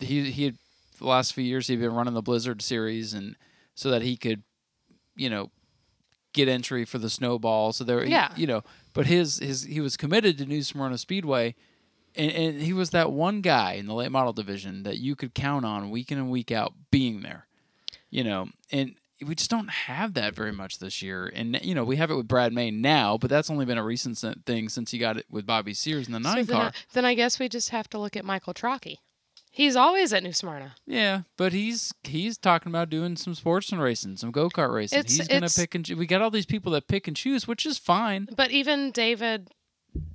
he 0.00 0.30
he 0.30 0.44
had 0.44 0.56
the 0.98 1.06
last 1.06 1.32
few 1.32 1.44
years 1.44 1.66
he'd 1.68 1.80
been 1.80 1.94
running 1.94 2.14
the 2.14 2.22
Blizzard 2.22 2.60
series 2.62 3.14
and 3.14 3.36
so 3.74 3.90
that 3.90 4.02
he 4.02 4.16
could, 4.16 4.42
you 5.16 5.30
know, 5.30 5.50
get 6.32 6.48
entry 6.48 6.84
for 6.84 6.98
the 6.98 7.08
snowball. 7.08 7.72
So 7.72 7.84
there, 7.84 8.04
he- 8.04 8.10
Yeah. 8.10 8.32
you 8.36 8.46
know, 8.46 8.62
but 8.92 9.06
his 9.06 9.38
his 9.38 9.62
he 9.62 9.80
was 9.80 9.96
committed 9.96 10.36
to 10.38 10.46
New 10.46 10.62
Smyrna 10.62 10.98
Speedway, 10.98 11.54
and, 12.14 12.30
and 12.32 12.60
he 12.62 12.72
was 12.72 12.90
that 12.90 13.12
one 13.12 13.40
guy 13.40 13.74
in 13.74 13.86
the 13.86 13.94
late 13.94 14.10
model 14.12 14.32
division 14.32 14.82
that 14.82 14.98
you 14.98 15.14
could 15.16 15.34
count 15.34 15.64
on 15.64 15.90
week 15.90 16.10
in 16.12 16.18
and 16.18 16.30
week 16.30 16.50
out 16.50 16.74
being 16.90 17.22
there, 17.22 17.46
you 18.10 18.22
know, 18.24 18.48
and 18.70 18.96
we 19.26 19.34
just 19.34 19.50
don't 19.50 19.70
have 19.70 20.14
that 20.14 20.34
very 20.34 20.52
much 20.52 20.78
this 20.78 21.02
year. 21.02 21.30
And 21.34 21.58
you 21.62 21.74
know, 21.74 21.84
we 21.84 21.96
have 21.96 22.10
it 22.10 22.16
with 22.16 22.28
Brad 22.28 22.52
May 22.52 22.70
now, 22.70 23.18
but 23.18 23.30
that's 23.30 23.50
only 23.50 23.64
been 23.64 23.78
a 23.78 23.84
recent 23.84 24.18
thing 24.46 24.68
since 24.68 24.90
he 24.90 24.98
got 24.98 25.16
it 25.16 25.26
with 25.30 25.46
Bobby 25.46 25.74
Sears 25.74 26.06
in 26.06 26.12
the 26.12 26.20
nine 26.20 26.44
so 26.44 26.52
then, 26.52 26.56
car. 26.56 26.66
I, 26.68 26.72
then 26.92 27.04
I 27.04 27.14
guess 27.14 27.38
we 27.38 27.48
just 27.48 27.70
have 27.70 27.88
to 27.90 27.98
look 27.98 28.16
at 28.16 28.24
Michael 28.24 28.54
Trockey. 28.54 29.00
He's 29.52 29.74
always 29.74 30.12
at 30.12 30.22
New 30.22 30.32
Smyrna. 30.32 30.76
Yeah, 30.86 31.22
but 31.36 31.52
he's 31.52 31.92
he's 32.04 32.38
talking 32.38 32.70
about 32.70 32.88
doing 32.88 33.16
some 33.16 33.34
sports 33.34 33.72
and 33.72 33.80
racing, 33.80 34.16
some 34.16 34.30
go 34.30 34.48
kart 34.48 34.72
racing. 34.72 35.00
It's- 35.00 35.16
he's 35.16 35.28
gonna 35.28 35.48
pick 35.48 35.74
and 35.74 35.88
we 35.98 36.06
got 36.06 36.22
all 36.22 36.30
these 36.30 36.46
people 36.46 36.72
that 36.72 36.86
pick 36.86 37.08
and 37.08 37.16
choose, 37.16 37.48
which 37.48 37.66
is 37.66 37.76
fine. 37.76 38.28
But 38.36 38.52
even 38.52 38.92
David 38.92 39.50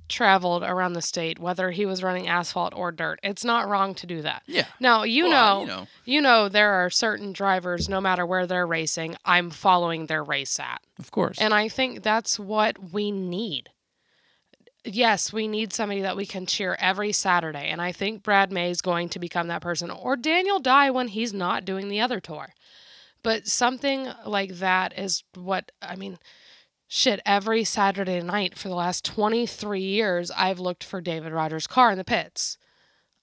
traveled 0.08 0.62
around 0.62 0.92
the 0.92 1.02
state, 1.02 1.38
whether 1.38 1.70
he 1.70 1.84
was 1.84 2.02
running 2.02 2.28
asphalt 2.28 2.72
or 2.76 2.92
dirt. 2.92 3.18
It's 3.22 3.44
not 3.44 3.68
wrong 3.68 3.94
to 3.96 4.06
do 4.06 4.22
that. 4.22 4.42
Yeah, 4.46 4.66
Now 4.78 5.02
you 5.02 5.24
Well, 5.24 5.30
know, 5.30 5.60
you 5.60 5.66
know, 5.66 5.86
you 6.04 6.20
know 6.20 6.48
there 6.48 6.72
are 6.74 6.90
certain 6.90 7.32
drivers, 7.32 7.88
no 7.88 8.00
matter 8.00 8.24
where 8.24 8.46
they're 8.46 8.66
racing, 8.66 9.16
I'm 9.24 9.50
following 9.50 10.06
their 10.06 10.22
race 10.22 10.58
at. 10.60 10.80
of 10.98 11.10
course. 11.10 11.38
And 11.40 11.52
I 11.52 11.68
think 11.68 12.02
that's 12.02 12.38
what 12.38 12.92
we 12.92 13.10
need. 13.10 13.70
Yes, 14.84 15.32
we 15.32 15.48
need 15.48 15.72
somebody 15.72 16.02
that 16.02 16.16
we 16.16 16.26
can 16.26 16.46
cheer 16.46 16.76
every 16.78 17.10
Saturday. 17.10 17.70
And 17.70 17.82
I 17.82 17.90
think 17.90 18.22
Brad 18.22 18.52
May 18.52 18.70
is 18.70 18.80
going 18.80 19.08
to 19.10 19.18
become 19.18 19.48
that 19.48 19.60
person, 19.62 19.90
or 19.90 20.16
Daniel 20.16 20.60
Dye 20.60 20.90
when 20.90 21.08
he's 21.08 21.34
not 21.34 21.64
doing 21.64 21.88
the 21.88 22.00
other 22.00 22.20
tour. 22.20 22.54
But 23.24 23.48
something 23.48 24.08
like 24.24 24.58
that 24.58 24.96
is 24.96 25.24
what, 25.34 25.72
I 25.82 25.96
mean, 25.96 26.16
shit, 26.88 27.20
every 27.24 27.64
Saturday 27.64 28.20
night 28.22 28.56
for 28.56 28.68
the 28.68 28.74
last 28.74 29.04
23 29.04 29.80
years, 29.80 30.30
I've 30.30 30.58
looked 30.58 30.84
for 30.84 31.00
David 31.00 31.32
Rogers' 31.32 31.66
car 31.66 31.90
in 31.90 31.98
the 31.98 32.04
pits. 32.04 32.58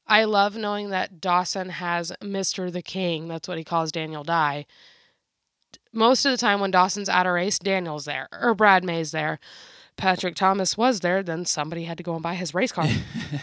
I 0.06 0.26
love 0.26 0.58
knowing 0.58 0.90
that 0.90 1.22
Dawson 1.22 1.70
has 1.70 2.12
Mr. 2.22 2.72
the 2.72 2.82
King. 2.82 3.28
That's 3.28 3.48
what 3.48 3.58
he 3.58 3.64
calls 3.64 3.92
Daniel 3.92 4.24
Dye. 4.24 4.66
Most 5.94 6.26
of 6.26 6.32
the 6.32 6.38
time, 6.38 6.60
when 6.60 6.72
Dawson's 6.72 7.10
at 7.10 7.26
a 7.26 7.32
race, 7.32 7.60
Daniel's 7.60 8.06
there 8.06 8.28
or 8.42 8.54
Brad 8.54 8.84
May's 8.84 9.12
there. 9.12 9.40
Patrick 9.96 10.36
Thomas 10.36 10.76
was 10.76 11.02
there, 11.02 11.22
then 11.22 11.46
somebody 11.46 11.84
had 11.84 11.98
to 11.98 12.04
go 12.04 12.16
and 12.16 12.24
buy 12.24 12.34
his 12.34 12.54
race 12.54 12.72
car. 12.72 12.88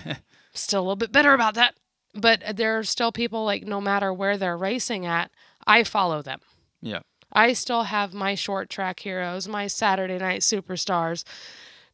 still 0.52 0.80
a 0.80 0.82
little 0.82 0.96
bit 0.96 1.12
bitter 1.12 1.32
about 1.32 1.54
that. 1.54 1.74
But 2.12 2.56
there 2.56 2.76
are 2.78 2.82
still 2.82 3.12
people 3.12 3.44
like 3.44 3.64
no 3.64 3.80
matter 3.80 4.12
where 4.12 4.36
they're 4.36 4.56
racing 4.56 5.06
at, 5.06 5.30
I 5.66 5.84
follow 5.84 6.22
them. 6.22 6.40
Yeah. 6.82 7.00
I 7.32 7.52
still 7.52 7.84
have 7.84 8.12
my 8.14 8.34
short 8.34 8.68
track 8.70 9.00
heroes, 9.00 9.48
my 9.48 9.66
Saturday 9.66 10.18
night 10.18 10.40
superstars. 10.40 11.24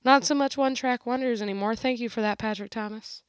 Not 0.05 0.25
so 0.25 0.35
much 0.35 0.57
one 0.57 0.75
track 0.75 1.05
wonders 1.05 1.43
anymore. 1.43 1.75
Thank 1.75 2.01
you 2.01 2.09
for 2.09 2.21
that, 2.21 2.39
Patrick 2.39 2.71
Thomas. 2.71 3.23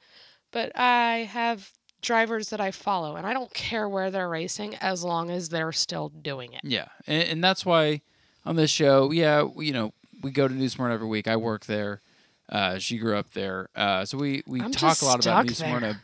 But 0.51 0.71
I 0.77 1.27
have 1.31 1.71
drivers 2.01 2.49
that 2.49 2.61
I 2.61 2.71
follow, 2.71 3.15
and 3.15 3.25
I 3.25 3.33
don't 3.33 3.53
care 3.53 3.89
where 3.89 4.11
they're 4.11 4.29
racing 4.29 4.75
as 4.75 5.03
long 5.03 5.29
as 5.29 5.49
they're 5.49 5.71
still 5.71 6.09
doing 6.09 6.53
it. 6.53 6.61
Yeah, 6.63 6.87
and, 7.07 7.23
and 7.23 7.43
that's 7.43 7.65
why 7.65 8.01
on 8.45 8.55
this 8.55 8.71
show, 8.71 9.11
yeah, 9.11 9.47
you 9.57 9.73
know, 9.73 9.93
we 10.21 10.31
go 10.31 10.47
to 10.47 10.53
New 10.53 10.69
Smyrna 10.69 10.93
every 10.93 11.07
week. 11.07 11.27
I 11.27 11.35
work 11.35 11.65
there. 11.65 12.01
Uh, 12.49 12.77
she 12.77 12.97
grew 12.97 13.17
up 13.17 13.33
there, 13.33 13.69
uh, 13.75 14.05
so 14.05 14.17
we 14.17 14.43
we 14.47 14.61
I'm 14.61 14.71
talk 14.71 15.01
a 15.01 15.05
lot 15.05 15.25
about 15.25 15.45
New 15.45 15.53
there. 15.53 15.67
Smyrna. 15.67 16.01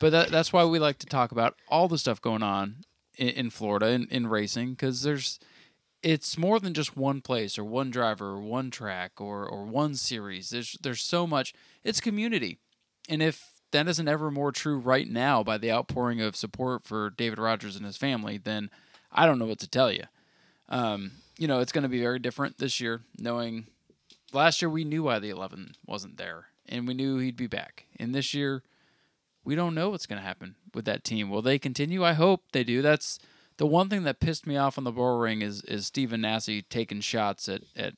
But 0.00 0.10
that, 0.10 0.28
that's 0.28 0.52
why 0.52 0.64
we 0.64 0.80
like 0.80 0.98
to 0.98 1.06
talk 1.06 1.30
about 1.30 1.54
all 1.68 1.86
the 1.86 1.98
stuff 1.98 2.20
going 2.20 2.42
on 2.42 2.84
in, 3.16 3.28
in 3.28 3.50
Florida 3.50 3.88
in, 3.90 4.06
in 4.10 4.26
racing 4.26 4.70
because 4.70 5.02
there's 5.02 5.38
it's 6.02 6.36
more 6.36 6.60
than 6.60 6.74
just 6.74 6.96
one 6.96 7.22
place 7.22 7.58
or 7.58 7.64
one 7.64 7.90
driver 7.90 8.32
or 8.32 8.40
one 8.40 8.70
track 8.70 9.20
or 9.20 9.46
or 9.48 9.64
one 9.64 9.94
series. 9.94 10.50
There's 10.50 10.76
there's 10.82 11.02
so 11.02 11.26
much. 11.26 11.54
It's 11.82 12.00
community, 12.00 12.58
and 13.08 13.22
if 13.22 13.52
that 13.72 13.88
isn't 13.88 14.08
ever 14.08 14.30
more 14.30 14.52
true 14.52 14.78
right 14.78 15.08
now 15.08 15.42
by 15.42 15.58
the 15.58 15.72
outpouring 15.72 16.20
of 16.20 16.36
support 16.36 16.84
for 16.84 17.10
David 17.10 17.38
Rogers 17.38 17.76
and 17.76 17.84
his 17.84 17.96
family, 17.96 18.38
then 18.38 18.70
I 19.10 19.26
don't 19.26 19.38
know 19.38 19.46
what 19.46 19.58
to 19.60 19.68
tell 19.68 19.90
you. 19.90 20.04
Um, 20.68 21.12
you 21.38 21.48
know, 21.48 21.60
it's 21.60 21.72
going 21.72 21.82
to 21.82 21.88
be 21.88 22.00
very 22.00 22.18
different 22.18 22.58
this 22.58 22.80
year, 22.80 23.02
knowing 23.18 23.66
last 24.32 24.62
year 24.62 24.68
we 24.68 24.84
knew 24.84 25.02
why 25.02 25.18
the 25.18 25.30
11 25.30 25.74
wasn't 25.86 26.16
there 26.16 26.46
and 26.68 26.86
we 26.86 26.94
knew 26.94 27.18
he'd 27.18 27.36
be 27.36 27.46
back. 27.46 27.86
And 27.98 28.14
this 28.14 28.34
year, 28.34 28.62
we 29.44 29.54
don't 29.54 29.74
know 29.74 29.90
what's 29.90 30.06
going 30.06 30.20
to 30.20 30.26
happen 30.26 30.56
with 30.74 30.84
that 30.86 31.04
team. 31.04 31.30
Will 31.30 31.42
they 31.42 31.58
continue? 31.58 32.04
I 32.04 32.14
hope 32.14 32.44
they 32.52 32.64
do. 32.64 32.82
That's 32.82 33.18
the 33.56 33.66
one 33.66 33.88
thing 33.88 34.04
that 34.04 34.20
pissed 34.20 34.46
me 34.46 34.56
off 34.56 34.78
on 34.78 34.84
the 34.84 34.92
bull 34.92 35.18
ring 35.18 35.42
is 35.42 35.62
is 35.62 35.86
Stephen 35.86 36.22
Nasse 36.22 36.62
taking 36.68 37.00
shots 37.00 37.48
at, 37.48 37.62
at 37.76 37.94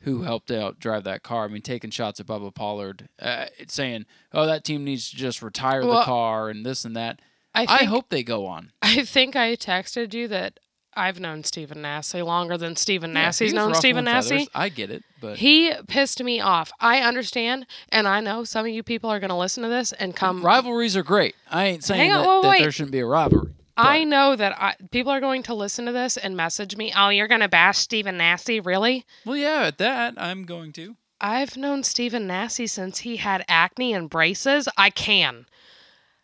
who 0.00 0.22
helped 0.22 0.50
out 0.50 0.78
drive 0.78 1.04
that 1.04 1.22
car. 1.22 1.44
I 1.44 1.48
mean, 1.48 1.62
taking 1.62 1.90
shots 1.90 2.20
at 2.20 2.26
Bubba 2.26 2.54
Pollard, 2.54 3.08
uh, 3.18 3.46
saying, 3.68 4.06
"Oh, 4.32 4.46
that 4.46 4.64
team 4.64 4.84
needs 4.84 5.10
to 5.10 5.16
just 5.16 5.42
retire 5.42 5.84
the 5.84 6.02
car 6.02 6.48
and 6.48 6.64
this 6.64 6.84
and 6.84 6.96
that." 6.96 7.20
I 7.54 7.66
I, 7.68 7.84
hope 7.84 8.08
they 8.08 8.22
go 8.22 8.46
on. 8.46 8.72
I 8.80 9.04
think 9.04 9.36
I 9.36 9.54
texted 9.56 10.14
you 10.14 10.26
that 10.28 10.58
I've 10.94 11.20
known 11.20 11.44
Stephen 11.44 11.82
Nasse 11.82 12.14
longer 12.14 12.58
than 12.58 12.76
Stephen 12.76 13.10
Yeah, 13.10 13.22
Nasse's 13.24 13.52
known 13.52 13.74
Stephen 13.74 14.04
Nasse. 14.04 14.46
I 14.54 14.68
get 14.68 14.90
it, 14.90 15.02
but 15.20 15.38
He 15.38 15.72
pissed 15.88 16.22
me 16.22 16.40
off. 16.40 16.70
I 16.80 17.00
understand, 17.00 17.66
and 17.90 18.06
I 18.06 18.20
know 18.20 18.44
some 18.44 18.66
of 18.66 18.72
you 18.72 18.82
people 18.82 19.10
are 19.10 19.20
going 19.20 19.30
to 19.30 19.36
listen 19.36 19.62
to 19.62 19.68
this 19.68 19.92
and 19.92 20.14
come. 20.14 20.42
rivalries 20.42 20.96
are 20.96 21.02
great. 21.02 21.34
I 21.50 21.66
ain't 21.66 21.84
saying 21.84 22.12
on, 22.12 22.42
that, 22.42 22.48
that 22.50 22.58
there 22.60 22.72
shouldn't 22.72 22.92
be 22.92 23.00
a 23.00 23.06
rivalry. 23.06 23.52
I 23.76 24.04
know 24.04 24.36
that 24.36 24.60
I, 24.60 24.74
people 24.90 25.12
are 25.12 25.20
going 25.20 25.42
to 25.44 25.54
listen 25.54 25.86
to 25.86 25.92
this 25.92 26.16
and 26.16 26.36
message 26.36 26.76
me. 26.76 26.92
Oh, 26.94 27.08
you're 27.08 27.28
going 27.28 27.40
to 27.40 27.48
bash 27.48 27.78
Stephen 27.78 28.18
Nasse, 28.18 28.60
really? 28.64 29.06
Well, 29.24 29.36
yeah, 29.36 29.66
at 29.66 29.78
that 29.78 30.14
I'm 30.18 30.44
going 30.44 30.72
to. 30.74 30.96
I've 31.20 31.56
known 31.56 31.82
Stephen 31.84 32.26
Nasse 32.26 32.70
since 32.70 32.98
he 32.98 33.16
had 33.16 33.44
acne 33.48 33.94
and 33.94 34.10
braces. 34.10 34.68
I 34.76 34.90
can. 34.90 35.46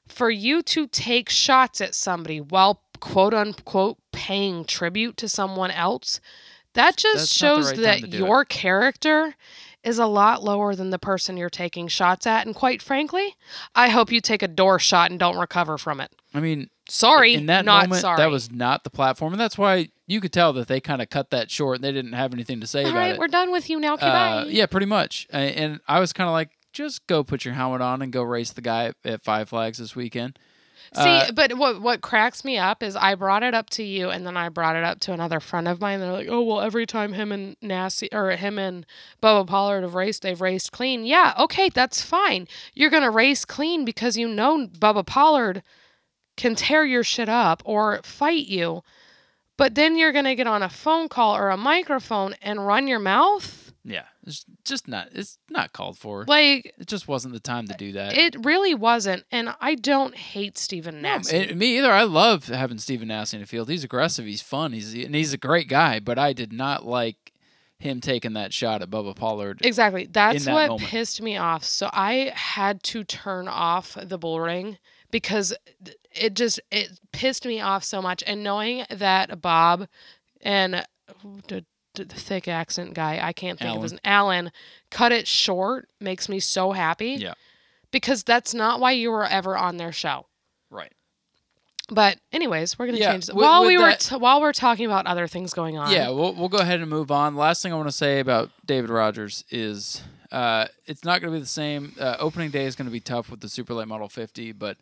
For 0.08 0.30
you 0.30 0.62
to 0.62 0.86
take 0.88 1.30
shots 1.30 1.80
at 1.80 1.94
somebody 1.94 2.40
while 2.40 2.82
quote 3.00 3.34
unquote 3.34 3.98
paying 4.12 4.64
tribute 4.64 5.16
to 5.18 5.28
someone 5.28 5.70
else, 5.70 6.20
that 6.74 6.96
just 6.96 7.16
That's 7.16 7.32
shows 7.34 7.70
right 7.70 7.80
that 7.80 8.00
do 8.02 8.06
it. 8.08 8.14
your 8.14 8.44
character 8.44 9.34
is 9.84 9.98
a 9.98 10.06
lot 10.06 10.42
lower 10.42 10.74
than 10.74 10.90
the 10.90 10.98
person 10.98 11.36
you're 11.36 11.48
taking 11.48 11.88
shots 11.88 12.26
at. 12.26 12.44
And 12.46 12.54
quite 12.54 12.82
frankly, 12.82 13.36
I 13.74 13.88
hope 13.88 14.10
you 14.12 14.20
take 14.20 14.42
a 14.42 14.48
door 14.48 14.78
shot 14.78 15.10
and 15.10 15.18
don't 15.18 15.38
recover 15.38 15.78
from 15.78 16.00
it. 16.00 16.10
I 16.34 16.40
mean, 16.40 16.68
Sorry, 16.90 17.34
in 17.34 17.46
that 17.46 17.64
not 17.66 17.84
moment, 17.84 18.00
sorry. 18.00 18.16
that 18.16 18.30
was 18.30 18.50
not 18.50 18.82
the 18.82 18.88
platform, 18.90 19.32
and 19.34 19.40
that's 19.40 19.58
why 19.58 19.88
you 20.06 20.20
could 20.22 20.32
tell 20.32 20.54
that 20.54 20.68
they 20.68 20.80
kind 20.80 21.02
of 21.02 21.10
cut 21.10 21.30
that 21.30 21.50
short. 21.50 21.76
and 21.76 21.84
They 21.84 21.92
didn't 21.92 22.14
have 22.14 22.32
anything 22.32 22.60
to 22.60 22.66
say 22.66 22.82
All 22.82 22.90
about 22.90 22.98
right, 22.98 23.12
it. 23.14 23.18
we're 23.18 23.28
done 23.28 23.50
with 23.52 23.68
you 23.68 23.78
now. 23.78 23.94
Uh, 23.96 24.46
yeah, 24.48 24.64
pretty 24.66 24.86
much. 24.86 25.26
And 25.30 25.80
I 25.86 26.00
was 26.00 26.12
kind 26.14 26.28
of 26.28 26.32
like, 26.32 26.50
just 26.72 27.06
go 27.06 27.22
put 27.24 27.44
your 27.44 27.54
helmet 27.54 27.80
on 27.82 28.00
and 28.02 28.10
go 28.12 28.22
race 28.22 28.52
the 28.52 28.62
guy 28.62 28.92
at 29.04 29.22
Five 29.22 29.48
Flags 29.50 29.78
this 29.78 29.94
weekend. 29.94 30.38
See, 30.94 31.00
Uh, 31.02 31.32
but 31.32 31.54
what 31.58 31.80
what 31.82 32.00
cracks 32.00 32.44
me 32.44 32.56
up 32.58 32.82
is 32.82 32.96
I 32.96 33.14
brought 33.14 33.42
it 33.42 33.54
up 33.54 33.68
to 33.70 33.82
you, 33.82 34.10
and 34.10 34.26
then 34.26 34.36
I 34.36 34.48
brought 34.48 34.76
it 34.76 34.84
up 34.84 35.00
to 35.00 35.12
another 35.12 35.38
friend 35.40 35.68
of 35.68 35.80
mine. 35.80 36.00
They're 36.00 36.12
like, 36.12 36.28
"Oh, 36.28 36.42
well, 36.42 36.60
every 36.60 36.86
time 36.86 37.12
him 37.12 37.30
and 37.32 37.56
Nasty 37.60 38.08
or 38.12 38.30
him 38.30 38.58
and 38.58 38.86
Bubba 39.22 39.46
Pollard 39.46 39.82
have 39.82 39.94
raced, 39.94 40.22
they've 40.22 40.40
raced 40.40 40.72
clean." 40.72 41.04
Yeah, 41.04 41.34
okay, 41.38 41.68
that's 41.68 42.02
fine. 42.02 42.48
You're 42.74 42.90
gonna 42.90 43.10
race 43.10 43.44
clean 43.44 43.84
because 43.84 44.16
you 44.16 44.28
know 44.28 44.66
Bubba 44.66 45.04
Pollard 45.04 45.62
can 46.36 46.54
tear 46.54 46.84
your 46.84 47.02
shit 47.04 47.28
up 47.28 47.62
or 47.64 48.00
fight 48.02 48.46
you, 48.46 48.82
but 49.56 49.74
then 49.74 49.96
you're 49.96 50.12
gonna 50.12 50.34
get 50.34 50.46
on 50.46 50.62
a 50.62 50.68
phone 50.68 51.08
call 51.08 51.36
or 51.36 51.50
a 51.50 51.56
microphone 51.56 52.34
and 52.40 52.66
run 52.66 52.86
your 52.86 53.00
mouth. 53.00 53.72
Yeah, 53.84 54.04
it's 54.26 54.44
just 54.68 54.86
not. 54.88 55.08
It's 55.12 55.38
not 55.50 55.72
called 55.72 55.98
for. 55.98 56.24
Like 56.26 56.74
It 56.78 56.86
just 56.86 57.08
wasn't 57.08 57.34
the 57.34 57.40
time 57.40 57.66
to 57.68 57.74
do 57.74 57.92
that. 57.92 58.16
it 58.16 58.36
really 58.44 58.74
wasn't, 58.74 59.24
and 59.32 59.54
I 59.60 59.74
don't 59.74 60.14
hate 60.14 60.56
Stephen 60.58 61.02
No, 61.02 61.18
it- 61.30 61.56
me 61.56 61.78
either. 61.78 61.90
I 61.92 62.02
love 62.04 62.46
having 62.46 62.78
Steven 62.78 63.08
Nass 63.08 63.32
in 63.34 63.40
the 63.40 63.46
field. 63.46 63.68
He's 63.68 63.84
aggressive. 63.84 64.26
He's 64.26 64.42
fun. 64.42 64.72
He's 64.72 64.94
and 64.94 65.14
he's 65.14 65.32
a 65.32 65.38
great 65.38 65.68
guy. 65.68 66.00
But 66.00 66.18
I 66.18 66.32
did 66.32 66.52
not 66.52 66.86
like 66.86 67.32
him 67.78 68.00
taking 68.00 68.32
that 68.32 68.52
shot 68.52 68.82
at 68.82 68.90
Bubba 68.90 69.14
Pollard. 69.14 69.60
Exactly. 69.64 70.06
That's 70.10 70.44
that 70.46 70.52
what 70.52 70.68
moment. 70.68 70.88
pissed 70.88 71.22
me 71.22 71.36
off. 71.36 71.62
So 71.64 71.88
I 71.92 72.32
had 72.34 72.82
to 72.84 73.04
turn 73.04 73.46
off 73.46 73.96
the 74.02 74.18
bull 74.18 74.40
ring 74.40 74.78
because 75.12 75.54
it 76.12 76.34
just 76.34 76.58
it 76.72 76.98
pissed 77.12 77.46
me 77.46 77.60
off 77.60 77.84
so 77.84 78.02
much. 78.02 78.24
And 78.26 78.42
knowing 78.42 78.84
that 78.90 79.40
Bob 79.40 79.86
and 80.40 80.84
the, 82.04 82.14
thick 82.14 82.48
accent 82.48 82.94
guy, 82.94 83.18
I 83.22 83.32
can't 83.32 83.58
think 83.58 83.76
of 83.76 83.82
his 83.82 83.92
name. 83.92 84.00
Alan, 84.04 84.52
cut 84.90 85.12
it 85.12 85.26
short 85.26 85.88
makes 86.00 86.28
me 86.28 86.40
so 86.40 86.72
happy. 86.72 87.12
Yeah. 87.12 87.34
Because 87.90 88.22
that's 88.22 88.52
not 88.54 88.80
why 88.80 88.92
you 88.92 89.10
were 89.10 89.24
ever 89.24 89.56
on 89.56 89.76
their 89.78 89.92
show. 89.92 90.26
Right. 90.70 90.92
But 91.90 92.18
anyways, 92.32 92.78
we're 92.78 92.86
gonna 92.86 92.98
Yeah, 92.98 93.12
change 93.12 93.28
with- 93.28 93.36
while 93.36 93.62
with 93.62 93.68
we 93.68 93.78
were 93.78 93.92
t- 93.94 94.16
while 94.16 94.40
we're 94.42 94.52
talking 94.52 94.84
about 94.84 95.06
other 95.06 95.26
things 95.26 95.54
going 95.54 95.78
on. 95.78 95.90
Yeah, 95.90 96.10
we'll 96.10 96.34
we'll 96.34 96.50
go 96.50 96.58
ahead 96.58 96.80
and 96.80 96.90
move 96.90 97.10
on. 97.10 97.34
Last 97.34 97.62
thing 97.62 97.72
I 97.72 97.76
want 97.76 97.88
to 97.88 97.92
say 97.96 98.20
about 98.20 98.50
David 98.66 98.90
Rogers 98.90 99.42
is 99.50 100.02
uh, 100.30 100.66
it's 100.84 101.02
not 101.04 101.22
going 101.22 101.32
to 101.32 101.36
be 101.38 101.40
the 101.40 101.46
same. 101.48 101.94
Uh, 101.98 102.16
opening 102.18 102.50
day 102.50 102.66
is 102.66 102.76
going 102.76 102.84
to 102.86 102.92
be 102.92 103.00
tough 103.00 103.30
with 103.30 103.40
the 103.40 103.48
Super 103.48 103.72
Late 103.72 103.88
Model 103.88 104.10
50, 104.10 104.52
but 104.52 104.76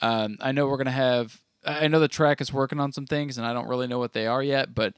um, 0.00 0.38
I 0.40 0.52
know 0.52 0.66
we're 0.66 0.78
going 0.78 0.86
to 0.86 0.90
have. 0.92 1.38
I 1.66 1.86
know 1.88 2.00
the 2.00 2.08
track 2.08 2.40
is 2.40 2.50
working 2.50 2.80
on 2.80 2.92
some 2.92 3.04
things, 3.04 3.36
and 3.36 3.46
I 3.46 3.52
don't 3.52 3.68
really 3.68 3.86
know 3.86 3.98
what 3.98 4.14
they 4.14 4.26
are 4.26 4.42
yet, 4.42 4.74
but 4.74 4.94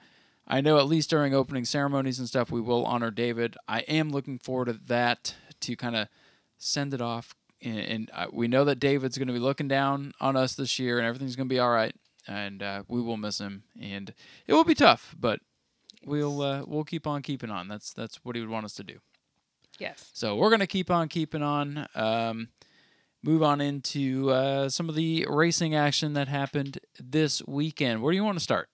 I 0.50 0.60
know 0.60 0.78
at 0.78 0.88
least 0.88 1.10
during 1.10 1.32
opening 1.32 1.64
ceremonies 1.64 2.18
and 2.18 2.26
stuff, 2.26 2.50
we 2.50 2.60
will 2.60 2.84
honor 2.84 3.12
David. 3.12 3.56
I 3.68 3.80
am 3.80 4.10
looking 4.10 4.38
forward 4.38 4.66
to 4.66 4.72
that 4.88 5.36
to 5.60 5.76
kind 5.76 5.94
of 5.94 6.08
send 6.58 6.92
it 6.92 7.00
off, 7.00 7.36
and, 7.62 7.78
and 7.78 8.10
uh, 8.12 8.26
we 8.32 8.48
know 8.48 8.64
that 8.64 8.80
David's 8.80 9.16
going 9.16 9.28
to 9.28 9.32
be 9.32 9.38
looking 9.38 9.68
down 9.68 10.12
on 10.20 10.36
us 10.36 10.56
this 10.56 10.78
year, 10.78 10.98
and 10.98 11.06
everything's 11.06 11.36
going 11.36 11.48
to 11.48 11.54
be 11.54 11.60
all 11.60 11.70
right, 11.70 11.94
and 12.26 12.64
uh, 12.64 12.82
we 12.88 13.00
will 13.00 13.16
miss 13.16 13.38
him, 13.38 13.62
and 13.80 14.12
it 14.48 14.52
will 14.52 14.64
be 14.64 14.74
tough, 14.74 15.14
but 15.18 15.38
we'll 16.04 16.42
uh, 16.42 16.64
we'll 16.66 16.84
keep 16.84 17.06
on 17.06 17.22
keeping 17.22 17.50
on. 17.50 17.68
That's 17.68 17.92
that's 17.92 18.16
what 18.24 18.34
he 18.34 18.42
would 18.42 18.50
want 18.50 18.64
us 18.64 18.74
to 18.74 18.84
do. 18.84 18.98
Yes. 19.78 20.10
So 20.12 20.34
we're 20.34 20.50
gonna 20.50 20.66
keep 20.66 20.90
on 20.90 21.08
keeping 21.08 21.42
on. 21.42 21.86
Um, 21.94 22.48
move 23.22 23.42
on 23.42 23.60
into 23.60 24.30
uh, 24.30 24.68
some 24.68 24.88
of 24.88 24.94
the 24.94 25.26
racing 25.28 25.74
action 25.74 26.14
that 26.14 26.26
happened 26.26 26.78
this 26.98 27.42
weekend. 27.46 28.02
Where 28.02 28.12
do 28.12 28.16
you 28.16 28.24
want 28.24 28.38
to 28.38 28.42
start? 28.42 28.68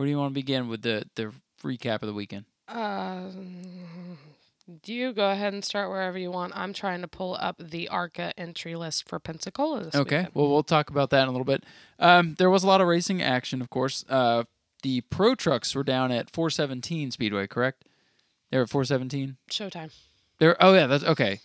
Where 0.00 0.06
do 0.06 0.12
you 0.12 0.16
want 0.18 0.30
to 0.30 0.34
begin 0.34 0.68
with 0.68 0.80
the 0.80 1.04
the 1.14 1.30
recap 1.62 1.96
of 2.00 2.06
the 2.06 2.14
weekend? 2.14 2.46
Uh, 2.66 3.24
do 4.82 4.94
you 4.94 5.12
go 5.12 5.28
ahead 5.30 5.52
and 5.52 5.62
start 5.62 5.90
wherever 5.90 6.16
you 6.16 6.30
want? 6.30 6.56
I'm 6.56 6.72
trying 6.72 7.02
to 7.02 7.06
pull 7.06 7.36
up 7.38 7.56
the 7.58 7.86
ARCA 7.88 8.32
entry 8.40 8.76
list 8.76 9.06
for 9.06 9.18
Pensacola 9.20 9.84
this 9.84 9.94
Okay. 9.94 10.16
weekend. 10.20 10.34
Well, 10.34 10.48
we'll 10.48 10.62
talk 10.62 10.88
about 10.88 11.10
that 11.10 11.24
in 11.24 11.28
a 11.28 11.32
little 11.32 11.44
bit. 11.44 11.64
Um, 11.98 12.34
there 12.38 12.48
was 12.48 12.64
a 12.64 12.66
lot 12.66 12.80
of 12.80 12.86
racing 12.86 13.20
action, 13.20 13.60
of 13.60 13.68
course. 13.68 14.06
Uh, 14.08 14.44
the 14.82 15.02
pro 15.02 15.34
trucks 15.34 15.74
were 15.74 15.84
down 15.84 16.10
at 16.12 16.30
417 16.30 17.10
Speedway, 17.10 17.46
correct? 17.46 17.84
They 18.50 18.56
were 18.56 18.62
at 18.62 18.70
417. 18.70 19.36
Showtime. 19.50 19.92
There. 20.38 20.56
Oh 20.64 20.72
yeah, 20.72 20.86
that's 20.86 21.04
okay. 21.04 21.40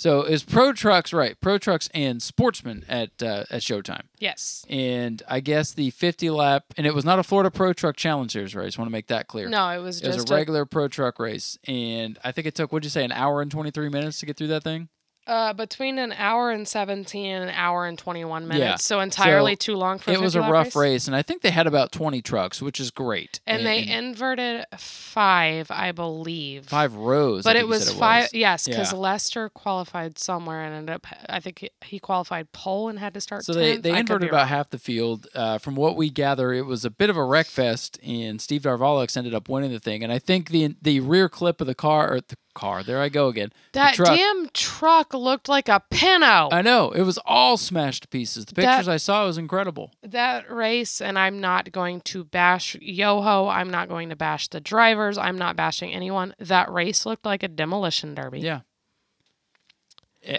So 0.00 0.22
is 0.22 0.42
Pro 0.42 0.72
Trucks 0.72 1.12
right? 1.12 1.38
Pro 1.42 1.58
Trucks 1.58 1.90
and 1.92 2.22
Sportsman 2.22 2.86
at 2.88 3.10
uh, 3.22 3.44
at 3.50 3.60
Showtime, 3.60 4.04
Yes. 4.18 4.64
and 4.70 5.22
I 5.28 5.40
guess 5.40 5.74
the 5.74 5.90
50 5.90 6.30
lap, 6.30 6.64
and 6.78 6.86
it 6.86 6.94
was 6.94 7.04
not 7.04 7.18
a 7.18 7.22
Florida 7.22 7.50
Pro 7.50 7.74
Truck 7.74 7.96
Challenge 7.96 8.32
Series 8.32 8.54
race. 8.54 8.78
I 8.78 8.80
want 8.80 8.88
to 8.88 8.92
make 8.92 9.08
that 9.08 9.28
clear? 9.28 9.50
No, 9.50 9.68
it 9.68 9.76
was 9.82 10.00
It 10.00 10.06
was 10.06 10.16
just 10.16 10.30
a 10.30 10.34
regular 10.34 10.64
pro 10.64 10.88
truck 10.88 11.18
race, 11.18 11.58
and 11.68 12.18
I 12.24 12.32
think 12.32 12.46
it 12.46 12.54
took 12.54 12.72
what'd 12.72 12.84
you 12.86 12.90
say, 12.90 13.04
an 13.04 13.12
hour 13.12 13.42
and 13.42 13.50
twenty 13.50 13.70
three 13.70 13.90
minutes 13.90 14.20
to 14.20 14.26
get 14.26 14.38
through 14.38 14.46
that 14.48 14.64
thing. 14.64 14.88
Uh, 15.30 15.52
between 15.54 15.98
an 15.98 16.12
hour 16.12 16.50
and 16.50 16.66
17 16.68 17.24
and 17.34 17.44
an 17.48 17.54
hour 17.56 17.86
and 17.86 17.96
21 17.96 18.48
minutes. 18.48 18.60
Yeah. 18.60 18.76
So 18.76 19.00
entirely 19.00 19.52
So 19.52 19.56
too 19.56 19.76
long 19.76 19.98
for 20.00 20.10
it 20.10 20.20
was 20.20 20.34
a 20.34 20.40
rough 20.40 20.74
race. 20.76 21.06
and 21.06 21.14
I 21.16 21.22
think 21.22 21.42
they 21.42 21.50
had 21.50 21.66
about 21.66 21.92
twenty 21.92 22.20
trucks, 22.20 22.60
which 22.60 22.80
is 22.80 22.90
great. 22.90 23.40
And 23.46 23.64
they 23.64 23.86
inverted 23.88 24.66
five, 24.76 25.70
I 25.70 25.92
believe. 25.92 26.66
five 26.66 26.94
rows. 26.94 27.44
But 27.44 27.56
it 27.56 27.66
was 27.68 27.92
five. 27.92 28.24
was. 28.24 28.34
Yes, 28.34 28.66
because 28.66 28.92
Yeah. 28.92 28.98
Lester 28.98 29.48
qualified 29.48 30.18
somewhere 30.18 30.62
and 30.62 30.74
ended 30.74 30.94
up. 30.96 31.06
I 31.28 31.40
think 31.40 31.60
he, 31.60 31.70
he 31.84 31.98
qualified 31.98 32.52
pole 32.52 32.88
and 32.88 32.98
had 32.98 33.14
to 33.14 33.20
start. 33.20 33.44
So 33.44 33.52
they, 33.52 33.76
10th. 33.78 33.82
they 33.82 33.92
I 33.92 34.00
inverted 34.00 34.28
about 34.30 34.38
wrong. 34.38 34.48
half 34.48 34.70
the 34.70 34.78
field. 34.78 35.26
Uh, 35.34 35.58
from 35.58 35.74
what 35.76 35.96
we 35.96 36.10
gather, 36.10 36.52
it 36.52 36.66
was 36.66 36.84
a 36.84 36.90
bit 36.90 37.10
of 37.10 37.16
a 37.16 37.24
wreck 37.24 37.46
fest, 37.46 37.98
and 38.04 38.40
Steve 38.40 38.62
Darvalix 38.62 39.16
ended 39.16 39.34
up 39.34 39.48
winning 39.48 39.70
the 39.72 39.78
thing. 39.80 40.02
And 40.02 40.12
I 40.12 40.18
think 40.18 40.50
the 40.50 40.74
the 40.82 41.00
rear 41.00 41.28
clip 41.28 41.60
of 41.60 41.66
the 41.66 41.74
car, 41.74 42.12
or 42.14 42.20
the 42.20 42.36
car, 42.54 42.82
there 42.82 43.00
I 43.00 43.08
go 43.08 43.28
again. 43.28 43.52
That 43.72 43.94
truck, 43.94 44.16
damn 44.16 44.48
truck 44.50 45.14
looked 45.14 45.48
like 45.48 45.68
a 45.68 45.82
Pinto. 45.90 46.48
I 46.50 46.62
know 46.62 46.90
it 46.90 47.02
was 47.02 47.18
all 47.24 47.56
smashed 47.56 48.02
to 48.02 48.08
pieces. 48.08 48.44
The 48.46 48.54
That- 48.54 48.76
pictures 48.76 48.88
I 48.88 48.96
saw 48.96 49.24
was 49.26 49.38
incredible. 49.38 49.92
that 50.02 50.50
race, 50.50 51.00
and 51.00 51.18
I'm 51.18 51.40
not 51.40 51.72
going 51.72 52.00
to 52.02 52.24
bash 52.24 52.76
Yoho. 52.80 53.48
I'm 53.48 53.70
not 53.70 53.88
going 53.88 54.08
to 54.10 54.16
bash 54.16 54.48
the 54.48 54.60
drivers. 54.60 55.16
I'm 55.18 55.38
not 55.38 55.56
bashing 55.56 55.92
anyone. 55.92 56.34
That 56.38 56.70
race 56.70 57.06
looked 57.06 57.24
like 57.24 57.42
a 57.42 57.48
demolition 57.48 58.14
derby. 58.14 58.40
Yeah. 58.40 58.60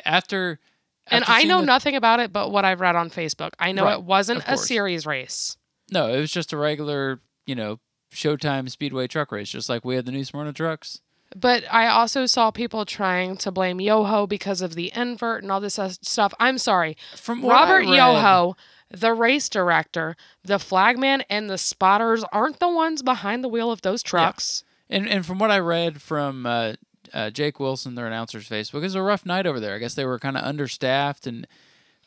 After, 0.06 0.60
And 1.08 1.24
after 1.24 1.34
I 1.34 1.44
know 1.44 1.62
the- 1.62 1.66
nothing 1.66 1.96
about 1.96 2.20
it 2.20 2.32
but 2.32 2.52
what 2.52 2.66
I've 2.66 2.82
read 2.82 2.96
on 2.96 3.10
Facebook. 3.10 3.52
I 3.60 3.72
know 3.72 3.86
Right, 3.86 3.94
it 3.94 4.04
wasn't 4.04 4.44
a 4.48 4.58
series 4.58 5.06
race. 5.06 5.58
No, 5.92 6.08
it 6.14 6.20
was 6.20 6.32
just 6.32 6.54
a 6.54 6.58
regular, 6.58 7.20
you 7.46 7.56
know, 7.56 7.80
Showtime 8.14 8.70
Speedway 8.70 9.08
truck 9.08 9.32
race, 9.32 9.50
just 9.50 9.70
like 9.70 9.84
we 9.86 9.96
had 9.96 10.06
the 10.06 10.12
New 10.12 10.24
Smyrna 10.24 10.54
trucks. 10.54 11.02
But 11.36 11.64
I 11.72 11.88
also 11.88 12.26
saw 12.26 12.52
people 12.52 12.86
trying 12.86 13.38
to 13.38 13.52
blame 13.52 13.80
Yoho 13.80 14.28
because 14.28 14.62
of 14.62 14.76
the 14.76 14.92
invert 14.96 15.44
and 15.44 15.52
all 15.52 15.62
this 15.62 15.80
stuff. 16.02 16.34
I'm 16.40 16.58
sorry. 16.58 16.98
From 17.16 17.44
Robert 17.46 17.86
read- 17.86 17.96
Yoho, 17.96 18.58
the 18.90 19.14
race 19.14 19.48
director, 19.48 20.16
the 20.44 20.60
flagman, 20.60 21.24
and 21.30 21.50
the 21.50 21.58
spotters 21.58 22.24
aren't 22.32 22.60
the 22.60 22.70
ones 22.70 23.02
behind 23.02 23.44
the 23.44 23.48
wheel 23.48 23.72
of 23.72 23.82
those 23.82 24.04
trucks. 24.04 24.64
And 24.90 25.08
and 25.08 25.26
from 25.26 25.40
what 25.40 25.52
I 25.52 25.60
read 25.60 26.02
from 26.02 26.46
uh, 26.46 26.74
uh, 27.14 27.30
Jake 27.30 27.60
Wilson, 27.60 27.96
their 27.96 28.08
announcer's 28.08 28.50
Facebook, 28.50 28.80
it 28.80 28.82
was 28.82 28.96
a 28.96 29.02
rough 29.02 29.26
night 29.26 29.46
over 29.48 29.60
there. 29.60 29.74
I 29.74 29.80
guess 29.80 29.94
they 29.94 30.06
were 30.06 30.20
kind 30.20 30.36
of 30.36 30.44
understaffed 30.44 31.28
and 31.28 31.48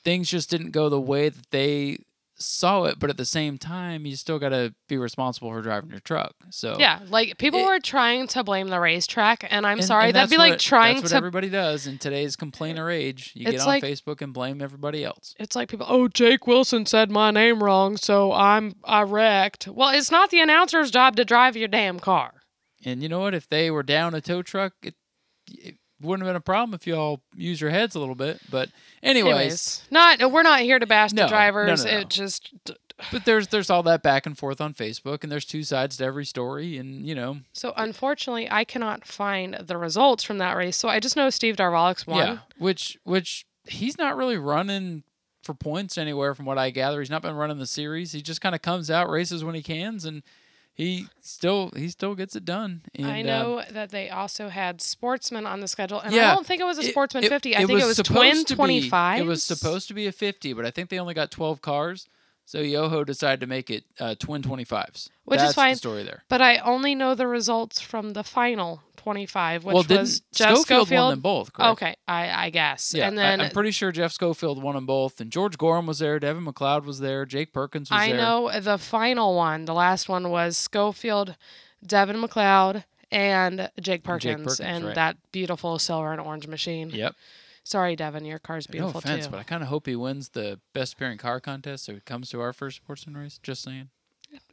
things 0.03 0.29
just 0.29 0.51
didn't 0.51 0.73
go 0.73 0.91
the 0.91 1.01
way 1.01 1.31
that 1.31 1.51
they 1.51 2.01
saw 2.37 2.85
it. 2.85 2.99
But 2.99 3.11
at 3.11 3.17
the 3.17 3.25
same 3.25 3.59
time, 3.59 4.07
you 4.07 4.17
still 4.17 4.39
got 4.39 4.49
to 4.51 4.75
be 4.89 4.97
responsible 4.97 5.51
for 5.51 5.63
driving 5.63 5.91
your 5.91 6.01
truck. 6.01 6.35
So 6.51 6.77
Yeah, 6.79 7.01
like 7.09 7.39
people 7.39 7.61
It- 7.61 7.67
were 7.67 7.79
trying 7.81 8.27
to 8.29 8.43
blame 8.45 8.69
the 8.69 8.81
racetrack, 8.81 9.47
and 9.49 9.67
I'm 9.67 9.79
And- 9.79 9.87
sorry. 9.87 10.07
and 10.07 10.15
That'd 10.17 10.31
be 10.31 10.37
like 10.37 10.53
what- 10.55 10.61
trying 10.61 10.95
That's 10.97 11.05
what 11.05 11.11
to. 11.11 11.17
everybody 11.17 11.49
does 11.49 11.87
in 11.87 11.99
today's 11.99 12.37
complainer 12.37 12.89
uh, 12.91 12.95
age. 12.95 13.33
You 13.35 13.47
get 13.47 13.61
on 13.61 13.67
like- 13.67 13.85
Facebook 13.85 14.21
and 14.21 14.33
blame 14.35 14.61
everybody 14.61 15.05
else. 15.05 15.35
It's 15.39 15.55
like 15.55 15.69
people, 15.69 15.87
oh, 15.89 16.09
Jake 16.09 16.47
Wilson 16.47 16.87
said 16.87 17.11
my 17.11 17.31
name 17.31 17.63
wrong, 17.63 17.97
so 17.97 18.33
I'm 18.33 18.75
I 18.85 19.03
wrecked. 19.03 19.69
Well, 19.69 19.91
it's 19.91 20.11
not 20.11 20.31
the 20.31 20.41
announcer's 20.41 20.91
job 20.91 21.17
to 21.17 21.25
drive 21.25 21.57
your 21.57 21.69
damn 21.69 22.01
car. 22.01 22.43
And 22.85 23.03
you 23.03 23.09
know 23.09 23.21
what? 23.21 23.35
If 23.35 23.49
they 23.49 23.71
were 23.71 23.83
down 23.83 24.15
a 24.15 24.21
tow 24.21 24.43
truck, 24.43 24.73
it, 24.83 24.95
it 25.49 25.77
wouldn't 26.05 26.27
have 26.27 26.31
been 26.33 26.37
a 26.37 26.41
problem 26.41 26.75
if 26.75 26.87
y'all 26.87 27.21
use 27.35 27.61
your 27.61 27.71
heads 27.71 27.95
a 27.95 27.99
little 28.01 28.15
bit. 28.15 28.41
But 28.51 28.69
anyways, 29.03 29.83
not 29.91 30.31
we're 30.31 30.43
not 30.43 30.61
here 30.61 30.79
to 30.79 30.87
bash 30.87 31.13
No, 31.13 31.23
the 31.25 31.29
drivers. 31.29 31.85
no, 31.85 31.91
no. 31.91 31.99
It 31.99 32.09
just 32.11 32.53
but 33.13 33.25
there's 33.25 33.49
there's 33.49 33.71
all 33.71 33.83
that 33.85 34.03
back 34.03 34.27
and 34.27 34.37
forth 34.37 34.61
on 34.61 34.75
Facebook, 34.75 35.23
and 35.23 35.33
there's 35.33 35.45
two 35.45 35.63
sides 35.63 35.97
to 35.99 36.05
every 36.05 36.25
story, 36.25 36.77
and 36.79 37.07
you 37.07 37.15
know, 37.15 37.39
so 37.53 37.73
unfortunately 37.77 38.49
I 38.51 38.65
cannot 38.65 39.07
find 39.07 39.55
the 39.55 39.77
results 39.77 40.25
from 40.25 40.39
that 40.39 40.57
race. 40.57 40.77
So 40.77 40.89
I 40.89 41.01
just 41.01 41.17
know 41.17 41.31
Steve 41.31 41.57
Darvalix 41.57 42.07
won. 42.07 42.27
yeah, 42.27 42.39
which 42.59 42.99
which 43.05 43.47
he's 43.67 43.99
not 43.99 44.17
really 44.17 44.37
running 44.37 45.03
for 45.43 45.55
points 45.55 45.99
anywhere 45.99 46.35
from 46.35 46.47
what 46.47 46.57
I 46.59 46.71
gather. 46.71 47.01
He's 47.01 47.11
not 47.11 47.23
been 47.23 47.35
running 47.37 47.59
the 47.59 47.67
series. 47.67 48.13
He 48.13 48.23
just 48.23 48.41
kind 48.41 48.55
of 48.55 48.63
comes 48.63 48.91
out, 48.91 49.11
races 49.11 49.45
when 49.45 49.55
he 49.55 49.63
cans, 49.63 50.05
and 50.05 50.23
he 50.75 51.07
still 51.21 51.71
he 51.77 51.89
still 51.89 52.17
gets 52.17 52.35
it 52.35 52.45
done. 52.45 52.83
And, 52.97 53.07
I 53.07 53.21
uh, 53.21 53.23
know 53.23 53.63
that 53.71 53.91
they 53.91 54.11
also 54.11 54.49
had 54.49 54.83
Sportsman 54.83 55.47
on 55.47 55.61
the 55.61 55.69
schedule, 55.69 56.01
and 56.01 56.13
Yeah, 56.13 56.33
I 56.33 56.35
don't 56.35 56.45
think 56.45 56.61
it 56.61 56.65
was 56.65 56.79
a 56.79 56.83
Sportsman 56.83 57.25
it- 57.25 57.29
50. 57.29 57.55
I 57.55 57.59
think 57.65 57.71
it 57.81 57.87
was 57.87 57.97
supposed 57.97 58.19
Twin 58.19 58.45
to 58.45 58.55
be- 58.55 58.57
25. 58.57 59.21
It 59.21 59.27
was 59.27 59.45
supposed 59.45 59.89
to 59.89 59.95
be 59.95 60.07
a 60.09 60.13
50, 60.13 60.53
but 60.53 60.67
I 60.67 60.71
think 60.71 60.91
they 60.91 60.99
only 60.99 61.15
got 61.15 61.31
12 61.31 61.63
cars. 61.63 62.09
So 62.47 62.61
Yoho 62.61 63.05
decided 63.05 63.41
to 63.41 63.47
make 63.47 63.71
it 63.71 63.85
uh, 63.99 64.15
twin 64.19 64.43
25s. 64.43 65.09
Which 65.25 65.39
is 65.39 65.43
That's 65.43 65.55
fine. 65.55 65.73
The 65.73 65.79
story 65.79 66.03
there. 66.03 66.25
But 66.29 66.43
I 66.43 66.59
only 66.59 66.95
know 66.95 67.15
the 67.15 67.27
results 67.27 67.81
from 67.81 68.13
the 68.13 68.23
final 68.23 68.83
25, 68.97 69.65
which 69.65 69.75
well, 69.75 69.85
was 70.01 70.21
Jeff 70.33 70.59
Schofield, 70.59 70.91
won 70.91 71.11
them 71.11 71.21
both? 71.21 71.53
Correct? 71.53 71.73
Okay, 71.73 71.97
I, 72.09 72.47
I 72.47 72.51
guess. 72.51 72.95
Yeah, 72.95 73.09
and 73.09 73.17
then 73.17 73.41
I, 73.41 73.45
am 73.47 73.51
pretty 73.51 73.71
sure 73.71 73.93
Jeff 73.93 74.13
Schofield 74.13 74.63
won 74.63 74.75
them 74.75 74.87
both, 74.87 75.21
and 75.21 75.31
George 75.31 75.59
Gorham 75.59 75.87
was 75.87 75.99
there, 75.99 76.19
Devin 76.19 76.45
McLeod 76.45 76.85
was 76.85 77.01
there, 77.01 77.27
Jake 77.27 77.53
Perkins 77.53 77.91
was 77.91 78.01
I 78.01 78.09
there. 78.09 78.17
know 78.17 78.61
the 78.61 78.79
final 78.79 79.35
one, 79.37 79.67
the 79.67 79.75
last 79.75 80.09
one 80.09 80.31
was 80.31 80.57
Schofield, 80.57 81.37
Devin 81.87 82.17
McLeod, 82.17 82.85
and 83.11 83.71
Jake 83.79 84.03
Perkins, 84.05 84.43
Perkins, 84.43 84.61
and 84.61 84.85
right. 84.87 84.95
that 84.95 85.17
beautiful 85.33 85.79
silver 85.79 86.11
and 86.11 86.21
orange 86.21 86.47
machine. 86.47 86.91
Yep. 86.91 87.15
Sorry, 87.65 87.97
Devin, 87.97 88.25
your 88.27 88.39
car's 88.39 88.67
beautiful 88.67 88.93
No 88.95 88.99
offense, 88.99 89.25
too. 89.25 89.31
but 89.31 89.41
I 89.41 89.43
kind 89.43 89.63
of 89.63 89.69
hope 89.71 89.87
he 89.87 89.97
wins 89.97 90.29
the 90.29 90.61
best 90.75 90.93
appearing 90.95 91.17
car 91.19 91.41
contest, 91.41 91.85
so 91.87 91.95
he 91.95 92.01
comes 92.01 92.29
to 92.31 92.41
our 92.41 92.53
first 92.53 92.77
sportsman 92.77 93.17
race. 93.17 93.41
Just 93.43 93.63
saying. 93.63 93.89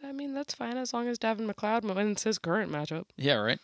I 0.04 0.12
mean, 0.12 0.34
that's 0.34 0.54
fine 0.54 0.78
as 0.78 0.93
long 0.93 1.08
as 1.08 1.17
Devin 1.17 1.47
McLeod 1.47 1.93
wins 1.95 2.24
his 2.24 2.38
current 2.38 2.71
matchup. 2.71 3.06
Yeah, 3.17 3.36
right. 3.36 3.60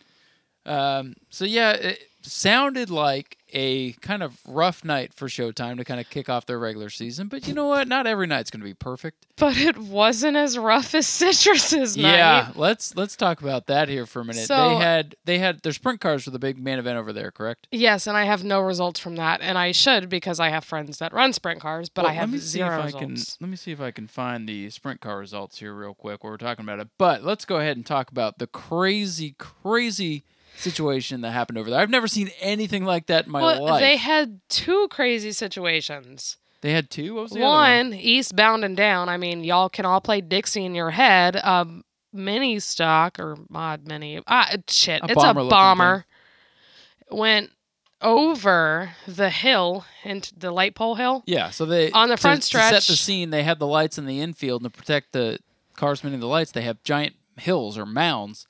Um, 0.68 1.16
so 1.30 1.46
yeah, 1.46 1.72
it 1.72 2.00
sounded 2.22 2.90
like 2.90 3.38
a 3.54 3.94
kind 4.02 4.22
of 4.22 4.38
rough 4.46 4.84
night 4.84 5.14
for 5.14 5.30
Showtime 5.30 5.78
to 5.78 5.86
kind 5.86 6.02
of 6.02 6.10
kick 6.10 6.28
off 6.28 6.46
their 6.46 6.60
regular 6.60 6.90
season. 6.90 7.30
But 7.30 7.48
you 7.48 7.54
know 7.54 7.68
what? 7.68 7.88
Not 7.88 8.06
every 8.06 8.28
night's 8.28 8.52
going 8.52 8.60
to 8.60 8.66
be 8.66 8.74
perfect. 8.74 9.26
But 9.38 9.56
it 9.58 9.78
wasn't 9.78 10.36
as 10.36 10.58
rough 10.58 10.94
as 10.94 11.08
Citrus's 11.08 11.96
night. 11.96 12.12
Yeah, 12.18 12.52
let's 12.56 12.96
let's 12.98 13.16
talk 13.16 13.40
about 13.40 13.68
that 13.68 13.88
here 13.88 14.06
for 14.06 14.20
a 14.20 14.26
minute. 14.26 14.46
So- 14.48 14.70
they 14.70 14.76
had 14.76 15.16
they 15.24 15.40
had 15.40 15.62
their 15.62 15.72
sprint 15.72 16.02
cars 16.02 16.26
for 16.26 16.32
the 16.32 16.40
big 16.40 16.60
main 16.62 16.80
event 16.80 16.98
over 16.98 17.14
there, 17.14 17.32
correct? 17.32 17.68
Yes, 17.72 18.06
and 18.08 18.18
I 18.18 18.26
have 18.26 18.44
no 18.44 18.60
results 18.60 19.00
from 19.00 19.16
that, 19.16 19.40
and 19.40 19.58
I 19.58 19.72
should 19.72 20.10
because 20.10 20.42
I 20.42 20.50
have 20.50 20.66
friends 20.66 20.98
that 20.98 21.14
run 21.14 21.32
sprint 21.32 21.62
cars, 21.62 21.88
but 21.88 22.04
Well, 22.04 22.12
I 22.12 22.16
have 22.16 22.30
let 22.30 22.34
me 22.34 22.40
see 22.40 22.58
zero 22.58 22.68
if 22.76 22.82
I 22.82 22.86
results. 22.86 23.04
can 23.38 23.46
let 23.46 23.50
me 23.50 23.56
see 23.56 23.72
if 23.72 23.80
I 23.80 23.92
can 23.92 24.08
find 24.08 24.50
the 24.50 24.70
sprint 24.72 25.00
car 25.00 25.20
results 25.20 25.60
here 25.60 25.74
real 25.74 25.94
quick 25.94 26.24
while 26.24 26.34
we're 26.34 26.38
talking 26.38 26.66
about 26.66 26.80
it. 26.80 26.90
But 26.98 27.24
let's 27.24 27.46
go 27.46 27.58
ahead 27.58 27.78
and 27.78 27.86
talk 27.86 28.12
about 28.12 28.40
the 28.40 28.48
crazy, 28.48 29.36
crazy 29.38 30.26
situation 30.58 31.22
that 31.22 31.32
happened 31.32 31.58
over 31.58 31.70
there. 31.70 31.80
I've 31.80 31.90
never 31.90 32.08
seen 32.08 32.30
anything 32.42 32.84
like 32.86 33.08
that 33.08 33.26
in 33.26 33.32
my 33.32 33.42
Well, 33.42 33.64
life. 33.64 33.80
they 33.80 33.98
had 33.98 34.42
two 34.50 34.88
crazy 34.90 35.32
situations. 35.32 36.38
They 36.62 36.72
had 36.74 36.90
two. 36.90 37.14
What 37.16 37.24
was 37.24 37.32
the 37.32 37.40
other 37.40 37.46
one? 37.46 37.90
One, 37.92 37.94
eastbound 37.94 38.66
and 38.66 38.76
down. 38.76 39.10
I 39.10 39.18
mean, 39.18 39.44
y'all 39.44 39.70
can 39.70 39.86
all 39.86 40.02
play 40.02 40.22
Dixie 40.22 40.66
in 40.66 40.74
your 40.74 40.90
head. 40.90 41.36
Um, 41.38 41.84
mini 42.12 42.60
stock 42.60 43.20
or 43.20 43.38
mod 43.50 43.86
mini. 43.88 44.22
Ah, 44.28 44.50
shit. 44.68 45.02
A 45.02 45.06
it's 45.06 45.12
a 45.14 45.16
bomber-looking 45.16 45.50
bomber. 45.50 46.06
Went 47.12 47.52
over 48.02 48.92
the 49.08 49.30
hill 49.30 49.86
into 50.04 50.34
the 50.38 50.52
light 50.52 50.76
pole 50.76 50.96
hill. 50.96 51.24
Yeah, 51.26 51.50
so 51.52 51.66
they 51.66 51.92
On 51.92 52.10
the 52.10 52.16
to- 52.16 52.22
front 52.22 52.42
to 52.44 52.58
set 52.58 52.84
the 52.84 52.96
scene. 52.96 53.30
They 53.30 53.44
had 53.44 53.60
the 53.60 53.68
lights 53.68 53.98
in 53.98 54.06
the 54.06 54.20
infield 54.20 54.64
and 54.64 54.72
to 54.74 54.78
protect 54.78 55.14
the 55.14 55.40
cars 55.76 56.00
spinning 56.00 56.20
the 56.20 56.28
lights. 56.28 56.52
They 56.52 56.62
have 56.64 56.84
giant 56.84 57.16
hills 57.38 57.78
or 57.78 57.86
mounds, 57.86 58.48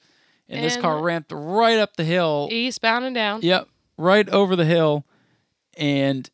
and, 0.49 0.63
this 0.63 0.77
car 0.77 1.01
ramped 1.01 1.31
right 1.33 1.77
up 1.79 1.95
the 1.97 2.03
hill. 2.03 2.47
Eastbound 2.51 3.05
and 3.05 3.13
down. 3.15 3.41
Yep, 3.41 3.67
right 3.97 4.27
over 4.29 4.55
the 4.55 4.65
hill, 4.65 5.05
and 5.77 6.29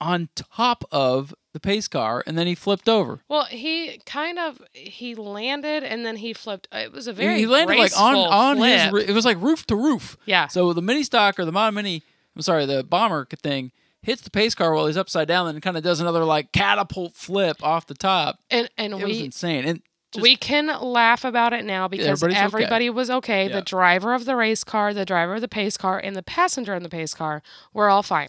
on 0.00 0.28
top 0.34 0.84
of 0.92 1.34
the 1.52 1.60
pace 1.60 1.88
car, 1.88 2.22
and 2.26 2.36
then 2.36 2.46
he 2.46 2.54
flipped 2.54 2.88
over. 2.88 3.20
Well, 3.28 3.44
he 3.46 3.98
kind 4.04 4.38
of 4.38 4.60
he 4.74 5.14
landed 5.14 5.82
and 5.84 6.04
then 6.04 6.16
he 6.16 6.34
flipped. 6.34 6.68
It 6.70 6.92
was 6.92 7.06
a 7.06 7.12
very 7.14 7.38
he 7.38 7.46
landed 7.46 7.78
like 7.78 7.98
on 7.98 8.14
on 8.14 8.56
his. 8.58 8.82
flip. 8.82 8.92
roo- 8.92 9.00
It 9.10 9.12
was 9.14 9.24
like 9.24 9.40
roof 9.40 9.66
to 9.68 9.76
roof. 9.76 10.16
yeah. 10.26 10.48
So 10.48 10.72
the 10.74 10.82
mini 10.82 11.02
stock 11.02 11.38
or 11.40 11.46
the 11.46 11.52
mod 11.52 11.72
mini, 11.72 12.02
I'm 12.34 12.42
sorry, 12.42 12.66
the 12.66 12.84
bomber 12.84 13.26
thing 13.42 13.72
hits 14.02 14.20
the 14.22 14.30
pace 14.30 14.54
car 14.54 14.74
while 14.74 14.86
he's 14.86 14.98
upside 14.98 15.28
down, 15.28 15.46
and 15.48 15.62
kind 15.62 15.76
of 15.78 15.82
does 15.82 15.98
another 16.00 16.24
like 16.24 16.52
catapult 16.52 17.14
flip 17.14 17.56
off 17.64 17.86
the 17.86 17.94
top. 17.94 18.38
and 18.50 18.68
and 18.76 18.92
It 18.92 19.06
was 19.06 19.18
insane. 19.20 19.64
And 19.64 19.82
just, 20.16 20.22
we 20.22 20.36
can 20.36 20.66
laugh 20.80 21.24
about 21.24 21.52
it 21.52 21.64
now 21.64 21.88
because 21.88 22.06
everybody's 22.06 22.36
okay. 22.36 22.44
everybody 22.44 22.90
was 22.90 23.10
okay. 23.10 23.48
Yeah. 23.48 23.56
The 23.56 23.62
driver 23.62 24.14
of 24.14 24.24
the 24.24 24.36
race 24.36 24.64
car, 24.64 24.92
the 24.92 25.04
driver 25.04 25.34
of 25.36 25.40
the 25.40 25.48
pace 25.48 25.76
car, 25.76 25.98
and 25.98 26.16
the 26.16 26.22
passenger 26.22 26.74
in 26.74 26.82
the 26.82 26.88
pace 26.88 27.14
car 27.14 27.42
were 27.72 27.88
all 27.88 28.02
fine. 28.02 28.28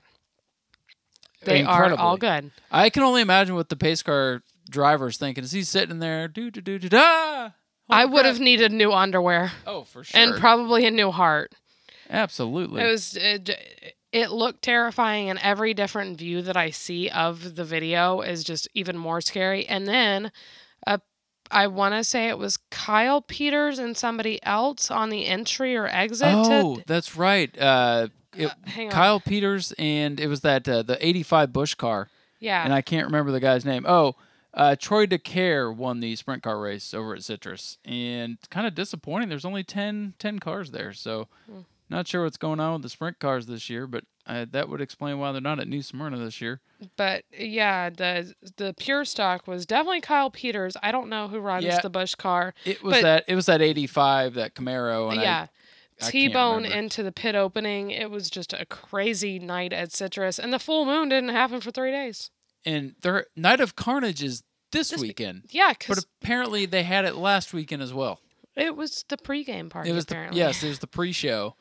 They 1.43 1.63
are 1.63 1.93
all 1.95 2.17
good. 2.17 2.51
I 2.71 2.89
can 2.89 3.03
only 3.03 3.21
imagine 3.21 3.55
what 3.55 3.69
the 3.69 3.75
pace 3.75 4.03
car 4.03 4.41
driver's 4.69 5.17
thinking 5.17 5.43
as 5.43 5.51
he's 5.51 5.69
sitting 5.69 5.99
there. 5.99 6.27
Do 6.27 6.51
do 6.51 6.61
do 6.61 6.79
do 6.79 6.89
da. 6.89 7.51
I 7.89 8.05
would 8.05 8.25
have 8.25 8.39
needed 8.39 8.71
new 8.73 8.91
underwear 8.91 9.51
Oh, 9.65 9.83
for 9.83 10.03
sure. 10.03 10.19
and 10.19 10.35
probably 10.35 10.85
a 10.85 10.91
new 10.91 11.09
heart. 11.11 11.53
Absolutely. 12.09 12.81
It 12.81 12.87
was 12.91 13.11
j- 13.11 13.93
it 14.11 14.31
looked 14.31 14.61
terrifying 14.61 15.29
and 15.29 15.39
every 15.39 15.73
different 15.73 16.17
view 16.17 16.41
that 16.41 16.57
I 16.57 16.69
see 16.69 17.09
of 17.09 17.55
the 17.55 17.63
video 17.63 18.21
is 18.21 18.43
just 18.43 18.67
even 18.73 18.97
more 18.97 19.21
scary. 19.21 19.65
And 19.65 19.87
then 19.87 20.31
uh, 20.85 20.97
I 21.51 21.67
want 21.67 21.95
to 21.95 22.03
say 22.03 22.29
it 22.29 22.37
was 22.37 22.57
Kyle 22.71 23.21
Peters 23.21 23.79
and 23.79 23.95
somebody 23.95 24.39
else 24.43 24.91
on 24.91 25.09
the 25.09 25.25
entry 25.25 25.75
or 25.75 25.87
exit. 25.87 26.27
Oh, 26.31 26.75
to, 26.77 26.83
that's 26.85 27.15
right. 27.15 27.57
Uh, 27.57 28.07
it, 28.35 28.47
uh, 28.47 28.53
hang 28.65 28.87
on. 28.87 28.91
Kyle 28.91 29.19
Peters 29.19 29.73
and 29.77 30.19
it 30.19 30.27
was 30.27 30.41
that 30.41 30.67
uh, 30.67 30.83
the 30.83 30.97
'85 31.05 31.53
Bush 31.53 31.73
car, 31.75 32.09
yeah. 32.39 32.63
and 32.63 32.73
I 32.73 32.81
can't 32.81 33.05
remember 33.05 33.31
the 33.31 33.39
guy's 33.39 33.65
name. 33.65 33.85
Oh, 33.87 34.15
uh, 34.53 34.75
Troy 34.75 35.05
DeCaire 35.05 35.73
won 35.75 35.99
the 35.99 36.15
sprint 36.15 36.43
car 36.43 36.59
race 36.59 36.93
over 36.93 37.13
at 37.15 37.23
Citrus, 37.23 37.77
and 37.85 38.37
kind 38.49 38.65
of 38.67 38.75
disappointing. 38.75 39.29
There's 39.29 39.45
only 39.45 39.63
10, 39.63 40.15
10 40.17 40.39
cars 40.39 40.71
there, 40.71 40.93
so 40.93 41.27
Hmm. 41.45 41.61
not 41.89 42.07
sure 42.07 42.23
what's 42.23 42.37
going 42.37 42.59
on 42.59 42.73
with 42.73 42.81
the 42.81 42.89
sprint 42.89 43.19
cars 43.19 43.45
this 43.45 43.69
year. 43.69 43.85
But 43.87 44.03
uh, 44.27 44.45
that 44.51 44.69
would 44.69 44.81
explain 44.81 45.17
why 45.19 45.31
they're 45.31 45.41
not 45.41 45.59
at 45.59 45.67
New 45.67 45.81
Smyrna 45.81 46.17
this 46.17 46.41
year. 46.41 46.61
But 46.95 47.23
yeah, 47.31 47.89
the 47.89 48.33
the 48.57 48.75
pure 48.77 49.05
stock 49.05 49.47
was 49.47 49.65
definitely 49.65 50.01
Kyle 50.01 50.29
Peters. 50.29 50.75
I 50.83 50.91
don't 50.91 51.09
know 51.09 51.27
who 51.27 51.39
runs 51.39 51.63
Yeah. 51.65 51.79
the 51.81 51.89
Bush 51.89 52.13
car. 52.15 52.53
It 52.65 52.83
was 52.83 53.01
that 53.01 53.23
it 53.27 53.35
was 53.35 53.45
that 53.47 53.61
'85 53.61 54.33
that 54.35 54.53
Camaro, 54.53 55.11
and 55.11 55.21
yeah. 55.21 55.47
T 55.99 56.27
bone 56.27 56.63
into 56.63 57.01
the 57.01 57.11
pit 57.11 57.33
opening. 57.33 57.89
It 57.89 58.11
was 58.11 58.29
just 58.29 58.53
a 58.53 58.65
crazy 58.67 59.39
night 59.39 59.73
at 59.73 59.91
Citrus, 59.91 60.37
and 60.37 60.53
the 60.53 60.59
full 60.59 60.85
moon 60.85 61.09
didn't 61.09 61.29
happen 61.29 61.59
for 61.59 61.71
three 61.71 61.89
days. 61.91 62.29
And 62.65 62.93
their 63.01 63.25
Night 63.35 63.61
of 63.61 63.75
Carnage 63.75 64.21
is 64.21 64.43
this, 64.71 64.89
This 64.89 65.01
weekend, 65.01 65.43
Yeah, 65.49 65.73
but 65.87 66.03
apparently 66.21 66.65
they 66.67 66.83
had 66.83 67.05
it 67.05 67.15
last 67.15 67.53
weekend 67.53 67.81
as 67.81 67.93
well. 67.93 68.19
it 68.55 68.75
was 68.75 69.05
the 69.07 69.17
pregame 69.17 69.69
party. 69.69 69.89
It 69.89 69.93
was 69.93 70.03
apparently. 70.03 70.39
the 70.39 70.45
yes, 70.45 70.61
it 70.63 70.67
was 70.67 70.79
the 70.79 70.87
pre-show. 70.87 71.55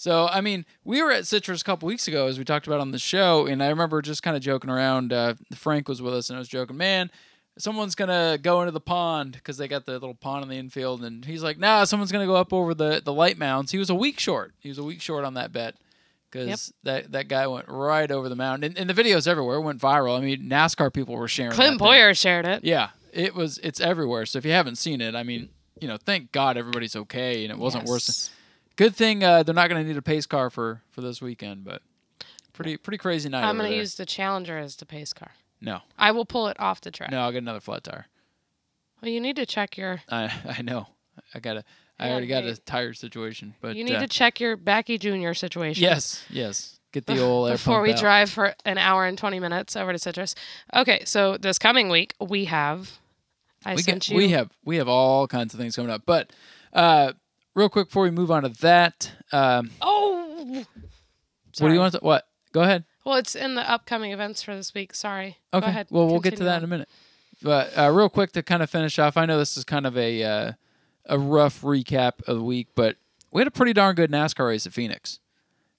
So 0.00 0.26
I 0.32 0.40
mean, 0.40 0.64
we 0.82 1.02
were 1.02 1.12
at 1.12 1.26
Citrus 1.26 1.60
a 1.60 1.64
couple 1.64 1.86
weeks 1.86 2.08
ago, 2.08 2.26
as 2.26 2.38
we 2.38 2.44
talked 2.46 2.66
about 2.66 2.80
on 2.80 2.90
the 2.90 2.98
show, 2.98 3.44
and 3.44 3.62
I 3.62 3.68
remember 3.68 4.00
just 4.00 4.22
kind 4.22 4.34
of 4.34 4.42
joking 4.42 4.70
around. 4.70 5.12
Uh, 5.12 5.34
Frank 5.54 5.90
was 5.90 6.00
with 6.00 6.14
us, 6.14 6.30
and 6.30 6.38
I 6.38 6.38
was 6.38 6.48
joking, 6.48 6.78
man. 6.78 7.10
Someone's 7.58 7.94
gonna 7.94 8.38
go 8.40 8.62
into 8.62 8.72
the 8.72 8.80
pond 8.80 9.32
because 9.32 9.58
they 9.58 9.68
got 9.68 9.84
the 9.84 9.92
little 9.92 10.14
pond 10.14 10.44
in 10.44 10.48
the 10.48 10.56
infield, 10.56 11.04
and 11.04 11.26
he's 11.26 11.42
like, 11.42 11.58
"Nah, 11.58 11.84
someone's 11.84 12.12
gonna 12.12 12.24
go 12.24 12.36
up 12.36 12.50
over 12.50 12.72
the 12.72 13.02
the 13.04 13.12
light 13.12 13.36
mounds." 13.36 13.72
He 13.72 13.78
was 13.78 13.90
a 13.90 13.94
week 13.94 14.18
short. 14.18 14.54
He 14.58 14.70
was 14.70 14.78
a 14.78 14.82
week 14.82 15.02
short 15.02 15.26
on 15.26 15.34
that 15.34 15.52
bet 15.52 15.74
because 16.30 16.72
that 16.82 17.12
that 17.12 17.28
guy 17.28 17.46
went 17.46 17.68
right 17.68 18.10
over 18.10 18.30
the 18.30 18.36
mound, 18.36 18.64
and, 18.64 18.78
and 18.78 18.88
the 18.88 18.94
videos 18.94 19.28
everywhere 19.28 19.56
it 19.56 19.60
went 19.60 19.82
viral. 19.82 20.16
I 20.16 20.22
mean, 20.22 20.48
NASCAR 20.48 20.90
people 20.94 21.14
were 21.14 21.28
sharing. 21.28 21.52
Clint. 21.52 21.78
Bowyer 21.78 22.14
shared 22.14 22.46
it. 22.46 22.64
Yeah, 22.64 22.88
it 23.12 23.34
was. 23.34 23.58
It's 23.58 23.80
everywhere. 23.80 24.24
So 24.24 24.38
if 24.38 24.46
you 24.46 24.52
haven't 24.52 24.76
seen 24.76 25.02
it, 25.02 25.14
I 25.14 25.24
mean, 25.24 25.50
you 25.78 25.88
know, 25.88 25.98
thank 25.98 26.32
God 26.32 26.56
everybody's 26.56 26.96
okay, 26.96 27.44
and 27.44 27.52
it 27.52 27.58
wasn't 27.58 27.84
worse. 27.84 28.08
Yes. 28.08 28.30
Good 28.80 28.96
thing 28.96 29.22
uh, 29.22 29.42
they're 29.42 29.54
not 29.54 29.68
going 29.68 29.82
to 29.82 29.86
need 29.86 29.98
a 29.98 30.02
pace 30.02 30.24
car 30.24 30.48
for 30.48 30.80
for 30.88 31.02
this 31.02 31.20
weekend, 31.20 31.64
but 31.64 31.82
pretty 32.54 32.78
pretty 32.78 32.96
crazy 32.96 33.28
night. 33.28 33.44
I'm 33.44 33.58
going 33.58 33.70
to 33.70 33.76
use 33.76 33.96
the 33.96 34.06
Challenger 34.06 34.56
as 34.56 34.76
the 34.76 34.86
pace 34.86 35.12
car. 35.12 35.32
no, 35.60 35.80
I 35.98 36.12
will 36.12 36.24
pull 36.24 36.48
it 36.48 36.58
off 36.58 36.80
the 36.80 36.90
track. 36.90 37.10
no. 37.10 37.20
I'll 37.20 37.30
get 37.30 37.42
another 37.42 37.60
flat 37.60 37.84
tire. 37.84 38.06
Well, 39.02 39.10
you 39.10 39.20
need 39.20 39.36
to 39.36 39.44
check 39.44 39.76
your. 39.76 40.00
I 40.08 40.32
I 40.58 40.62
know. 40.62 40.86
I 41.34 41.40
got 41.40 41.54
to 41.54 41.64
I 41.98 42.10
already 42.10 42.26
got 42.26 42.44
a 42.44 42.56
tire 42.56 42.94
situation, 42.94 43.54
but 43.60 43.76
you 43.76 43.84
need 43.84 43.96
uh, 43.96 44.00
to 44.00 44.08
check 44.08 44.40
your 44.40 44.56
Backy 44.56 44.96
Junior 44.96 45.34
situation. 45.34 45.82
yes, 45.82 46.24
yes. 46.30 46.78
Get 46.92 47.04
the 47.04 47.18
old 47.20 47.48
air 47.50 47.56
before 47.56 47.82
we 47.82 47.92
out. 47.92 47.98
drive 47.98 48.30
for 48.30 48.54
an 48.64 48.78
hour 48.78 49.04
and 49.04 49.18
20 49.18 49.40
minutes 49.40 49.76
over 49.76 49.92
to 49.92 49.98
Citrus. 49.98 50.34
Okay, 50.74 51.02
so 51.04 51.36
this 51.36 51.58
coming 51.58 51.90
week 51.90 52.14
we 52.18 52.46
have 52.46 52.98
I 53.62 53.74
we, 53.74 53.82
sent 53.82 54.04
get, 54.04 54.08
you 54.08 54.16
we 54.16 54.28
have 54.30 54.48
we 54.64 54.76
have 54.76 54.88
all 54.88 55.28
kinds 55.28 55.52
of 55.52 55.60
things 55.60 55.76
coming 55.76 55.90
up, 55.90 56.04
but 56.06 56.32
uh, 56.72 57.12
real 57.60 57.68
quick 57.68 57.88
before 57.88 58.04
we 58.04 58.10
move 58.10 58.30
on 58.30 58.42
to 58.42 58.48
that, 58.60 59.12
um, 59.32 59.70
Oh 59.80 60.16
what 60.38 60.66
do 60.66 60.66
Sorry. 61.52 61.72
you 61.74 61.78
want? 61.80 61.92
To, 61.94 62.00
what? 62.00 62.26
Go 62.52 62.62
ahead. 62.62 62.84
Well, 63.04 63.16
it's 63.16 63.34
in 63.34 63.54
the 63.54 63.68
upcoming 63.70 64.12
events 64.12 64.42
for 64.42 64.54
this 64.54 64.72
week. 64.74 64.94
Sorry. 64.94 65.36
Okay. 65.52 65.60
Go 65.60 65.66
ahead. 65.66 65.86
Well, 65.90 66.06
we'll 66.06 66.20
get 66.20 66.30
to 66.30 66.36
Continue 66.36 66.50
that 66.52 66.56
in 66.58 66.62
a 66.62 66.66
on. 66.66 66.70
minute. 66.70 66.88
But 67.42 67.78
uh, 67.78 67.90
real 67.90 68.08
quick 68.08 68.32
to 68.32 68.42
kind 68.42 68.62
of 68.62 68.70
finish 68.70 68.98
off, 68.98 69.16
I 69.16 69.26
know 69.26 69.38
this 69.38 69.56
is 69.56 69.64
kind 69.64 69.86
of 69.86 69.96
a 69.96 70.22
uh, 70.22 70.52
a 71.06 71.18
rough 71.18 71.62
recap 71.62 72.26
of 72.26 72.36
the 72.36 72.42
week, 72.42 72.68
but 72.74 72.96
we 73.32 73.40
had 73.40 73.48
a 73.48 73.52
pretty 73.52 73.72
darn 73.72 73.94
good 73.94 74.10
NASCAR 74.10 74.48
race 74.48 74.66
at 74.66 74.72
Phoenix. 74.72 75.18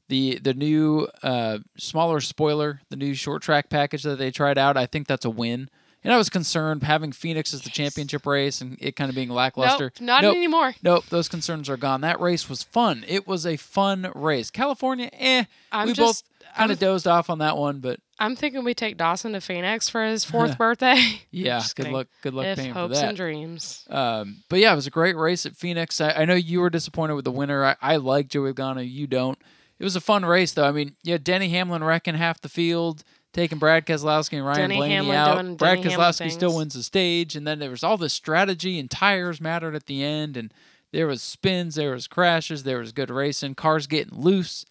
The 0.10 0.39
the 0.39 0.54
new 0.54 1.08
uh, 1.24 1.60
smaller 1.78 2.20
spoiler, 2.22 2.82
the 2.89 2.96
new 2.96 3.13
short 3.13 3.41
track 3.41 3.70
package 3.70 4.04
that 4.04 4.17
they 4.17 4.32
tried 4.32 4.58
out, 4.58 4.76
I 4.78 4.86
think 4.86 5.08
that's 5.08 5.26
a 5.26 5.30
win. 5.30 5.70
And 6.03 6.11
I 6.13 6.17
was 6.17 6.29
concerned 6.29 6.81
having 6.83 7.11
Phoenix 7.11 7.53
as 7.53 7.61
the 7.61 7.69
championship 7.69 8.25
race 8.25 8.59
and 8.61 8.75
it 8.81 8.95
kind 8.95 9.09
of 9.09 9.15
being 9.15 9.29
lackluster. 9.29 9.91
Nope, 9.99 10.01
not 10.01 10.21
Nope. 10.23 10.35
anymore. 10.35 10.73
Nope, 10.81 11.05
those 11.09 11.27
concerns 11.29 11.69
are 11.69 11.77
gone. 11.77 12.01
That 12.01 12.19
race 12.19 12.49
was 12.49 12.63
fun. 12.63 13.05
It 13.07 13.27
was 13.27 13.45
a 13.45 13.55
fun 13.57 14.11
race. 14.15 14.49
California, 14.49 15.09
eh. 15.13 15.43
I'm 15.71 15.87
we 15.87 15.93
just 15.93 16.25
both 16.25 16.55
kind 16.57 16.71
of 16.71 16.79
dozed 16.79 17.07
off 17.07 17.29
on 17.29 17.37
that 17.39 17.55
one, 17.55 17.79
but 17.79 17.99
I'm 18.19 18.35
thinking 18.35 18.63
we 18.63 18.73
take 18.73 18.97
Dawson 18.97 19.33
to 19.33 19.41
Phoenix 19.41 19.89
for 19.89 20.03
his 20.03 20.25
fourth 20.25 20.57
birthday. 20.57 21.21
yeah, 21.29 21.59
Just 21.59 21.75
good 21.75 21.83
kidding. 21.83 21.93
luck. 21.95 22.07
Good 22.23 22.33
luck 22.33 22.45
if 22.47 22.57
paying 22.57 22.73
for 22.73 22.79
hopes 22.79 22.99
that. 22.99 23.09
and 23.09 23.17
dreams. 23.17 23.85
Um, 23.89 24.43
but 24.49 24.59
yeah, 24.59 24.73
it 24.73 24.75
was 24.75 24.87
a 24.87 24.91
great 24.91 25.15
race 25.15 25.45
at 25.45 25.55
Phoenix. 25.55 26.01
I, 26.01 26.11
I 26.11 26.25
know 26.25 26.33
you 26.35 26.61
were 26.61 26.69
disappointed 26.71 27.13
with 27.13 27.25
the 27.25 27.31
winner. 27.31 27.63
I, 27.63 27.75
I 27.81 27.95
like 27.97 28.27
Joey 28.27 28.53
Logano. 28.53 28.87
You 28.89 29.05
don't. 29.07 29.37
It 29.79 29.83
was 29.83 29.95
a 29.95 30.01
fun 30.01 30.25
race, 30.25 30.51
though. 30.53 30.65
I 30.67 30.71
mean, 30.71 30.95
yeah, 31.03 31.17
Denny 31.21 31.49
Hamlin 31.49 31.83
wrecking 31.83 32.13
half 32.15 32.41
the 32.41 32.49
field, 32.49 33.03
taking 33.34 33.60
Brad 33.60 33.86
Keselowski 33.86 34.34
and 34.34 34.46
Ryan 34.46 34.62
Denny 34.62 34.78
Blaney 34.78 34.94
Hamlin 34.96 35.15
out. 35.15 35.41
doing 35.41 35.56
Brad 35.56 35.82
Denny 35.82 35.96
Keselowski 35.96 36.32
still 36.32 36.56
wins 36.56 36.74
the 36.74 36.84
stage, 36.84 37.36
and 37.36 37.48
then 37.48 37.60
there 37.60 37.70
was 37.70 37.84
all 37.84 37.98
this 37.98 38.13
strategy 38.13 38.80
and 38.80 38.89
tires 38.89 39.39
mattered 39.39 39.76
at 39.76 39.86
the 39.86 40.04
end, 40.04 40.38
and 40.38 40.54
there 40.91 41.08
was 41.08 41.22
spins, 41.22 41.76
there 41.76 41.91
was 41.91 42.08
crashes, 42.08 42.63
there 42.63 42.80
was 42.80 42.91
good 42.91 43.10
racing, 43.10 43.56
cars 43.56 43.88
getting 43.88 44.20
loose. 44.20 44.65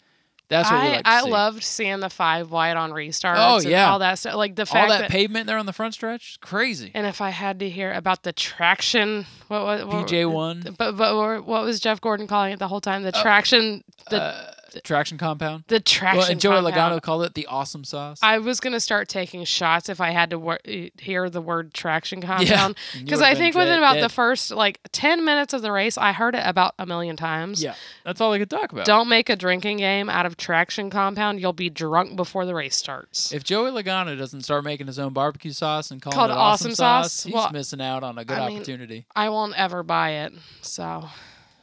That's 0.49 0.69
what 0.69 0.81
we 0.83 0.87
I, 0.89 0.91
like 0.95 1.03
to 1.05 1.09
I 1.09 1.21
see. 1.21 1.29
loved 1.29 1.63
seeing 1.63 1.99
the 2.01 2.09
five 2.09 2.51
wide 2.51 2.75
on 2.75 2.91
restarts. 2.91 3.35
Oh, 3.37 3.55
and 3.55 3.65
yeah. 3.65 3.89
all 3.89 3.99
that 3.99 4.19
stuff. 4.19 4.35
Like 4.35 4.55
the 4.55 4.63
all 4.63 4.65
fact 4.65 4.89
that, 4.89 5.01
that, 5.03 5.09
pavement 5.09 5.47
there 5.47 5.57
on 5.57 5.65
the 5.65 5.71
front 5.71 5.93
stretch, 5.93 6.41
crazy. 6.41 6.91
and 6.93 7.07
if 7.07 7.21
I 7.21 7.29
had 7.29 7.59
to 7.59 7.69
hear 7.69 7.93
about 7.93 8.23
the 8.23 8.33
traction, 8.33 9.25
what 9.47 9.63
was 9.63 9.81
PJ 9.83 10.29
one, 10.29 10.75
But 10.77 10.97
but 10.97 11.45
what 11.45 11.63
was 11.63 11.79
Jeff 11.79 12.01
Gordon 12.01 12.27
calling 12.27 12.51
it 12.51 12.59
the 12.59 12.67
whole 12.67 12.81
time? 12.81 13.03
The 13.03 13.13
traction, 13.13 13.81
the 14.09 14.21
uh, 14.21 14.51
traction 14.83 15.17
compound. 15.17 15.65
the 15.67 15.79
traction. 15.79 16.19
Well, 16.19 16.31
and 16.31 16.39
Joey 16.39 16.61
compound. 16.61 16.95
Logano 16.95 17.01
called 17.01 17.23
it 17.23 17.33
the 17.33 17.45
awesome 17.47 17.83
sauce. 17.83 18.19
I 18.23 18.37
was 18.39 18.59
gonna 18.59 18.79
start 18.79 19.09
taking 19.09 19.43
shots 19.43 19.89
if 19.89 19.99
I 19.99 20.11
had 20.11 20.29
to 20.29 20.39
wor- 20.39 20.59
hear 20.97 21.29
the 21.29 21.41
word 21.41 21.73
traction 21.73 22.21
compound 22.21 22.75
because 22.93 23.19
would've 23.19 23.21
I 23.23 23.35
think 23.35 23.55
within 23.55 23.77
about 23.77 23.95
dead. 23.95 24.03
the 24.03 24.09
first 24.09 24.51
like 24.51 24.79
ten 24.91 25.25
minutes 25.25 25.53
of 25.53 25.61
the 25.61 25.71
race, 25.71 25.97
I 25.97 26.13
heard 26.13 26.35
it 26.35 26.43
about 26.45 26.73
a 26.79 26.85
million 26.85 27.17
times. 27.17 27.61
Yeah, 27.61 27.75
that's 28.05 28.21
all 28.21 28.31
I 28.31 28.39
could 28.39 28.49
talk 28.49 28.71
about. 28.71 28.85
Don't 28.85 29.09
make 29.09 29.29
a 29.29 29.35
drinking 29.35 29.77
game 29.77 30.09
out 30.09 30.25
of 30.25 30.37
traction 30.37 30.89
compound. 30.89 31.39
You'll 31.41 31.53
be 31.53 31.69
drunk 31.69 32.15
before 32.15 32.45
the 32.45 32.55
race 32.55 32.75
starts. 32.75 33.33
If 33.33 33.43
Joey 33.43 33.71
Logano 33.71 34.17
doesn't 34.17 34.41
start 34.43 34.63
making 34.63 34.87
his 34.87 34.99
own 34.99 35.13
barbecue 35.13 35.51
sauce 35.51 35.91
and 35.91 36.01
calling 36.01 36.15
Called 36.15 36.29
it 36.31 36.37
awesome, 36.37 36.67
awesome 36.71 36.75
sauce, 36.75 37.11
sauce? 37.13 37.23
he's 37.23 37.33
Well, 37.33 37.51
missing 37.51 37.81
out 37.81 38.03
on 38.03 38.17
a 38.17 38.25
good 38.25 38.37
I 38.37 38.47
mean, 38.47 38.57
opportunity. 38.57 39.05
I 39.15 39.29
won't 39.29 39.53
ever 39.57 39.83
buy 39.83 40.11
it. 40.11 40.33
So 40.61 41.05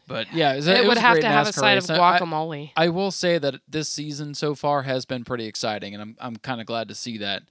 But 0.08 0.32
yeah, 0.32 0.54
it, 0.54 0.66
it, 0.66 0.78
it 0.78 0.88
would 0.88 0.98
have 0.98 1.20
to 1.20 1.26
have 1.28 1.46
a 1.46 1.50
NASCAR 1.50 1.54
side 1.54 1.78
of 1.78 1.88
race. 1.88 1.98
I- 1.98 2.18
guacamole. 2.18 2.72
I, 2.76 2.88
will 2.88 3.10
say 3.10 3.38
that 3.38 3.60
this 3.68 3.88
season 3.88 4.34
so 4.34 4.54
far 4.54 4.82
has 4.82 5.04
been 5.04 5.22
pretty 5.22 5.46
exciting, 5.46 5.94
and 5.94 6.02
I'm 6.02 6.16
I'm 6.18 6.36
kind 6.36 6.60
of 6.60 6.66
glad 6.66 6.88
to 6.88 6.94
see 6.94 7.18
that. 7.18 7.42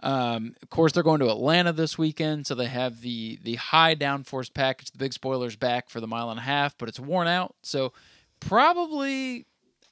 Um, 0.00 0.54
of 0.62 0.70
course, 0.70 0.92
they're 0.92 1.02
going 1.02 1.20
to 1.20 1.30
Atlanta 1.30 1.72
this 1.72 1.98
weekend, 1.98 2.46
so 2.46 2.54
they 2.54 2.66
have 2.66 3.00
the 3.00 3.38
the 3.42 3.56
high 3.56 3.94
downforce 3.94 4.52
package. 4.52 4.92
The 4.92 4.98
big 4.98 5.12
spoilers 5.12 5.56
back 5.56 5.90
for 5.90 6.00
the 6.00 6.06
mile 6.06 6.30
and 6.30 6.38
a 6.38 6.42
half, 6.42 6.78
but 6.78 6.88
it's 6.88 7.00
worn 7.00 7.26
out, 7.26 7.54
so 7.62 7.92
probably 8.40 9.46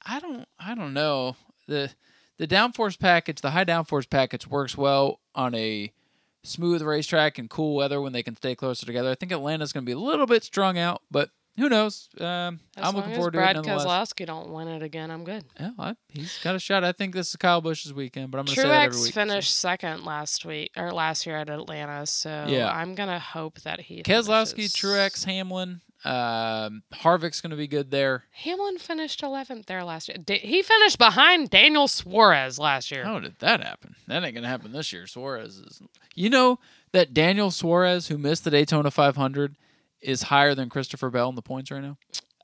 I 0.05 0.19
don't 0.19 0.47
I 0.59 0.75
don't 0.75 0.93
know 0.93 1.35
the 1.67 1.91
the 2.37 2.47
downforce 2.47 2.97
package. 2.97 3.41
The 3.41 3.51
high 3.51 3.65
downforce 3.65 4.09
package 4.09 4.47
works 4.47 4.77
well 4.77 5.19
on 5.35 5.53
a 5.55 5.91
smooth 6.43 6.81
racetrack 6.81 7.37
and 7.37 7.49
cool 7.49 7.75
weather 7.75 8.01
when 8.01 8.13
they 8.13 8.23
can 8.23 8.35
stay 8.35 8.55
closer 8.55 8.85
together. 8.85 9.09
I 9.09 9.15
think 9.15 9.31
Atlanta's 9.31 9.71
going 9.71 9.85
to 9.85 9.89
be 9.89 9.93
a 9.93 9.99
little 9.99 10.25
bit 10.25 10.43
strung 10.43 10.77
out, 10.77 11.01
but 11.09 11.29
who 11.57 11.69
knows? 11.69 12.09
Um, 12.19 12.59
I'm 12.77 12.95
looking 12.95 13.13
forward 13.15 13.33
Brad 13.33 13.55
to 13.55 13.61
it 13.61 13.65
nonetheless. 13.67 14.13
Keselowski 14.13 14.25
don't 14.25 14.49
win 14.51 14.67
it 14.67 14.81
again, 14.83 15.11
I'm 15.11 15.23
good. 15.23 15.43
Yeah, 15.59 15.71
I, 15.77 15.95
he's 16.09 16.37
got 16.43 16.55
a 16.55 16.59
shot. 16.59 16.83
I 16.83 16.91
think 16.91 17.13
this 17.13 17.29
is 17.29 17.35
Kyle 17.35 17.61
Busch's 17.61 17.93
weekend, 17.93 18.31
but 18.31 18.39
I'm 18.39 18.45
going 18.45 18.55
to 18.55 18.61
say 18.61 18.67
that 18.67 18.85
every 18.85 19.01
week. 19.01 19.13
finished 19.13 19.55
second 19.55 20.03
last 20.05 20.45
week 20.45 20.71
or 20.75 20.91
last 20.91 21.25
year 21.25 21.37
at 21.37 21.49
Atlanta, 21.49 22.05
so 22.05 22.45
Yeah. 22.47 22.71
I'm 22.71 22.95
gonna 22.95 23.19
hope 23.19 23.61
that 23.61 23.79
he. 23.81 24.01
Keselowski, 24.03 24.55
finishes- 24.55 24.73
Truex, 24.75 25.25
Hamlin, 25.25 25.81
um, 26.05 26.83
Harvick's 26.93 27.39
going 27.39 27.51
to 27.51 27.55
be 27.55 27.67
good 27.67 27.89
there. 27.89 28.25
Hamlin 28.31 28.77
finished 28.77 29.21
11th 29.21 29.67
there 29.67 29.83
last 29.85 30.09
year. 30.09 30.17
Da- 30.17 30.37
he 30.39 30.61
finished 30.61 30.97
behind 30.97 31.49
Daniel 31.49 31.87
Suarez 31.87 32.59
last 32.59 32.91
year. 32.91 33.05
How 33.05 33.19
did 33.19 33.39
that 33.39 33.63
happen? 33.63 33.95
That 34.07 34.23
ain't 34.23 34.33
going 34.33 34.43
to 34.43 34.49
happen 34.49 34.73
this 34.73 34.91
year. 34.91 35.07
Suarez 35.07 35.59
is. 35.59 35.81
You 36.13 36.29
know 36.29 36.59
that 36.91 37.13
Daniel 37.13 37.51
Suarez, 37.51 38.09
who 38.09 38.17
missed 38.17 38.43
the 38.43 38.51
Daytona 38.51 38.91
500, 38.91 39.55
is 40.03 40.23
higher 40.23 40.53
than 40.53 40.69
Christopher 40.69 41.09
Bell 41.09 41.29
in 41.29 41.35
the 41.35 41.41
points 41.41 41.71
right 41.71 41.81
now. 41.81 41.97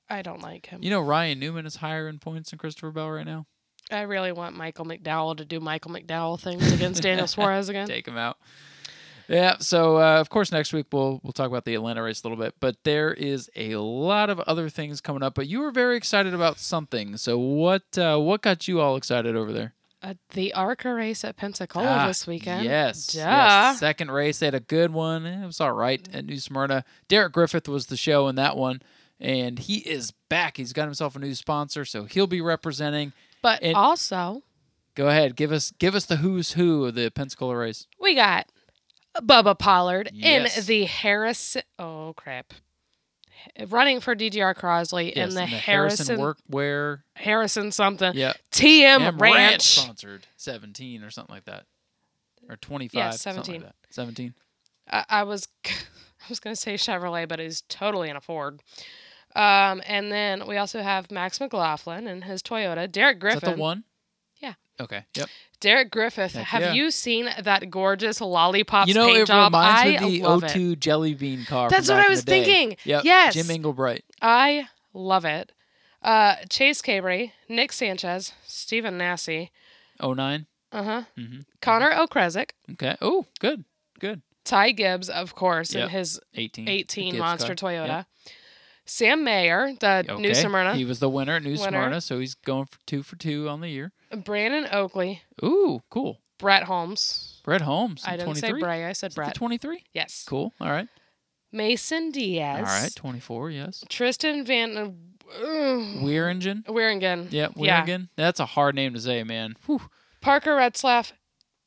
I 0.09 0.21
don't 0.21 0.41
like 0.41 0.67
him. 0.67 0.81
You 0.81 0.89
know 0.89 1.01
Ryan 1.01 1.39
Newman 1.39 1.65
is 1.65 1.75
higher 1.75 2.07
in 2.07 2.19
points 2.19 2.49
than 2.49 2.59
Christopher 2.59 2.91
Bell 2.91 3.09
right 3.11 3.25
now. 3.25 3.45
I 3.91 4.01
really 4.01 4.31
want 4.31 4.55
Michael 4.55 4.85
McDowell 4.85 5.37
to 5.37 5.45
do 5.45 5.59
Michael 5.59 5.91
McDowell 5.91 6.39
things 6.39 6.71
against 6.71 7.01
Daniel 7.01 7.27
Suarez 7.27 7.69
again. 7.69 7.87
Take 7.87 8.07
him 8.07 8.17
out. 8.17 8.37
Yeah. 9.27 9.57
So 9.59 9.97
uh, 9.97 10.19
of 10.19 10.29
course 10.29 10.51
next 10.51 10.73
week 10.73 10.87
we'll 10.91 11.19
we'll 11.23 11.33
talk 11.33 11.47
about 11.47 11.65
the 11.65 11.75
Atlanta 11.75 12.01
race 12.01 12.23
a 12.23 12.27
little 12.27 12.43
bit, 12.43 12.55
but 12.59 12.77
there 12.83 13.13
is 13.13 13.49
a 13.55 13.75
lot 13.75 14.29
of 14.29 14.39
other 14.41 14.69
things 14.69 15.01
coming 15.01 15.21
up. 15.21 15.35
But 15.35 15.47
you 15.47 15.59
were 15.59 15.71
very 15.71 15.97
excited 15.97 16.33
about 16.33 16.59
something. 16.59 17.17
So 17.17 17.37
what 17.37 17.97
uh, 17.97 18.17
what 18.17 18.41
got 18.41 18.67
you 18.67 18.81
all 18.81 18.95
excited 18.95 19.35
over 19.35 19.53
there? 19.53 19.75
Uh, 20.01 20.13
the 20.29 20.53
ARCA 20.53 20.93
race 20.93 21.25
at 21.25 21.35
Pensacola 21.35 21.85
Ah, 21.89 22.07
this 22.07 22.25
weekend. 22.25 22.63
Yes, 22.63 23.07
Duh. 23.07 23.19
yes. 23.19 23.79
Second 23.79 24.11
race, 24.11 24.39
they 24.39 24.45
had 24.47 24.55
a 24.55 24.61
good 24.61 24.91
one. 24.93 25.25
It 25.25 25.45
was 25.45 25.59
all 25.59 25.73
right 25.73 26.07
at 26.13 26.25
New 26.25 26.37
Smyrna. 26.37 26.85
Derek 27.09 27.33
Griffith 27.33 27.67
was 27.67 27.87
the 27.87 27.97
show 27.97 28.29
in 28.29 28.35
that 28.35 28.55
one, 28.55 28.81
and 29.19 29.59
he 29.59 29.79
is 29.79 30.11
back. 30.29 30.55
He's 30.55 30.71
got 30.71 30.85
himself 30.85 31.17
a 31.17 31.19
new 31.19 31.35
sponsor, 31.35 31.83
so 31.83 32.05
he'll 32.05 32.27
be 32.27 32.39
representing. 32.39 33.11
But 33.41 33.61
And- 33.61 33.75
also, 33.75 34.43
Go 34.95 35.07
ahead, 35.09 35.35
give 35.35 35.51
us 35.51 35.71
give 35.79 35.95
us 35.95 36.05
the 36.05 36.17
who's 36.17 36.53
who 36.53 36.85
of 36.85 36.95
the 36.95 37.09
Pensacola 37.11 37.55
race. 37.57 37.85
we 37.99 38.15
got 38.15 38.47
Bubba 39.17 39.57
Pollard 39.57 40.09
Yes. 40.13 40.57
in 40.57 40.65
the 40.65 40.85
Harris. 40.85 41.55
Oh, 41.77 42.13
crap. 42.15 42.53
Running 43.67 43.99
for 43.99 44.15
DGR 44.15 44.55
Crosley 44.55 45.13
Yes, 45.15 45.29
in 45.29 45.35
the, 45.35 45.41
and 45.41 45.49
Harrison 45.49 46.17
Harrison 46.17 46.35
Workwear. 46.51 47.01
Harrison 47.15 47.71
something 47.71 48.13
Yeah, 48.15 48.33
TM 48.51 49.01
M 49.01 49.17
Ranch. 49.17 49.61
sponsored 49.63 50.27
seventeen 50.37 51.03
or 51.03 51.09
something 51.09 51.33
like 51.33 51.45
that, 51.45 51.65
or 52.49 52.55
twenty 52.57 52.87
five. 52.87 52.97
Yeah, 52.97 53.09
17. 53.11 53.65
Seventeen. 53.89 54.33
I, 54.89 55.05
I 55.09 55.23
was 55.23 55.47
I 55.65 55.71
was 56.29 56.39
gonna 56.39 56.55
say 56.55 56.75
Chevrolet, 56.75 57.27
but 57.27 57.39
it's 57.39 57.61
totally 57.69 58.09
in 58.09 58.15
a 58.15 58.21
Ford. 58.21 58.61
Um, 59.35 59.81
and 59.85 60.11
then 60.11 60.47
we 60.47 60.57
also 60.57 60.81
have 60.81 61.11
Max 61.11 61.39
McLaughlin 61.39 62.07
and 62.07 62.23
his 62.23 62.41
Toyota. 62.41 62.91
Derek 62.91 63.17
Is 63.17 63.21
Griffin. 63.21 63.39
that 63.41 63.55
the 63.55 63.61
one? 63.61 63.83
Okay. 64.79 65.03
Yep. 65.15 65.29
Derek 65.59 65.91
Griffith. 65.91 66.33
Heck 66.33 66.45
have 66.47 66.61
yeah. 66.61 66.73
you 66.73 66.89
seen 66.91 67.29
that 67.43 67.69
gorgeous 67.69 68.21
lollipop 68.21 68.87
you 68.87 68.93
know, 68.93 69.07
paint 69.07 69.17
it 69.19 69.27
job? 69.27 69.53
I 69.53 69.85
reminds 69.87 70.01
me 70.05 70.23
of 70.23 70.41
the 70.41 70.47
it. 70.47 70.51
O2 70.51 70.79
Jelly 70.79 71.13
Bean 71.13 71.43
car. 71.45 71.69
That's 71.69 71.89
what 71.89 71.99
I 71.99 72.09
was 72.09 72.21
thinking. 72.23 72.77
Yep. 72.85 73.03
Yes. 73.03 73.33
Jim 73.33 73.47
Inglebright. 73.47 74.01
I 74.21 74.69
love 74.93 75.25
it. 75.25 75.51
Uh, 76.01 76.35
Chase 76.49 76.81
Cabre, 76.81 77.33
Nick 77.49 77.73
Sanchez, 77.73 78.31
Stephen 78.45 78.97
Nasse, 78.97 79.49
09. 80.01 80.45
uh 80.71 80.83
huh, 80.83 81.03
Mm-hmm. 81.17 81.39
Connor 81.61 81.91
Okrzesik, 81.91 82.51
Okay. 82.71 82.95
Oh, 83.01 83.25
good. 83.39 83.65
Good. 83.99 84.21
Ty 84.45 84.71
Gibbs, 84.71 85.09
of 85.09 85.35
course, 85.35 85.75
Yep. 85.75 85.83
in 85.83 85.89
his 85.89 86.21
18. 86.35 86.69
18 86.69 87.17
Monster 87.17 87.53
car. 87.53 87.71
Toyota. 87.71 87.87
Yep. 87.87 88.05
Sam 88.85 89.23
Mayer, 89.25 89.73
the 89.79 90.05
Okay. 90.09 90.21
New 90.21 90.33
Smyrna. 90.33 90.73
He 90.75 90.85
was 90.85 90.99
the 90.99 91.09
winner 91.09 91.35
at 91.35 91.43
New 91.43 91.51
Winner. 91.51 91.63
Smyrna, 91.67 92.01
so 92.01 92.17
he's 92.19 92.33
going 92.33 92.65
for 92.65 92.79
two 92.87 93.03
for 93.03 93.17
two 93.17 93.49
on 93.49 93.59
the 93.59 93.67
year. 93.69 93.91
Brandon 94.23 94.67
Oakley, 94.71 95.21
Ooh, 95.43 95.81
cool. 95.89 96.19
Brett 96.37 96.63
Holmes. 96.63 97.41
Brett 97.43 97.61
Holmes. 97.61 98.03
I 98.05 98.11
didn't 98.11 98.25
23. 98.25 98.49
say 98.49 98.59
Bray, 98.63 98.85
I 98.85 98.93
said 98.93 99.13
Brett. 99.13 99.35
23? 99.35 99.83
yes. 99.93 100.25
Cool. 100.27 100.53
All 100.61 100.69
right. 100.69 100.87
Mason 101.51 102.11
Diaz. 102.11 102.59
All 102.59 102.63
right. 102.65 102.93
24, 102.95 103.49
yes. 103.51 103.83
Tristan 103.89 104.45
Van 104.45 104.77
uh, 104.77 104.89
Weiringen. 106.01 106.63
Wieringen. 106.65 107.27
Yeah, 107.31 107.49
Yeah. 107.55 107.85
Wieringen. 107.85 108.09
That's 108.15 108.39
a 108.39 108.45
hard 108.45 108.75
name 108.75 108.93
to 108.93 108.99
say, 108.99 109.23
man. 109.23 109.55
Whew. 109.65 109.81
Parker 110.21 110.55
Retzlaff, 110.55 111.11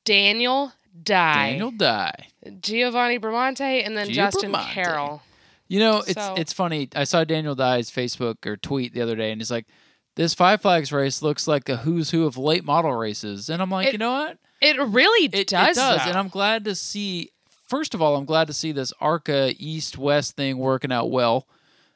Daniel 0.05 0.73
Dye, 1.03 1.51
Daniel 1.51 1.71
Dye. 1.71 2.29
Giovanni 2.61 3.19
Bramante, 3.19 3.85
and 3.85 3.97
then 3.97 4.09
Gio 4.09 4.15
Justin 4.15 4.53
Bramante. 4.53 4.73
Carroll. 4.73 5.23
You 5.69 5.81
know, 5.81 5.99
it's 5.99 6.15
So- 6.15 6.35
it's 6.37 6.53
funny. 6.53 6.89
I 6.95 7.05
saw 7.05 7.25
Daniel 7.25 7.55
Dye's 7.55 7.91
Facebook 7.91 8.45
or 8.47 8.57
tweet 8.57 8.93
the 8.95 9.01
other 9.01 9.17
day, 9.17 9.33
and 9.33 9.41
he's 9.41 9.51
like, 9.51 9.67
"This 10.15 10.35
Five 10.35 10.61
Flags 10.63 10.93
race 10.93 11.23
looks 11.23 11.47
like 11.49 11.69
a 11.69 11.77
who's 11.79 12.11
who 12.11 12.27
of 12.27 12.37
late 12.37 12.65
model 12.65 12.93
races," 12.93 13.49
and 13.49 13.63
I'm 13.63 13.71
like, 13.71 13.89
It 13.89 13.93
you 13.93 13.99
know 13.99 14.13
what? 14.13 14.39
It 14.61 14.79
really 14.79 15.27
It 15.33 15.49
does. 15.49 15.77
it 15.77 15.81
does, 15.81 16.03
though. 16.05 16.09
and 16.11 16.19
I'm 16.19 16.29
glad 16.29 16.65
to 16.67 16.75
see. 16.75 17.31
First 17.69 17.95
of 17.95 18.03
all, 18.03 18.17
I'm 18.17 18.27
glad 18.27 18.47
to 18.49 18.53
see 18.53 18.71
this 18.73 18.93
ARCA 19.01 19.55
East 19.59 19.97
West 19.97 20.37
thing 20.37 20.59
working 20.59 20.93
out 20.93 21.11
well, 21.11 21.49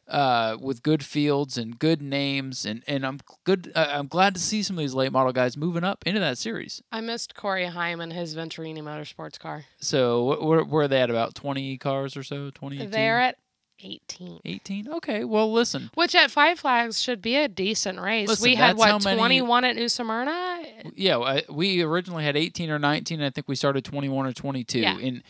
uh, 0.09 0.57
with 0.61 0.83
good 0.83 1.05
fields 1.05 1.59
and 1.59 1.79
good 1.79 2.01
names, 2.01 2.64
and 2.64 2.83
and 2.87 3.05
I'm 3.07 3.21
good. 3.45 3.71
Uh, 3.75 3.87
I'm 3.91 4.07
glad 4.09 4.35
to 4.35 4.41
see 4.41 4.62
some 4.62 4.77
of 4.77 4.81
these 4.81 4.95
late 4.95 5.12
model 5.12 5.33
guys 5.33 5.57
moving 5.57 5.85
up 5.85 6.03
into 6.07 6.19
that 6.21 6.39
series. 6.39 6.83
I 6.91 7.01
missed 7.03 7.35
Corey 7.35 7.67
Heim 7.67 8.01
and 8.01 8.12
his 8.12 8.35
Venturini 8.35 8.83
Motorsports 8.83 9.39
car. 9.39 9.67
So 9.79 10.33
wh- 10.35 10.43
where 10.47 10.64
where 10.64 10.85
are 10.85 10.89
they 10.89 11.01
at? 11.03 11.11
About 11.11 11.35
20 11.35 11.77
cars 11.79 12.17
or 12.17 12.23
so? 12.23 12.51
20? 12.51 12.87
They're 12.87 13.21
at 13.21 13.37
18. 13.81 14.41
18. 14.45 14.89
Okay. 14.95 15.24
Well, 15.24 15.53
listen. 15.53 15.91
Which 15.95 16.14
at 16.14 16.31
Five 16.31 16.61
Flags 16.61 17.01
should 17.01 17.20
be 17.20 17.37
a 17.37 17.49
decent 17.49 18.01
race. 18.01 18.29
Listen, 18.29 18.43
we 18.51 18.55
had 18.55 18.77
what 18.77 19.05
many- 19.05 19.16
21 19.18 19.64
at 19.64 19.77
New 19.77 19.89
Smyrna. 19.89 20.62
Yeah, 20.95 21.41
we 21.51 21.83
originally 21.83 22.24
had 22.24 22.37
18 22.37 22.70
or 22.70 22.79
19. 22.79 23.20
I 23.22 23.31
think 23.31 23.49
we 23.49 23.55
started 23.55 23.85
21 23.85 24.27
or 24.27 24.33
22. 24.33 24.81
Yeah. 24.81 24.99
In 24.99 25.22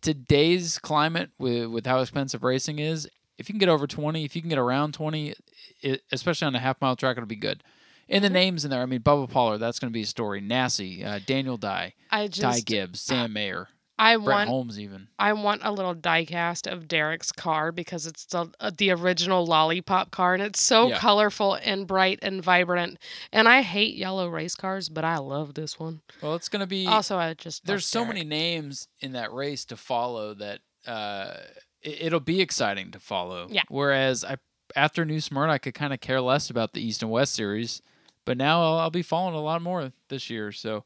today's 0.00 0.78
climate, 0.78 1.30
with 1.38 1.66
with 1.66 1.86
how 1.86 2.00
expensive 2.00 2.42
racing 2.42 2.78
is, 2.78 3.08
if 3.38 3.48
you 3.48 3.52
can 3.54 3.58
get 3.60 3.68
over 3.68 3.86
20, 3.86 4.24
if 4.24 4.34
you 4.36 4.42
can 4.42 4.48
get 4.50 4.58
around 4.58 4.94
20, 4.94 5.34
it, 5.80 6.02
especially 6.12 6.46
on 6.46 6.54
a 6.54 6.60
half 6.60 6.80
mile 6.80 6.96
track, 6.96 7.16
it'll 7.16 7.26
be 7.26 7.36
good. 7.36 7.62
And 8.08 8.22
the 8.22 8.28
Mm-hmm. 8.28 8.34
names 8.34 8.64
in 8.64 8.70
there, 8.70 8.82
I 8.82 8.86
mean, 8.86 9.00
Bubba 9.00 9.30
Pollard, 9.30 9.58
that's 9.58 9.78
going 9.78 9.90
to 9.90 9.94
be 9.94 10.02
a 10.02 10.06
story. 10.06 10.40
Nasse, 10.40 10.80
uh, 11.04 11.20
Daniel 11.24 11.56
Dye, 11.56 11.94
I 12.10 12.26
Ty 12.26 12.60
Gibbs, 12.60 13.00
Sam 13.00 13.32
Mayer, 13.32 13.68
I 14.04 14.16
Brett 14.16 14.26
want 14.26 14.48
Holmes, 14.48 14.80
even. 14.80 15.06
I 15.16 15.32
want 15.32 15.60
a 15.64 15.70
little 15.70 15.94
diecast 15.94 16.70
of 16.70 16.88
Derek's 16.88 17.30
car 17.30 17.70
because 17.70 18.04
it's 18.06 18.24
the 18.26 18.50
uh, 18.58 18.72
the 18.76 18.90
original 18.90 19.46
lollipop 19.46 20.10
car 20.10 20.34
and 20.34 20.42
it's 20.42 20.60
so 20.60 20.88
Yeah. 20.88 20.98
colorful 20.98 21.54
and 21.54 21.86
bright 21.86 22.18
and 22.20 22.42
vibrant. 22.42 22.98
And 23.32 23.48
I 23.48 23.62
hate 23.62 23.94
yellow 23.94 24.28
race 24.28 24.56
cars, 24.56 24.88
but 24.88 25.04
I 25.04 25.18
love 25.18 25.54
this 25.54 25.78
one. 25.78 26.00
Well, 26.20 26.34
it's 26.34 26.48
going 26.48 26.60
to 26.60 26.66
be. 26.66 26.86
Also, 26.88 27.16
I 27.16 27.34
just 27.34 27.64
there's 27.64 27.86
so 27.86 28.00
Derek. 28.00 28.14
many 28.16 28.24
names 28.28 28.88
in 28.98 29.12
that 29.12 29.32
race 29.32 29.64
to 29.66 29.76
follow 29.76 30.34
that 30.34 30.58
uh, 30.84 31.34
it, 31.80 32.06
it'll 32.06 32.18
be 32.20 32.40
exciting 32.40 32.90
to 32.90 32.98
follow. 32.98 33.46
Yeah. 33.50 33.62
Whereas 33.68 34.24
I 34.24 34.36
after 34.74 35.04
New 35.04 35.20
Smyrna, 35.20 35.52
I 35.52 35.58
could 35.58 35.74
kind 35.74 35.92
of 35.92 36.00
care 36.00 36.20
less 36.20 36.50
about 36.50 36.72
the 36.72 36.80
East 36.84 37.02
and 37.02 37.10
West 37.12 37.34
series, 37.34 37.82
but 38.24 38.36
now 38.36 38.62
I'll, 38.62 38.78
I'll 38.80 38.90
be 38.90 39.02
following 39.02 39.36
a 39.36 39.40
lot 39.40 39.62
more 39.62 39.92
this 40.08 40.28
year. 40.28 40.50
So. 40.50 40.84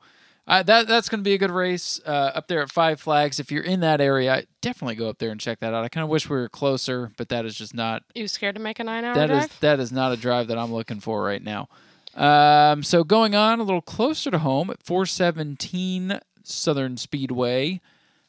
Uh, 0.48 0.62
that 0.62 0.86
that's 0.86 1.08
going 1.08 1.18
to 1.20 1.24
be 1.24 1.34
a 1.34 1.38
good 1.38 1.50
race 1.50 2.00
uh, 2.06 2.30
up 2.34 2.46
there 2.46 2.62
at 2.62 2.70
Five 2.70 3.00
Flags. 3.00 3.40
If 3.40 3.50
you're 3.50 3.64
in 3.64 3.80
that 3.80 4.00
area, 4.00 4.32
I 4.32 4.44
definitely 4.60 4.94
go 4.94 5.08
up 5.08 5.18
there 5.18 5.30
and 5.30 5.40
check 5.40 5.58
that 5.58 5.74
out. 5.74 5.82
I 5.84 5.88
kind 5.88 6.04
of 6.04 6.08
wish 6.10 6.28
we 6.30 6.36
were 6.36 6.48
closer, 6.48 7.10
but 7.16 7.28
that 7.30 7.44
is 7.44 7.56
just 7.56 7.74
not 7.74 8.02
You 8.14 8.28
scared 8.28 8.54
to 8.54 8.60
make 8.60 8.78
a 8.78 8.84
nine 8.84 9.04
hour 9.04 9.14
that 9.14 9.30
is 9.30 9.38
drive? 9.38 9.60
that 9.60 9.80
is 9.80 9.90
not 9.90 10.12
a 10.12 10.16
drive 10.16 10.46
that 10.48 10.58
I'm 10.58 10.72
looking 10.72 11.00
for 11.00 11.22
right 11.24 11.42
now. 11.42 11.68
Um, 12.14 12.82
so 12.84 13.02
going 13.02 13.34
on 13.34 13.58
a 13.60 13.64
little 13.64 13.82
closer 13.82 14.30
to 14.30 14.38
home 14.38 14.70
at 14.70 14.82
417 14.82 16.20
Southern 16.44 16.96
Speedway, 16.96 17.80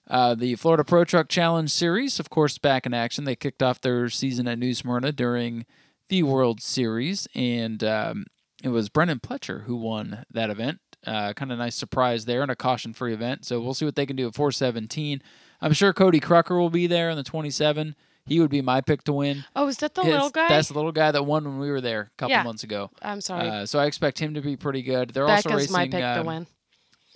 uh, 0.09 0.33
the 0.35 0.55
Florida 0.55 0.83
Pro 0.83 1.03
Truck 1.03 1.29
Challenge 1.29 1.69
Series, 1.69 2.19
of 2.19 2.29
course, 2.29 2.57
back 2.57 2.85
in 2.85 2.93
action. 2.93 3.25
They 3.25 3.35
kicked 3.35 3.61
off 3.61 3.79
their 3.79 4.09
season 4.09 4.47
at 4.47 4.57
New 4.57 4.73
Smyrna 4.73 5.11
during 5.11 5.65
the 6.09 6.23
World 6.23 6.61
Series, 6.61 7.27
and 7.35 7.83
um, 7.83 8.25
it 8.63 8.69
was 8.69 8.89
Brendan 8.89 9.19
Pletcher 9.19 9.63
who 9.65 9.75
won 9.75 10.25
that 10.31 10.49
event. 10.49 10.79
Uh, 11.07 11.33
kind 11.33 11.51
of 11.51 11.57
nice 11.57 11.75
surprise 11.75 12.25
there 12.25 12.41
and 12.41 12.51
a 12.51 12.55
caution-free 12.55 13.13
event. 13.13 13.45
So 13.45 13.61
we'll 13.61 13.73
see 13.73 13.85
what 13.85 13.95
they 13.95 14.05
can 14.05 14.15
do 14.17 14.27
at 14.27 14.35
417. 14.35 15.21
I'm 15.61 15.73
sure 15.73 15.93
Cody 15.93 16.19
Crucker 16.19 16.59
will 16.59 16.69
be 16.69 16.85
there 16.85 17.09
in 17.09 17.15
the 17.15 17.23
27. 17.23 17.95
He 18.25 18.41
would 18.41 18.49
be 18.49 18.61
my 18.61 18.81
pick 18.81 19.03
to 19.05 19.13
win. 19.13 19.45
Oh, 19.55 19.67
is 19.69 19.77
that 19.77 19.95
the 19.95 20.03
little 20.03 20.29
guy? 20.29 20.49
That's 20.49 20.67
the 20.67 20.73
little 20.73 20.91
guy 20.91 21.11
that 21.11 21.23
won 21.25 21.45
when 21.45 21.59
we 21.59 21.71
were 21.71 21.79
there 21.79 22.01
a 22.01 22.17
couple 22.17 22.31
Yeah. 22.31 22.43
months 22.43 22.63
ago. 22.63 22.91
I'm 23.01 23.21
sorry. 23.21 23.47
Uh, 23.47 23.65
so 23.65 23.79
I 23.79 23.85
expect 23.85 24.19
him 24.19 24.33
to 24.33 24.41
be 24.41 24.57
pretty 24.57 24.81
good. 24.81 25.11
They're 25.11 25.25
also 25.25 25.49
racing. 25.51 25.71
My 25.71 25.85
pick 25.85 26.01
to 26.01 26.19
um, 26.19 26.25
win. 26.27 26.47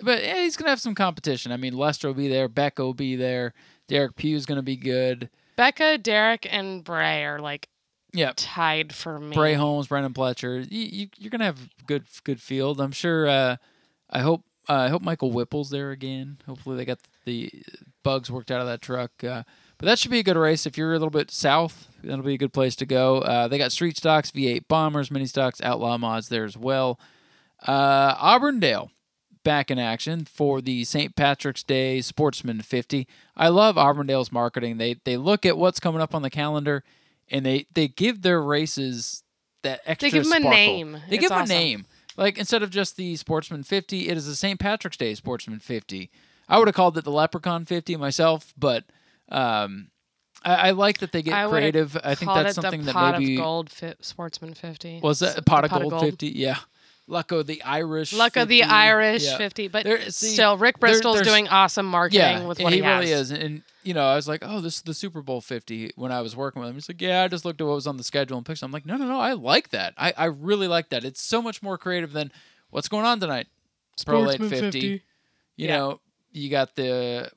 But 0.02 0.24
yeah, 0.24 0.42
he's 0.42 0.56
gonna 0.56 0.70
have 0.70 0.80
some 0.80 0.96
competition. 0.96 1.52
I 1.52 1.58
mean, 1.58 1.74
Lester 1.76 2.08
will 2.08 2.16
be 2.16 2.30
there. 2.30 2.48
Becca 2.48 2.82
will 2.82 2.94
be 2.94 3.18
there. 3.18 3.54
Derek 3.90 4.16
Pugh's 4.16 4.46
gonna 4.46 4.62
be 4.64 4.78
good. 4.78 5.30
Becca, 5.58 5.98
Derek, 5.98 6.48
and 6.50 6.82
Bray 6.84 7.26
are 7.26 7.40
like 7.40 7.68
Yeah. 8.14 8.32
tied 8.38 8.96
for 8.96 9.20
me. 9.20 9.36
Bray 9.36 9.54
Holmes, 9.54 9.88
Brendan 9.88 10.14
Pletcher. 10.14 10.66
You, 10.72 10.80
you, 10.80 11.08
you're 11.18 11.30
gonna 11.30 11.44
have 11.46 11.60
good 11.86 12.06
good 12.24 12.42
field. 12.42 12.80
I'm 12.80 12.94
sure. 12.94 13.28
Uh, 13.28 13.58
I 14.12 14.20
hope. 14.20 14.44
Uh, 14.70 14.74
I 14.74 14.90
hope 14.90 15.02
Michael 15.02 15.32
Whipple's 15.32 15.70
there 15.72 15.90
again. 15.92 16.38
Hopefully 16.46 16.78
they 16.78 16.86
got 16.86 17.00
the 17.26 17.52
bugs 18.04 18.30
worked 18.30 18.52
out 18.52 18.62
of 18.62 18.68
that 18.68 18.82
truck. 18.82 19.12
Uh, 19.24 19.44
but 19.80 19.88
that 19.88 19.98
should 19.98 20.12
be 20.12 20.20
a 20.20 20.24
good 20.24 20.38
race. 20.38 20.66
If 20.68 20.78
you're 20.78 20.92
a 20.92 20.96
little 21.00 21.10
bit 21.10 21.32
south, 21.32 21.88
that'll 22.04 22.24
be 22.24 22.36
a 22.36 22.38
good 22.38 22.54
place 22.54 22.76
to 22.78 22.86
go. 22.86 23.18
Uh, 23.20 23.48
they 23.48 23.58
got 23.58 23.72
street 23.72 23.98
stocks, 23.98 24.30
V8 24.32 24.68
bombers, 24.68 25.10
mini 25.10 25.26
stocks, 25.26 25.62
outlaw 25.62 25.98
mods 25.98 26.30
there 26.30 26.46
as 26.46 26.56
well. 26.56 27.00
Uh, 27.66 28.16
Auburndale 28.20 28.92
back 29.44 29.72
in 29.72 29.80
action 29.80 30.26
for 30.26 30.62
the 30.62 30.84
St. 30.84 31.16
Patrick's 31.16 31.64
Day 31.64 32.00
Sportsman 32.02 32.62
50. 32.62 33.08
I 33.36 33.48
love 33.50 33.78
Auburndale's 33.78 34.32
marketing. 34.32 34.78
They 34.78 34.96
they 35.04 35.18
look 35.18 35.46
at 35.46 35.58
what's 35.58 35.80
coming 35.80 36.02
up 36.02 36.14
on 36.14 36.22
the 36.22 36.30
calendar 36.30 36.84
and 37.30 37.46
they 37.46 37.66
they 37.74 37.88
give 37.88 38.22
their 38.22 38.42
races 38.42 39.24
that 39.64 39.82
extra 39.86 40.10
give 40.12 40.26
'em 40.26 40.32
a 40.32 40.36
sparkle. 40.40 40.52
A 40.52 40.54
name. 40.54 40.92
They 41.10 41.16
It's 41.16 41.22
give 41.22 41.30
them 41.30 41.42
awesome. 41.42 41.56
a 41.56 41.60
name. 41.60 41.86
Like 42.18 42.38
instead 42.38 42.64
of 42.64 42.70
just 42.70 42.98
the 42.98 43.16
Sportsman 43.16 43.64
50, 43.64 44.10
it 44.10 44.18
is 44.18 44.26
the 44.26 44.36
St. 44.36 44.60
Patrick's 44.60 44.98
Day 44.98 45.14
Sportsman 45.16 45.60
50. 45.60 46.10
I 46.50 46.60
would 46.60 46.68
have 46.68 46.76
called 46.76 46.98
it 46.98 47.04
the 47.04 47.12
Leprechaun 47.12 47.66
50 47.66 47.96
myself, 47.96 48.54
but 48.58 48.84
um, 49.30 49.90
I, 50.44 50.56
I 50.56 50.72
like 50.72 51.00
that 51.00 51.12
they 51.12 51.22
get 51.22 51.34
I 51.34 51.48
creative. 51.48 51.98
I 52.04 52.16
think 52.16 52.32
that's 52.34 52.56
something 52.56 52.84
that 52.84 52.94
pot 52.94 53.20
maybe 53.20 53.36
of 53.36 53.42
gold 53.42 53.70
fit 53.70 54.04
sportsman 54.04 54.54
50. 54.54 55.00
was 55.02 55.20
that 55.20 55.46
pot 55.46 55.70
the 55.70 55.76
of 55.76 55.90
gold, 55.90 56.02
50. 56.02 56.28
Yeah, 56.28 56.58
Lucko 57.10 57.46
the 57.46 57.62
Irish. 57.64 58.14
Luck 58.14 58.38
of 58.38 58.48
the 58.48 58.64
Irish 58.64 59.24
Yeah. 59.26 59.38
50, 59.38 59.68
but 59.68 59.84
There- 59.84 60.10
see, 60.12 60.34
still, 60.34 60.58
Rick 60.58 60.80
Bristol's 60.80 61.16
there's- 61.18 61.28
doing 61.28 61.48
awesome 61.50 61.86
marketing 61.86 62.20
Yeah, 62.22 62.46
with 62.46 62.60
what 62.60 62.72
he, 62.72 62.80
he, 62.80 62.86
really 62.88 63.10
has. 63.10 63.32
is. 63.32 63.38
And 63.40 63.64
you 63.84 63.94
know, 63.96 64.04
I 64.06 64.16
was 64.16 64.28
like, 64.28 64.42
oh, 64.46 64.62
this 64.62 64.76
is 64.76 64.82
the 64.84 64.94
Super 64.94 65.22
Bowl 65.24 65.42
50 65.42 65.92
when 65.96 66.12
I 66.12 66.22
was 66.22 66.36
working 66.36 66.62
with 66.62 66.70
him. 66.70 66.76
He's 66.76 66.88
like, 66.88 67.02
yeah, 67.02 67.24
I 67.24 67.28
just 67.28 67.44
looked 67.46 67.60
at 67.60 67.68
what 67.68 67.74
was 67.74 67.88
on 67.88 67.98
the 67.98 68.04
schedule 68.04 68.38
and 68.38 68.46
picked. 68.46 68.62
I'm 68.62 68.72
like, 68.72 68.86
no, 68.86 68.96
no, 68.96 69.08
no, 69.08 69.20
I 69.20 69.34
like 69.34 69.70
that. 69.70 69.96
I, 69.98 70.14
I 70.16 70.26
really 70.26 70.68
like 70.68 70.90
that. 70.90 71.04
It's 71.04 71.22
so 71.22 71.42
much 71.42 71.64
more 71.64 71.78
creative 71.80 72.14
than 72.14 72.32
what's 72.70 72.88
going 72.88 73.06
on 73.06 73.20
tonight. 73.20 73.48
Pro 74.06 74.22
Late 74.22 74.40
50. 74.40 74.80
You 74.80 75.00
Yeah. 75.58 75.78
know, 75.78 76.00
you 76.32 76.50
got 76.50 76.76
the. 76.76 77.32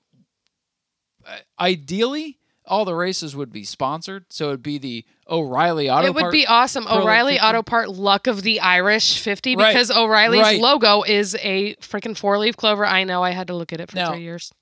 Uh, 1.26 1.36
ideally, 1.58 2.38
all 2.66 2.84
the 2.84 2.94
races 2.94 3.36
would 3.36 3.52
be 3.52 3.62
sponsored, 3.64 4.24
so 4.30 4.46
it'd 4.48 4.62
be 4.62 4.78
the 4.78 5.04
O'Reilly 5.28 5.90
Auto. 5.90 6.06
It 6.06 6.14
would 6.14 6.20
Part- 6.22 6.32
be 6.32 6.46
awesome. 6.46 6.84
Pro 6.86 7.02
O'Reilly 7.02 7.34
50. 7.34 7.46
Auto 7.46 7.62
Part 7.62 7.88
Luck 7.90 8.26
of 8.26 8.42
the 8.42 8.60
Irish 8.60 9.18
50 9.20 9.56
Right, 9.56 9.72
because 9.72 9.90
O'Reilly's 9.90 10.40
right. 10.42 10.60
logo 10.60 11.02
is 11.02 11.36
a 11.40 11.74
freaking 11.76 12.16
four 12.16 12.38
leaf 12.38 12.56
clover. 12.56 12.86
I 12.86 13.04
know 13.04 13.22
I 13.22 13.30
had 13.30 13.48
to 13.48 13.54
look 13.54 13.72
at 13.72 13.80
it 13.80 13.90
for 13.90 13.96
Now- 13.96 14.12
three 14.12 14.22
years. 14.22 14.52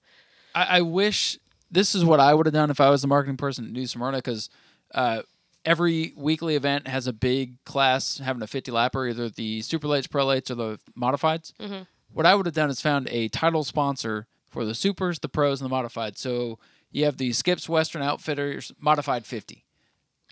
I, 0.55 0.79
I 0.79 0.81
wish 0.83 1.39
this 1.71 1.95
is 1.95 2.05
what 2.05 2.21
I 2.21 2.35
would 2.35 2.47
have 2.47 2.53
done 2.53 2.71
if 2.71 2.81
I 2.81 2.91
was 2.91 3.03
the 3.03 3.09
marketing 3.09 3.37
person 3.39 3.65
at 3.67 3.71
New 3.71 3.87
Smyrna 3.87 4.19
because 4.19 4.51
uh, 4.95 5.23
every 5.65 6.13
weekly 6.17 6.57
event 6.57 6.89
has 6.89 7.07
a 7.07 7.13
big 7.13 7.63
class 7.65 8.19
having 8.19 8.43
a 8.43 8.47
50 8.47 8.71
lapper, 8.73 9.09
either 9.09 9.29
the 9.31 9.63
super 9.63 9.87
lates, 9.87 10.11
pro 10.11 10.27
lates, 10.27 10.51
or 10.51 10.55
the 10.57 10.79
modifieds. 10.99 11.53
Mhm. 11.61 11.87
What 12.13 12.27
I 12.27 12.35
would 12.35 12.45
have 12.47 12.55
done 12.55 12.69
is 12.69 12.81
found 12.83 13.09
a 13.09 13.29
title 13.29 13.65
sponsor 13.65 14.27
for 14.51 14.65
the 14.67 14.75
supers, 14.75 15.21
the 15.21 15.29
pros, 15.31 15.63
and 15.63 15.71
the 15.71 15.75
modifieds. 15.75 16.19
So 16.19 16.59
you 16.93 17.05
have 17.07 17.17
the 17.17 17.33
Skips 17.33 17.69
Western 17.69 18.03
Outfitters 18.03 18.73
modified 18.79 19.27
50. 19.27 19.65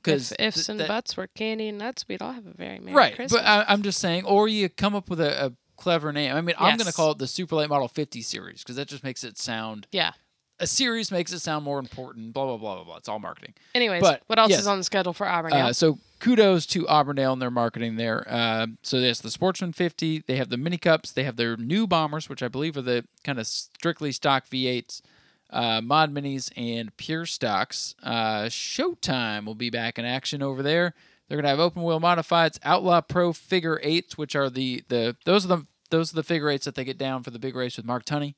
If 0.07 0.33
ifs 0.39 0.67
th- 0.67 0.69
and 0.69 0.89
buts 0.89 1.17
were 1.17 1.27
candy 1.27 1.69
and 1.69 1.79
nuts, 1.79 2.07
we'd 2.09 2.23
all 2.23 2.33
have 2.33 2.47
a 2.47 2.55
very 2.55 2.79
merry 2.79 2.97
right, 2.97 3.15
Christmas. 3.15 3.43
but 3.43 3.47
I, 3.47 3.65
I'm 3.69 3.83
just 3.83 3.99
saying, 3.99 4.25
or 4.25 4.49
you 4.49 4.69
come 4.71 4.95
up 4.95 5.11
with 5.11 5.21
a, 5.21 5.47
a 5.47 5.53
clever 5.77 6.13
name. 6.13 6.35
I 6.35 6.41
mean, 6.41 6.55
I'm 6.59 6.77
going 6.79 6.87
to 6.87 6.93
call 6.93 7.11
it 7.13 7.19
the 7.19 7.27
Super 7.27 7.57
Late 7.57 7.69
Model 7.69 7.89
50 7.89 8.23
series 8.23 8.63
because 8.63 8.77
that 8.77 8.89
just 8.89 9.05
makes 9.05 9.25
it 9.25 9.37
sound 9.37 9.87
yeah. 9.93 10.13
a 10.59 10.67
series 10.67 11.11
makes 11.11 11.33
it 11.33 11.41
sound 11.41 11.65
more 11.65 11.79
important. 11.79 12.33
Blah 12.33 12.47
blah 12.47 12.57
blah 12.57 12.75
blah 12.77 12.85
blah. 12.85 12.97
It's 12.97 13.09
all 13.11 13.19
marketing. 13.19 13.55
Anyways, 13.75 14.01
But, 14.01 14.23
what 14.27 14.39
else 14.39 14.51
yes. 14.51 14.61
is 14.61 14.67
on 14.67 14.79
the 14.79 14.85
schedule 14.85 15.13
for 15.13 15.27
Auburndale? 15.29 15.67
Uh, 15.67 15.73
so 15.75 15.99
kudos 16.19 16.65
to 16.67 16.89
Auburndale 16.89 17.35
and 17.35 17.43
their 17.43 17.51
marketing 17.51 17.97
there. 17.97 18.25
Uh, 18.27 18.69
so 18.83 19.01
there's 19.01 19.21
the 19.21 19.31
Sportsman 19.31 19.73
50. 19.73 20.25
They 20.27 20.37
have 20.37 20.49
the 20.49 20.57
mini 20.57 20.79
cups. 20.79 21.13
They 21.13 21.25
have 21.25 21.37
their 21.37 21.59
new 21.59 21.87
bombers, 21.87 22.29
which 22.29 22.43
I 22.43 22.49
believe 22.49 22.77
are 22.77 22.83
the 22.83 23.05
kind 23.23 23.39
of 23.39 23.47
strictly 23.47 24.13
stock 24.13 24.47
V8s, 24.49 25.03
uh, 25.51 25.80
mod 25.80 26.12
minis, 26.12 26.51
and 26.57 26.96
pure 26.96 27.26
stocks. 27.26 27.94
Uh, 28.03 28.44
Showtime 28.44 29.44
will 29.44 29.55
be 29.55 29.70
back 29.70 29.98
in 29.98 30.05
action 30.05 30.42
over 30.42 30.62
there. 30.62 30.94
They're 31.28 31.36
gonna 31.36 31.48
have 31.48 31.61
open 31.61 31.82
wheel 31.82 32.01
modifieds, 32.01 32.59
Outlaw 32.64 33.01
Pro 33.03 33.32
figure 33.32 33.80
eights, 33.82 34.18
which 34.18 34.34
are 34.34 34.51
the 34.51 34.82
the 34.88 35.16
those 35.24 35.44
are 35.44 35.48
the 35.48 35.66
those 35.90 36.12
are 36.12 36.16
the 36.16 36.22
figure 36.22 36.51
eights 36.51 36.64
that 36.64 36.74
they 36.74 36.84
get 36.84 36.98
down 36.98 37.22
for 37.22 37.30
the 37.30 37.38
big 37.38 37.55
race 37.55 37.76
with 37.76 37.86
Mark 37.86 38.05
Tunney. 38.05 38.34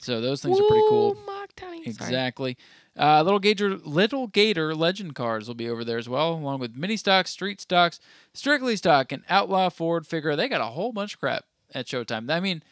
So 0.00 0.20
those 0.20 0.42
things 0.42 0.58
are 0.58 0.66
pretty 0.66 0.86
cool. 0.88 1.16
Ooh, 1.16 1.26
Mark 1.26 1.54
Tunney. 1.54 1.86
Exactly. 1.86 2.56
Uh, 2.98 3.22
little 3.22 3.38
Gator, 3.38 3.76
Little 3.76 4.26
Gator 4.26 4.74
Legend 4.74 5.14
cars 5.14 5.48
will 5.48 5.54
be 5.54 5.68
over 5.68 5.84
there 5.84 5.98
as 5.98 6.08
well, 6.08 6.34
along 6.34 6.60
with 6.60 6.76
mini 6.76 6.96
stocks, 6.96 7.30
street 7.30 7.60
stocks, 7.60 7.98
strictly 8.32 8.76
stock, 8.76 9.10
and 9.12 9.22
Outlaw 9.28 9.68
Ford 9.68 10.06
figure. 10.06 10.36
They 10.36 10.48
got 10.48 10.60
a 10.60 10.66
whole 10.66 10.92
bunch 10.92 11.14
of 11.14 11.20
crap 11.20 11.44
at 11.74 11.86
Showtime. 11.86 12.30
I 12.30 12.40
mean, 12.40 12.62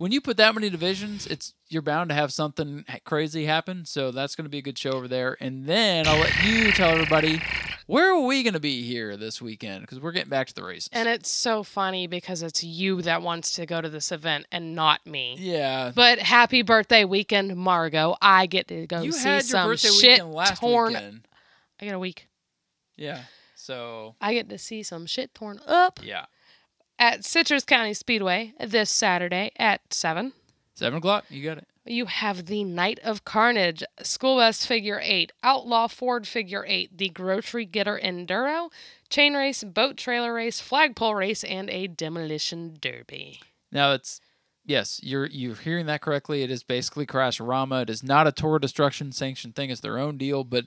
when 0.00 0.12
you 0.12 0.22
put 0.22 0.38
that 0.38 0.54
many 0.54 0.70
divisions, 0.70 1.26
it's 1.26 1.52
you're 1.68 1.82
bound 1.82 2.08
to 2.08 2.14
have 2.14 2.32
something 2.32 2.86
crazy 3.04 3.44
happen. 3.44 3.84
So 3.84 4.10
that's 4.10 4.34
going 4.34 4.46
to 4.46 4.48
be 4.50 4.56
a 4.56 4.62
good 4.62 4.78
show 4.78 4.92
over 4.92 5.06
there. 5.06 5.36
And 5.40 5.66
then 5.66 6.08
I'll 6.08 6.18
let 6.18 6.42
you 6.42 6.72
tell 6.72 6.88
everybody 6.88 7.38
where 7.86 8.14
are 8.14 8.20
we 8.22 8.42
going 8.42 8.54
to 8.54 8.60
be 8.60 8.80
here 8.82 9.18
this 9.18 9.42
weekend 9.42 9.82
because 9.82 10.00
we're 10.00 10.12
getting 10.12 10.30
back 10.30 10.46
to 10.46 10.54
the 10.54 10.64
races. 10.64 10.88
And 10.90 11.06
it's 11.06 11.28
so 11.28 11.62
funny 11.62 12.06
because 12.06 12.42
it's 12.42 12.64
you 12.64 13.02
that 13.02 13.20
wants 13.20 13.52
to 13.56 13.66
go 13.66 13.78
to 13.82 13.90
this 13.90 14.10
event 14.10 14.46
and 14.50 14.74
not 14.74 15.06
me. 15.06 15.36
yeah, 15.38 15.92
But 15.94 16.18
happy 16.18 16.62
birthday 16.62 17.04
weekend, 17.04 17.54
Margot. 17.54 18.16
I 18.22 18.46
get 18.46 18.68
to 18.68 18.86
go 18.86 19.02
you 19.02 19.12
see 19.12 19.28
had 19.28 19.34
your 19.34 19.40
some 19.42 19.68
birthday 19.68 19.88
shit 19.90 20.10
weekend 20.12 20.32
last 20.32 20.60
torn. 20.60 20.92
weekend. 20.94 21.28
I 21.78 21.84
get 21.84 21.94
a 21.94 21.98
week. 21.98 22.26
Yeah. 22.96 23.20
So 23.54 24.14
I 24.18 24.32
get 24.32 24.48
to 24.48 24.56
see 24.56 24.82
some 24.82 25.04
shit 25.04 25.34
torn 25.34 25.60
up 25.66 26.00
yeah, 26.02 26.24
at 27.00 27.24
Citrus 27.24 27.64
County 27.64 27.94
Speedway 27.94 28.52
this 28.60 28.90
Saturday 28.90 29.50
at 29.56 29.80
7. 29.92 30.32
seven 30.74 30.98
o'clock. 30.98 31.24
You 31.30 31.42
got 31.42 31.58
it. 31.58 31.66
You 31.86 32.04
have 32.04 32.46
the 32.46 32.62
Night 32.62 33.00
of 33.02 33.24
Carnage, 33.24 33.82
School 34.02 34.36
Bus 34.36 34.66
Figure 34.66 35.00
8, 35.02 35.32
Outlaw 35.42 35.88
Ford 35.88 36.28
Figure 36.28 36.64
8, 36.68 36.96
the 36.96 37.08
Grocery 37.08 37.64
Getter 37.64 37.98
Enduro, 38.04 38.70
Chain 39.08 39.34
Race, 39.34 39.64
Boat 39.64 39.96
Trailer 39.96 40.32
Race, 40.34 40.60
Flagpole 40.60 41.14
Race, 41.14 41.42
and 41.42 41.70
a 41.70 41.86
Demolition 41.88 42.76
Derby. 42.80 43.40
Now 43.72 43.92
it's 43.92 44.20
yes, 44.66 45.00
you're 45.02 45.26
you're 45.26 45.54
hearing 45.54 45.86
that 45.86 46.02
correctly. 46.02 46.42
It 46.42 46.50
is 46.50 46.62
basically 46.62 47.06
Crash 47.06 47.40
Rama. 47.40 47.80
It 47.80 47.90
is 47.90 48.02
not 48.02 48.26
a 48.26 48.32
tour 48.32 48.58
destruction 48.58 49.10
sanctioned 49.10 49.56
thing. 49.56 49.70
It's 49.70 49.80
their 49.80 49.98
own 49.98 50.18
deal. 50.18 50.44
But 50.44 50.66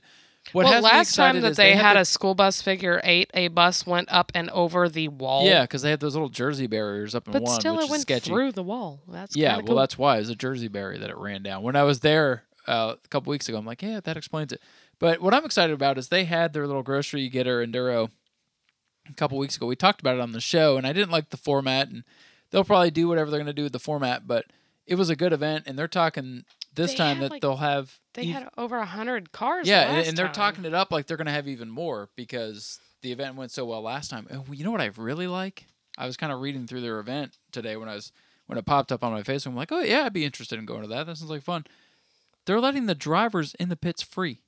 what 0.52 0.66
well, 0.66 0.82
last 0.82 1.16
time 1.16 1.40
that 1.42 1.52
is 1.52 1.58
they, 1.58 1.74
had 1.74 1.96
the- 1.96 2.02
a 2.02 2.06
school 2.06 2.36
bus 2.36 2.62
figure 2.62 3.00
8, 3.04 3.32
a 3.34 3.48
bus 3.48 3.88
went 3.88 4.12
up 4.12 4.32
and 4.36 4.50
over 4.50 4.90
the 4.90 5.08
wall. 5.08 5.46
yeah, 5.46 5.62
because 5.64 5.82
they 5.82 5.90
had 5.90 6.00
those 6.00 6.14
little 6.16 6.30
Jersey 6.30 6.68
barriers 6.68 7.16
up 7.16 7.26
in 7.28 7.34
But 7.34 7.44
one, 7.44 7.60
still, 7.60 7.78
which 7.78 7.86
it 7.86 7.90
went 7.92 8.02
sketchy. 8.02 8.30
through 8.30 8.52
the 8.52 8.64
wall. 8.64 9.02
That's 9.08 9.36
yeah, 9.36 9.58
well, 9.58 9.66
cool. 9.68 9.76
that's 9.78 9.98
why 9.98 10.18
it 10.18 10.20
was 10.20 10.30
a 10.30 10.36
Jersey 10.36 10.68
barrier 10.68 11.00
that 11.00 11.10
it 11.10 11.18
ran 11.18 11.44
down. 11.44 11.64
When 11.64 11.76
I 11.76 11.84
was 11.84 12.02
there 12.02 12.44
uh, 12.68 12.96
a 13.04 13.08
couple 13.08 13.32
weeks 13.32 13.48
ago, 13.48 13.58
I'm 13.58 13.66
like, 13.66 13.82
yeah, 13.82 14.00
that 14.02 14.18
explains 14.18 14.52
it. 14.52 14.62
But 15.00 15.22
what 15.22 15.34
I'm 15.34 15.46
excited 15.46 15.74
about 15.74 15.98
is 15.98 16.10
they 16.10 16.26
had 16.26 16.54
their 16.54 16.68
little 16.68 16.84
grocery 16.84 17.28
getter 17.30 17.66
enduro 17.66 18.10
a 19.10 19.14
couple 19.14 19.38
weeks 19.38 19.56
ago. 19.58 19.66
We 19.66 19.76
talked 19.76 20.02
about 20.02 20.16
it 20.16 20.22
on 20.22 20.32
the 20.34 20.40
show, 20.42 20.78
and 20.78 20.86
I 20.86 20.94
didn't 20.94 21.12
like 21.12 21.30
the 21.30 21.38
format, 21.38 21.90
and 21.90 22.04
they'll 22.52 22.64
probably 22.64 22.92
do 22.92 23.08
whatever 23.08 23.30
they're 23.32 23.40
going 23.40 23.48
to 23.48 23.54
do 23.54 23.64
with 23.64 23.74
the 23.74 23.80
format, 23.80 24.28
but 24.28 24.46
it 24.86 24.96
was 24.96 25.10
a 25.10 25.16
good 25.16 25.34
event, 25.34 25.64
and 25.68 25.78
they're 25.80 25.88
talking 25.88 26.44
this 26.76 26.92
They 26.92 26.98
time 26.98 27.20
that 27.20 27.32
like- 27.32 27.42
they'll 27.42 27.58
have 27.58 28.00
They 28.14 28.28
ev- 28.30 28.34
had 28.44 28.50
over 28.58 28.78
a 28.78 28.86
hundred 28.86 29.32
cars. 29.32 29.68
yeah, 29.68 29.82
and, 29.92 30.08
and 30.08 30.18
they're 30.18 30.26
time. 30.28 30.34
talking 30.34 30.66
it 30.66 30.74
up 30.74 30.92
like 30.92 31.08
they're 31.08 31.18
going 31.18 31.28
to 31.28 31.34
have 31.34 31.48
even 31.48 31.70
more 31.70 32.10
because 32.16 32.80
the 33.02 33.12
event 33.12 33.36
went 33.36 33.52
so 33.52 33.66
well 33.66 33.82
last 33.82 34.10
time. 34.10 34.28
And 34.30 34.44
you 34.58 34.64
know 34.64 34.72
what 34.72 34.82
I 34.82 34.92
really 34.98 35.28
like? 35.28 35.66
I 35.98 36.06
was 36.06 36.18
kind 36.18 36.32
of 36.34 36.40
reading 36.42 36.66
through 36.68 36.82
their 36.82 37.00
event 37.00 37.38
today 37.52 37.76
when 37.78 37.88
I 37.90 37.96
was 37.96 38.12
when 38.48 38.58
it 38.58 38.66
popped 38.66 38.92
up 38.92 39.04
on 39.04 39.12
my 39.12 39.22
Facebook. 39.24 39.48
I'm 39.48 39.56
like, 39.56 39.72
oh 39.72 39.82
yeah, 39.82 40.04
I'd 40.04 40.14
be 40.14 40.26
interested 40.26 40.58
in 40.60 40.66
going 40.66 40.82
to 40.82 40.88
that. 40.88 41.06
That 41.06 41.18
sounds 41.18 41.30
like 41.32 41.44
fun. 41.44 41.66
They're 42.46 42.60
letting 42.60 42.88
the 42.88 42.96
drivers 42.96 43.54
in 43.56 43.70
the 43.70 43.76
pits 43.78 44.02
free, 44.02 44.42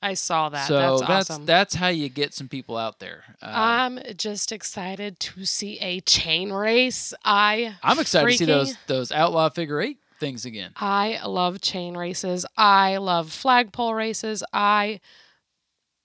I 0.00 0.14
saw 0.14 0.48
that. 0.50 0.68
so 0.68 0.74
that's, 0.98 1.00
that's 1.08 1.30
awesome. 1.30 1.46
that's 1.46 1.74
how 1.74 1.88
you 1.88 2.08
get 2.08 2.32
some 2.32 2.48
people 2.48 2.76
out 2.76 3.00
there. 3.00 3.24
Um, 3.42 3.98
I'm 3.98 4.00
just 4.16 4.52
excited 4.52 5.18
to 5.20 5.44
see 5.44 5.78
a 5.80 6.00
chain 6.00 6.52
race. 6.52 7.12
I 7.24 7.74
I'm 7.82 7.98
excited 7.98 8.30
to 8.32 8.36
see 8.38 8.44
those 8.44 8.76
those 8.86 9.10
outlaw 9.10 9.48
figure 9.48 9.80
eight 9.80 9.98
things 10.18 10.44
again. 10.44 10.72
I 10.76 11.20
love 11.24 11.60
chain 11.60 11.96
races. 11.96 12.44
I 12.56 12.96
love 12.98 13.32
flagpole 13.32 13.94
races. 13.94 14.42
I 14.52 15.00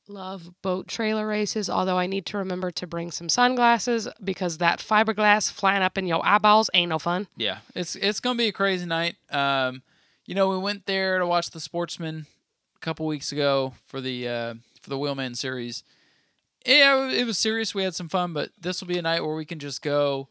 love 0.08 0.50
boat 0.62 0.88
trailer 0.88 1.28
races, 1.28 1.70
although 1.70 1.98
I 1.98 2.08
need 2.08 2.26
to 2.28 2.38
remember 2.38 2.72
to 2.72 2.88
bring 2.88 3.12
some 3.12 3.30
sunglasses 3.30 4.08
because 4.24 4.58
that 4.58 4.80
fiberglass 4.80 5.52
flying 5.52 5.82
up 5.82 5.98
in 5.98 6.06
your 6.06 6.26
eyeballs 6.26 6.70
ain't 6.74 6.90
no 6.90 7.00
fun. 7.00 7.28
Yeah, 7.38 7.60
it's 7.76 7.96
it's 7.96 8.20
gonna 8.20 8.38
be 8.38 8.48
a 8.48 8.54
crazy 8.54 8.86
night. 8.86 9.16
Um, 9.32 9.82
you 10.26 10.36
know, 10.36 10.50
we 10.50 10.58
went 10.58 10.86
there 10.86 11.20
to 11.20 11.28
watch 11.28 11.50
the 11.50 11.60
Sportsman 11.60 12.26
a 12.76 12.80
couple 12.80 13.06
weeks 13.06 13.32
ago 13.32 13.74
for 13.86 14.02
the 14.02 14.28
uh, 14.28 14.54
for 14.82 14.90
the 14.90 14.98
Wheelman 14.98 15.36
series. 15.36 15.84
Yeah, 16.66 17.10
it 17.10 17.26
was 17.26 17.38
serious. 17.38 17.76
We 17.76 17.84
had 17.84 17.96
some 17.96 18.08
fun, 18.08 18.32
but 18.34 18.50
this 18.60 18.80
will 18.80 18.88
be 18.88 18.98
a 18.98 19.02
night 19.02 19.22
where 19.22 19.36
we 19.36 19.46
can 19.46 19.60
just 19.60 19.82
go 19.82 20.30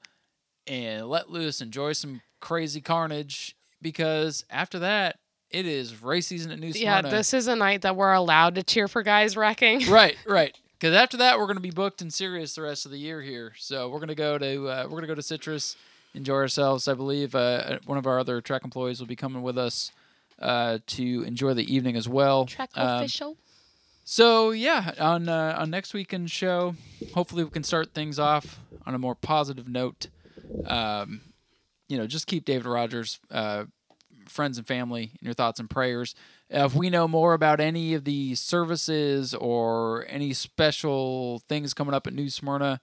and 0.67 1.07
let 1.09 1.31
loose, 1.31 1.61
enjoy 1.61 1.93
some 1.93 2.23
crazy 2.41 2.81
carnage. 2.81 3.55
Because 3.83 4.45
after 4.51 4.79
that, 4.81 5.19
it 5.51 5.67
is 5.67 6.01
race 6.03 6.29
season 6.29 6.51
at 6.53 6.59
New 6.61 6.73
Smyrna. 6.73 6.85
Yeah, 6.85 7.03
this 7.03 7.35
is 7.35 7.47
a 7.49 7.57
night 7.57 7.83
that 7.83 7.97
we're 7.97 8.13
allowed 8.13 8.55
to 8.55 8.63
cheer 8.63 8.89
for 8.89 9.03
guys 9.03 9.37
wrecking. 9.37 9.87
right, 9.91 10.17
right. 10.27 10.57
Because 10.79 10.95
after 10.95 11.17
that, 11.19 11.39
we're 11.39 11.45
going 11.47 11.57
to 11.57 11.61
be 11.63 11.71
booked 11.71 12.01
and 12.01 12.13
serious 12.13 12.55
the 12.55 12.63
rest 12.63 12.87
of 12.87 12.91
the 12.93 12.99
year 12.99 13.21
here. 13.23 13.53
So 13.59 13.89
we're 13.89 13.99
going 13.99 14.09
to 14.09 14.15
go 14.15 14.39
to 14.39 14.69
uh, 14.69 14.83
we're 14.85 14.91
going 14.91 15.03
to 15.03 15.09
go 15.09 15.15
to 15.15 15.23
Citrus, 15.23 15.77
enjoy 16.15 16.35
ourselves. 16.35 16.89
I 16.89 16.95
believe 16.95 17.35
uh, 17.35 17.79
one 17.85 17.99
of 17.99 18.07
our 18.07 18.19
other 18.19 18.41
track 18.41 18.65
employees 18.65 18.99
will 18.99 19.07
be 19.07 19.15
coming 19.17 19.43
with 19.43 19.59
us 19.59 19.93
uh, 20.41 20.79
to 20.87 21.23
enjoy 21.25 21.55
the 21.55 21.73
evening 21.73 21.97
as 21.97 22.09
well. 22.09 22.47
Track 22.47 22.71
Um, 22.75 22.89
official. 23.01 23.37
so 24.05 24.51
yeah, 24.51 24.93
on 24.99 25.29
uh, 25.29 25.55
on 25.59 25.71
next 25.71 25.95
weekend's 25.95 26.33
show, 26.33 26.75
hopefully 27.15 27.45
we 27.45 27.51
can 27.51 27.63
start 27.63 27.95
things 27.95 28.19
off 28.19 28.59
on 28.87 28.95
a 28.95 28.99
more 28.99 29.15
positive 29.15 29.69
note. 29.69 30.09
Um, 30.67 31.21
you 31.93 31.99
know, 31.99 32.07
just 32.07 32.27
keep 32.27 32.47
David 32.47 32.65
Rogers, 32.65 33.21
uh, 33.31 33.67
friends 34.27 34.57
and 34.57 34.67
family 34.67 35.11
in 35.21 35.27
your 35.27 35.35
thoughts 35.35 35.61
and 35.61 35.69
prayers. 35.69 36.15
Uh, 36.51 36.65
if 36.65 36.75
we 36.75 36.89
know 36.89 37.07
more 37.07 37.35
about 37.35 37.61
any 37.61 37.93
of 37.93 38.05
the 38.05 38.35
services 38.35 39.35
or 39.35 40.07
any 40.09 40.33
special 40.33 41.41
things 41.41 41.75
coming 41.75 41.93
up 41.93 42.07
at 42.07 42.15
New 42.15 42.31
Smyrna 42.31 42.81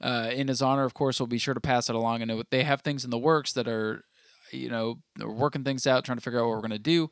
uh, 0.00 0.30
in 0.32 0.46
his 0.46 0.62
honor, 0.62 0.84
of 0.84 0.94
course, 0.94 1.18
we'll 1.18 1.26
be 1.26 1.38
sure 1.38 1.54
to 1.54 1.60
pass 1.60 1.88
it 1.88 1.96
along. 1.96 2.22
And 2.22 2.44
they 2.50 2.62
have 2.62 2.82
things 2.82 3.04
in 3.04 3.10
the 3.10 3.18
works 3.18 3.52
that 3.54 3.66
are, 3.66 4.04
you 4.52 4.70
know, 4.70 5.00
working 5.18 5.64
things 5.64 5.84
out, 5.84 6.04
trying 6.04 6.18
to 6.18 6.22
figure 6.22 6.38
out 6.38 6.46
what 6.46 6.54
we're 6.54 6.68
going 6.68 6.70
to 6.70 6.78
do. 6.78 7.10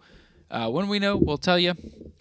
Uh, 0.53 0.69
when 0.69 0.87
we 0.87 1.01
know, 1.01 1.17
we'll 1.17 1.37
tell 1.37 1.59
you. 1.59 1.75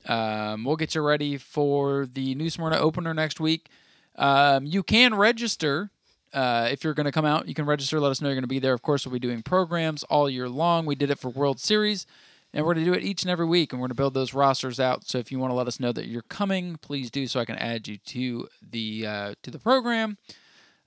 Um, 0.08 0.64
we'll 0.64 0.76
get 0.76 0.96
you 0.96 1.02
ready 1.02 1.38
for 1.38 2.08
the 2.08 2.34
New 2.34 2.50
Smyrna 2.50 2.78
opener 2.78 3.14
next 3.14 3.40
week. 3.40 3.70
Um, 4.16 4.66
you 4.66 4.82
can 4.82 5.14
register 5.14 5.92
Uh, 6.34 6.70
if 6.72 6.84
you're 6.84 6.94
going 6.94 7.06
to 7.06 7.12
come 7.12 7.26
out, 7.26 7.48
you 7.48 7.54
can 7.54 7.66
register. 7.66 8.00
Let 8.00 8.12
us 8.12 8.22
know 8.22 8.28
you're 8.28 8.36
going 8.36 8.44
to 8.44 8.48
be 8.48 8.60
there. 8.60 8.74
Of 8.74 8.82
course, 8.82 9.06
we'll 9.06 9.14
be 9.14 9.20
doing 9.20 9.42
programs 9.42 10.04
all 10.04 10.30
year 10.30 10.48
long. 10.48 10.86
We 10.86 10.96
did 10.96 11.10
it 11.10 11.20
for 11.20 11.30
World 11.30 11.60
Series, 11.60 12.06
and 12.54 12.66
we're 12.66 12.74
going 12.74 12.86
to 12.86 12.92
do 12.92 12.98
it 12.98 13.04
each 13.04 13.24
and 13.24 13.32
every 13.32 13.46
week, 13.46 13.74
and 13.74 13.80
we're 13.80 13.88
going 13.88 13.96
to 13.96 13.96
build 13.96 14.14
those 14.14 14.34
rosters 14.34 14.80
out. 14.80 15.08
So 15.08 15.18
if 15.18 15.32
you 15.32 15.40
want 15.40 15.52
to 15.52 15.56
let 15.56 15.68
us 15.68 15.80
know 15.80 15.92
that 15.92 16.08
you're 16.08 16.22
coming, 16.24 16.78
please 16.78 17.10
do, 17.10 17.26
so 17.28 17.40
I 17.40 17.46
can 17.46 17.56
add 17.56 17.88
you 17.88 17.98
to 17.98 18.48
the 18.62 19.08
uh, 19.08 19.36
to 19.44 19.52
the 19.52 19.60
program. 19.60 20.18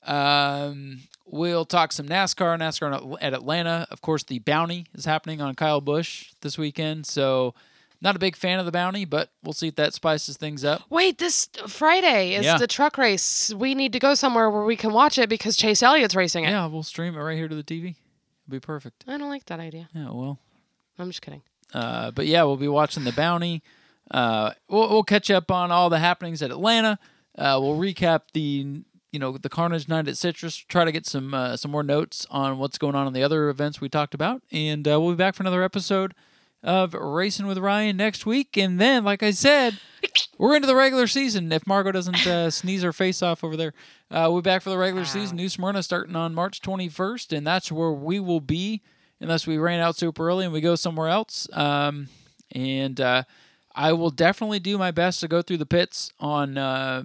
Um, 0.05 1.03
we'll 1.26 1.64
talk 1.64 1.93
some 1.93 2.09
NASCAR, 2.09 2.59
NASCAR 2.59 3.16
at 3.20 3.34
Atlanta. 3.34 3.86
Of 3.90 4.01
course, 4.01 4.24
the 4.24 4.40
Bounty 4.40 4.86
is 4.95 5.05
happening 5.05 5.40
on 5.40 5.55
Kyle 5.55 5.80
Busch 5.80 6.32
this 6.40 6.59
weekend, 6.59 7.07
so 7.07 7.55
not 8.03 8.16
a 8.16 8.18
big 8.18 8.36
fan 8.36 8.59
of 8.59 8.66
the 8.66 8.72
Bounty, 8.72 9.05
but 9.05 9.30
we'll 9.42 9.53
see 9.53 9.68
if 9.68 9.76
that 9.76 9.94
spices 9.94 10.36
things 10.36 10.64
up. 10.64 10.82
Wait, 10.90 11.18
this 11.18 11.48
Friday 11.68 12.34
is 12.34 12.44
Yeah. 12.44 12.59
the 12.59 12.66
truck 12.66 12.98
race. 12.98 13.55
We 13.55 13.74
need 13.74 13.92
to 13.92 13.98
go 13.98 14.14
somewhere 14.14 14.50
where 14.50 14.64
we 14.64 14.76
can 14.76 14.92
watch 14.92 15.18
it 15.18 15.28
because 15.28 15.57
Chase 15.57 15.82
Elliott's 15.82 16.14
racing 16.16 16.44
it. 16.44 16.50
Yeah, 16.50 16.66
we'll 16.66 16.82
stream 16.82 17.14
it 17.16 17.20
right 17.20 17.36
here 17.38 17.48
to 17.48 17.55
the 17.55 17.62
TV. 17.62 17.90
It'll 17.90 18.50
be 18.50 18.61
perfect. 18.61 19.05
I 19.07 19.16
don't 19.16 19.28
like 19.30 19.46
that 19.46 19.61
idea. 19.61 19.88
Yeah, 19.94 20.11
well, 20.11 20.38
I'm 20.98 21.09
just 21.09 21.22
kidding. 21.22 21.42
Uh, 21.72 22.11
but 22.11 22.26
yeah, 22.26 22.42
we'll 22.42 22.57
be 22.57 22.68
watching 22.68 23.05
the 23.05 23.12
bounty. 23.12 23.62
Uh, 24.11 24.50
we'll, 24.68 24.90
we'll 24.90 25.05
catch 25.05 25.30
up 25.30 25.50
on 25.50 25.70
all 25.70 25.88
the 25.88 25.98
happenings 26.00 26.42
at 26.42 26.50
Atlanta. 26.50 26.98
Uh, 27.38 27.59
we'll 27.62 27.78
recap 27.78 28.22
the 28.34 28.82
you 29.12 29.18
know 29.18 29.38
the 29.38 29.48
Carnage 29.48 29.88
night 29.88 30.09
at 30.09 30.16
Citrus. 30.18 30.57
Try 30.57 30.84
to 30.84 30.92
get 30.92 31.07
some 31.07 31.32
uh, 31.32 31.57
some 31.57 31.70
more 31.70 31.82
notes 31.82 32.26
on 32.30 32.59
what's 32.59 32.78
going 32.78 32.94
on 32.94 33.07
in 33.07 33.12
the 33.12 33.22
other 33.22 33.48
events 33.48 33.80
we 33.80 33.88
talked 33.88 34.12
about, 34.12 34.42
and 34.50 34.86
uh, 34.88 35.00
we'll 35.00 35.12
be 35.12 35.16
back 35.16 35.34
for 35.34 35.42
another 35.44 35.62
episode 35.62 36.14
of 36.62 36.94
Racing 36.94 37.46
with 37.46 37.58
Ryan 37.58 37.96
next 37.96 38.26
week. 38.26 38.56
And 38.56 38.80
then, 38.80 39.04
like 39.04 39.22
I 39.22 39.32
said, 39.32 39.78
we're 40.38 40.54
into 40.54 40.66
the 40.66 40.76
regular 40.76 41.06
season. 41.06 41.50
If 41.52 41.66
Margot 41.66 41.92
doesn't 41.92 42.26
uh, 42.26 42.50
sneeze 42.50 42.82
her 42.82 42.92
face 42.92 43.22
off 43.22 43.42
over 43.42 43.56
there, 43.56 43.72
uh, 44.10 44.28
we'll 44.30 44.42
be 44.42 44.50
back 44.50 44.62
for 44.62 44.70
the 44.70 44.78
regular 44.78 45.04
season. 45.04 45.36
New 45.36 45.48
Smyrna 45.48 45.82
starting 45.82 46.16
on 46.16 46.34
March 46.34 46.60
21st, 46.60 47.36
and 47.36 47.46
that's 47.46 47.72
where 47.72 47.92
we 47.92 48.20
will 48.20 48.40
be 48.40 48.82
unless 49.20 49.46
we 49.46 49.56
ran 49.56 49.80
out 49.80 49.96
super 49.96 50.28
early 50.28 50.44
and 50.44 50.52
we 50.52 50.60
go 50.60 50.74
somewhere 50.74 51.08
else. 51.08 51.48
Um, 51.52 52.08
and 52.52 53.00
uh, 53.00 53.24
I 53.74 53.92
will 53.92 54.10
definitely 54.10 54.58
do 54.60 54.76
my 54.78 54.90
best 54.90 55.20
to 55.20 55.28
go 55.28 55.42
through 55.42 55.58
the 55.58 55.66
pits 55.66 56.12
on 56.20 56.58
uh, 56.58 57.04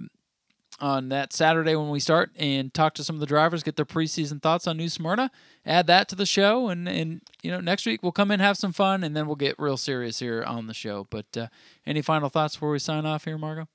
on 0.80 1.08
that 1.08 1.32
Saturday 1.32 1.74
when 1.76 1.90
we 1.90 2.00
start 2.00 2.30
and 2.36 2.72
talk 2.72 2.94
to 2.94 3.04
some 3.04 3.16
of 3.16 3.20
the 3.20 3.26
drivers, 3.26 3.62
get 3.62 3.76
their 3.76 3.84
preseason 3.84 4.40
thoughts 4.40 4.66
on 4.66 4.76
New 4.76 4.88
Smyrna, 4.88 5.30
add 5.66 5.86
that 5.88 6.08
to 6.08 6.14
the 6.14 6.26
show, 6.26 6.68
and 6.68 6.88
and 6.88 7.20
you 7.42 7.50
know 7.50 7.60
next 7.60 7.84
week 7.86 8.02
we'll 8.02 8.12
come 8.12 8.30
in 8.30 8.40
have 8.40 8.56
some 8.56 8.72
fun, 8.72 9.02
and 9.04 9.16
then 9.16 9.26
we'll 9.26 9.36
get 9.36 9.58
real 9.58 9.76
serious 9.76 10.18
here 10.18 10.42
on 10.42 10.66
the 10.66 10.74
show. 10.74 11.06
But 11.10 11.36
uh, 11.36 11.46
any 11.86 12.02
final 12.02 12.28
thoughts 12.28 12.54
before 12.56 12.70
we 12.70 12.78
sign 12.78 13.06
off 13.06 13.24
here, 13.24 13.38
Margo? 13.38 13.66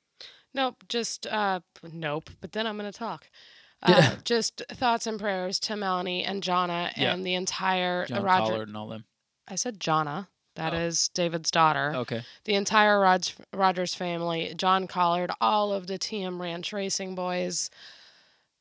Nope, 0.54 0.84
just 0.88 1.26
uh 1.28 1.62
nope, 1.92 2.30
but 2.42 2.52
then 2.52 2.68
I'm 2.68 2.78
going 2.78 2.92
to 2.92 2.98
talk. 2.98 3.30
Yeah. 3.86 3.98
Uh, 3.98 4.16
just 4.24 4.64
thoughts 4.72 5.08
and 5.08 5.20
prayers 5.20 5.60
to 5.60 5.76
Melanie 5.76 6.24
and 6.24 6.42
Jonna 6.42 6.92
Yeah. 6.96 7.14
and 7.14 7.26
the 7.26 7.34
entire 7.34 8.06
John 8.06 8.24
Roger. 8.24 8.52
Collard 8.54 8.68
and 8.70 8.78
all 8.78 8.88
them. 8.88 9.04
I 9.46 9.56
said 9.56 9.78
Jonna. 9.78 10.28
That 10.56 10.74
Oh. 10.74 10.78
is 10.78 11.08
David's 11.10 11.50
daughter. 11.52 11.94
Okay. 11.96 12.24
The 12.44 12.54
entire 12.56 13.00
Rod- 13.00 13.32
Rogers 13.54 13.96
family, 13.96 14.54
John 14.56 14.88
Collard, 14.88 15.32
all 15.42 15.74
of 15.74 15.88
the 15.88 15.98
TM 15.98 16.40
Ranch 16.40 16.72
Racing 16.72 17.16
boys. 17.16 17.70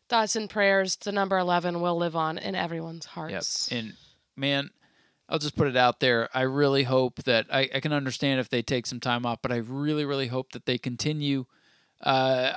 Thoughts 0.08 0.36
and 0.36 0.48
prayers. 0.48 0.96
The 0.96 1.12
number 1.12 1.38
11 1.38 1.80
will 1.80 1.96
live 1.96 2.16
on 2.16 2.38
in 2.38 2.54
everyone's 2.54 3.04
Yep. 3.06 3.12
hearts. 3.14 3.68
And 3.72 3.94
man, 4.36 4.70
I'll 5.28 5.38
just 5.38 5.56
put 5.56 5.68
it 5.68 5.76
out 5.76 6.00
there. 6.00 6.28
I 6.34 6.42
really 6.42 6.82
hope 6.84 7.22
that 7.24 7.46
I, 7.50 7.68
I 7.74 7.80
can 7.80 7.92
understand 7.92 8.40
if 8.40 8.48
they 8.48 8.62
take 8.62 8.86
some 8.86 9.00
time 9.00 9.24
off, 9.24 9.40
but 9.42 9.52
I 9.52 9.56
really, 9.56 10.04
really 10.04 10.26
hope 10.28 10.52
that 10.52 10.66
they 10.66 10.76
continue. 10.78 11.46
Uh, 12.00 12.56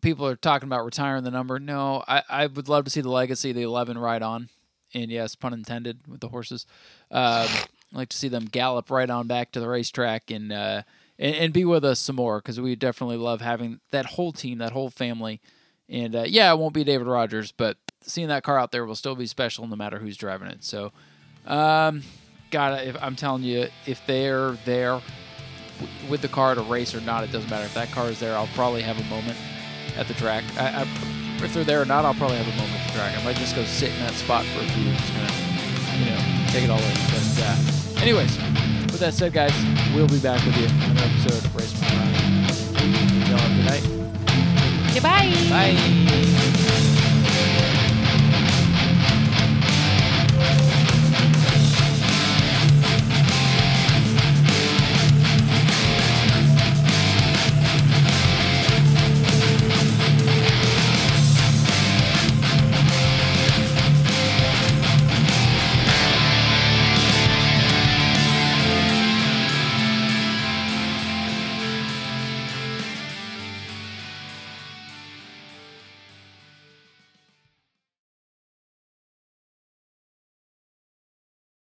people 0.00 0.26
are 0.26 0.36
talking 0.36 0.68
about 0.68 0.84
retiring 0.84 1.22
the 1.24 1.30
number. 1.30 1.58
No, 1.60 2.02
I, 2.08 2.22
I 2.28 2.46
would 2.46 2.68
love 2.68 2.84
to 2.84 2.90
see 2.90 3.00
the 3.00 3.10
legacy 3.10 3.50
of 3.50 3.56
the 3.56 3.62
11 3.62 3.98
ride 3.98 4.22
on. 4.22 4.48
And 4.94 5.10
yes, 5.10 5.34
pun 5.34 5.52
intended 5.52 6.06
with 6.08 6.20
the 6.20 6.28
horses. 6.28 6.66
Um, 7.10 7.48
I'd 7.92 7.98
like 7.98 8.08
to 8.10 8.16
see 8.16 8.28
them 8.28 8.46
gallop 8.46 8.90
right 8.90 9.08
on 9.08 9.26
back 9.26 9.52
to 9.52 9.60
the 9.60 9.68
racetrack 9.68 10.30
and 10.30 10.52
uh, 10.52 10.82
and, 11.18 11.34
and 11.36 11.52
be 11.52 11.64
with 11.64 11.84
us 11.84 12.00
some 12.00 12.16
more 12.16 12.38
because 12.38 12.60
we 12.60 12.74
definitely 12.76 13.16
love 13.16 13.40
having 13.40 13.80
that 13.90 14.06
whole 14.06 14.32
team, 14.32 14.58
that 14.58 14.72
whole 14.72 14.90
family. 14.90 15.40
And 15.88 16.16
uh, 16.16 16.24
yeah, 16.26 16.52
it 16.52 16.58
won't 16.58 16.74
be 16.74 16.84
David 16.84 17.06
Rogers, 17.06 17.52
but 17.52 17.78
seeing 18.02 18.28
that 18.28 18.42
car 18.42 18.58
out 18.58 18.72
there 18.72 18.84
will 18.84 18.96
still 18.96 19.14
be 19.14 19.26
special 19.26 19.66
no 19.66 19.76
matter 19.76 19.98
who's 19.98 20.16
driving 20.16 20.48
it. 20.48 20.64
So, 20.64 20.92
um, 21.46 22.02
God, 22.50 22.82
if, 22.86 22.96
I'm 23.00 23.16
telling 23.16 23.44
you, 23.44 23.68
if 23.86 24.04
they're 24.06 24.52
there 24.64 25.00
with 26.08 26.22
the 26.22 26.28
car 26.28 26.54
to 26.54 26.62
race 26.62 26.94
or 26.94 27.00
not, 27.00 27.22
it 27.22 27.30
doesn't 27.30 27.50
matter. 27.50 27.66
If 27.66 27.74
that 27.74 27.90
car 27.92 28.08
is 28.08 28.18
there, 28.18 28.34
I'll 28.34 28.48
probably 28.48 28.82
have 28.82 28.98
a 28.98 29.04
moment 29.04 29.38
at 29.96 30.08
the 30.08 30.14
track. 30.14 30.42
I, 30.58 30.82
I, 30.82 31.44
if 31.44 31.54
they're 31.54 31.64
there 31.64 31.82
or 31.82 31.84
not, 31.84 32.04
I'll 32.04 32.14
probably 32.14 32.38
have 32.38 32.48
a 32.48 32.56
moment 32.56 32.80
at 32.80 32.86
the 32.88 32.98
track. 32.98 33.18
I 33.18 33.24
might 33.24 33.36
just 33.36 33.54
go 33.54 33.64
sit 33.64 33.92
in 33.92 33.98
that 34.00 34.14
spot 34.14 34.44
for 34.46 34.60
a 34.60 34.68
few, 34.68 34.84
minutes, 34.84 35.10
you 35.98 36.06
know, 36.06 36.35
take 36.56 36.64
it 36.64 36.70
all 36.70 36.78
in. 36.78 36.94
But, 37.12 37.42
uh, 37.44 38.00
anyways, 38.00 38.38
with 38.90 39.00
that 39.00 39.12
said, 39.12 39.34
guys, 39.34 39.52
we'll 39.94 40.08
be 40.08 40.18
back 40.18 40.42
with 40.46 40.56
you 40.56 40.64
in 40.64 40.90
another 40.90 41.06
episode 41.06 41.44
of 41.44 41.54
Race 41.54 41.72
with 41.72 41.82
Ryan. 41.92 42.14
Y'all 43.28 43.38
have 43.38 43.52
a 43.52 43.56
good 43.56 43.66
night. 43.66 44.94
Goodbye. 44.94 45.34
Bye. 45.50 46.35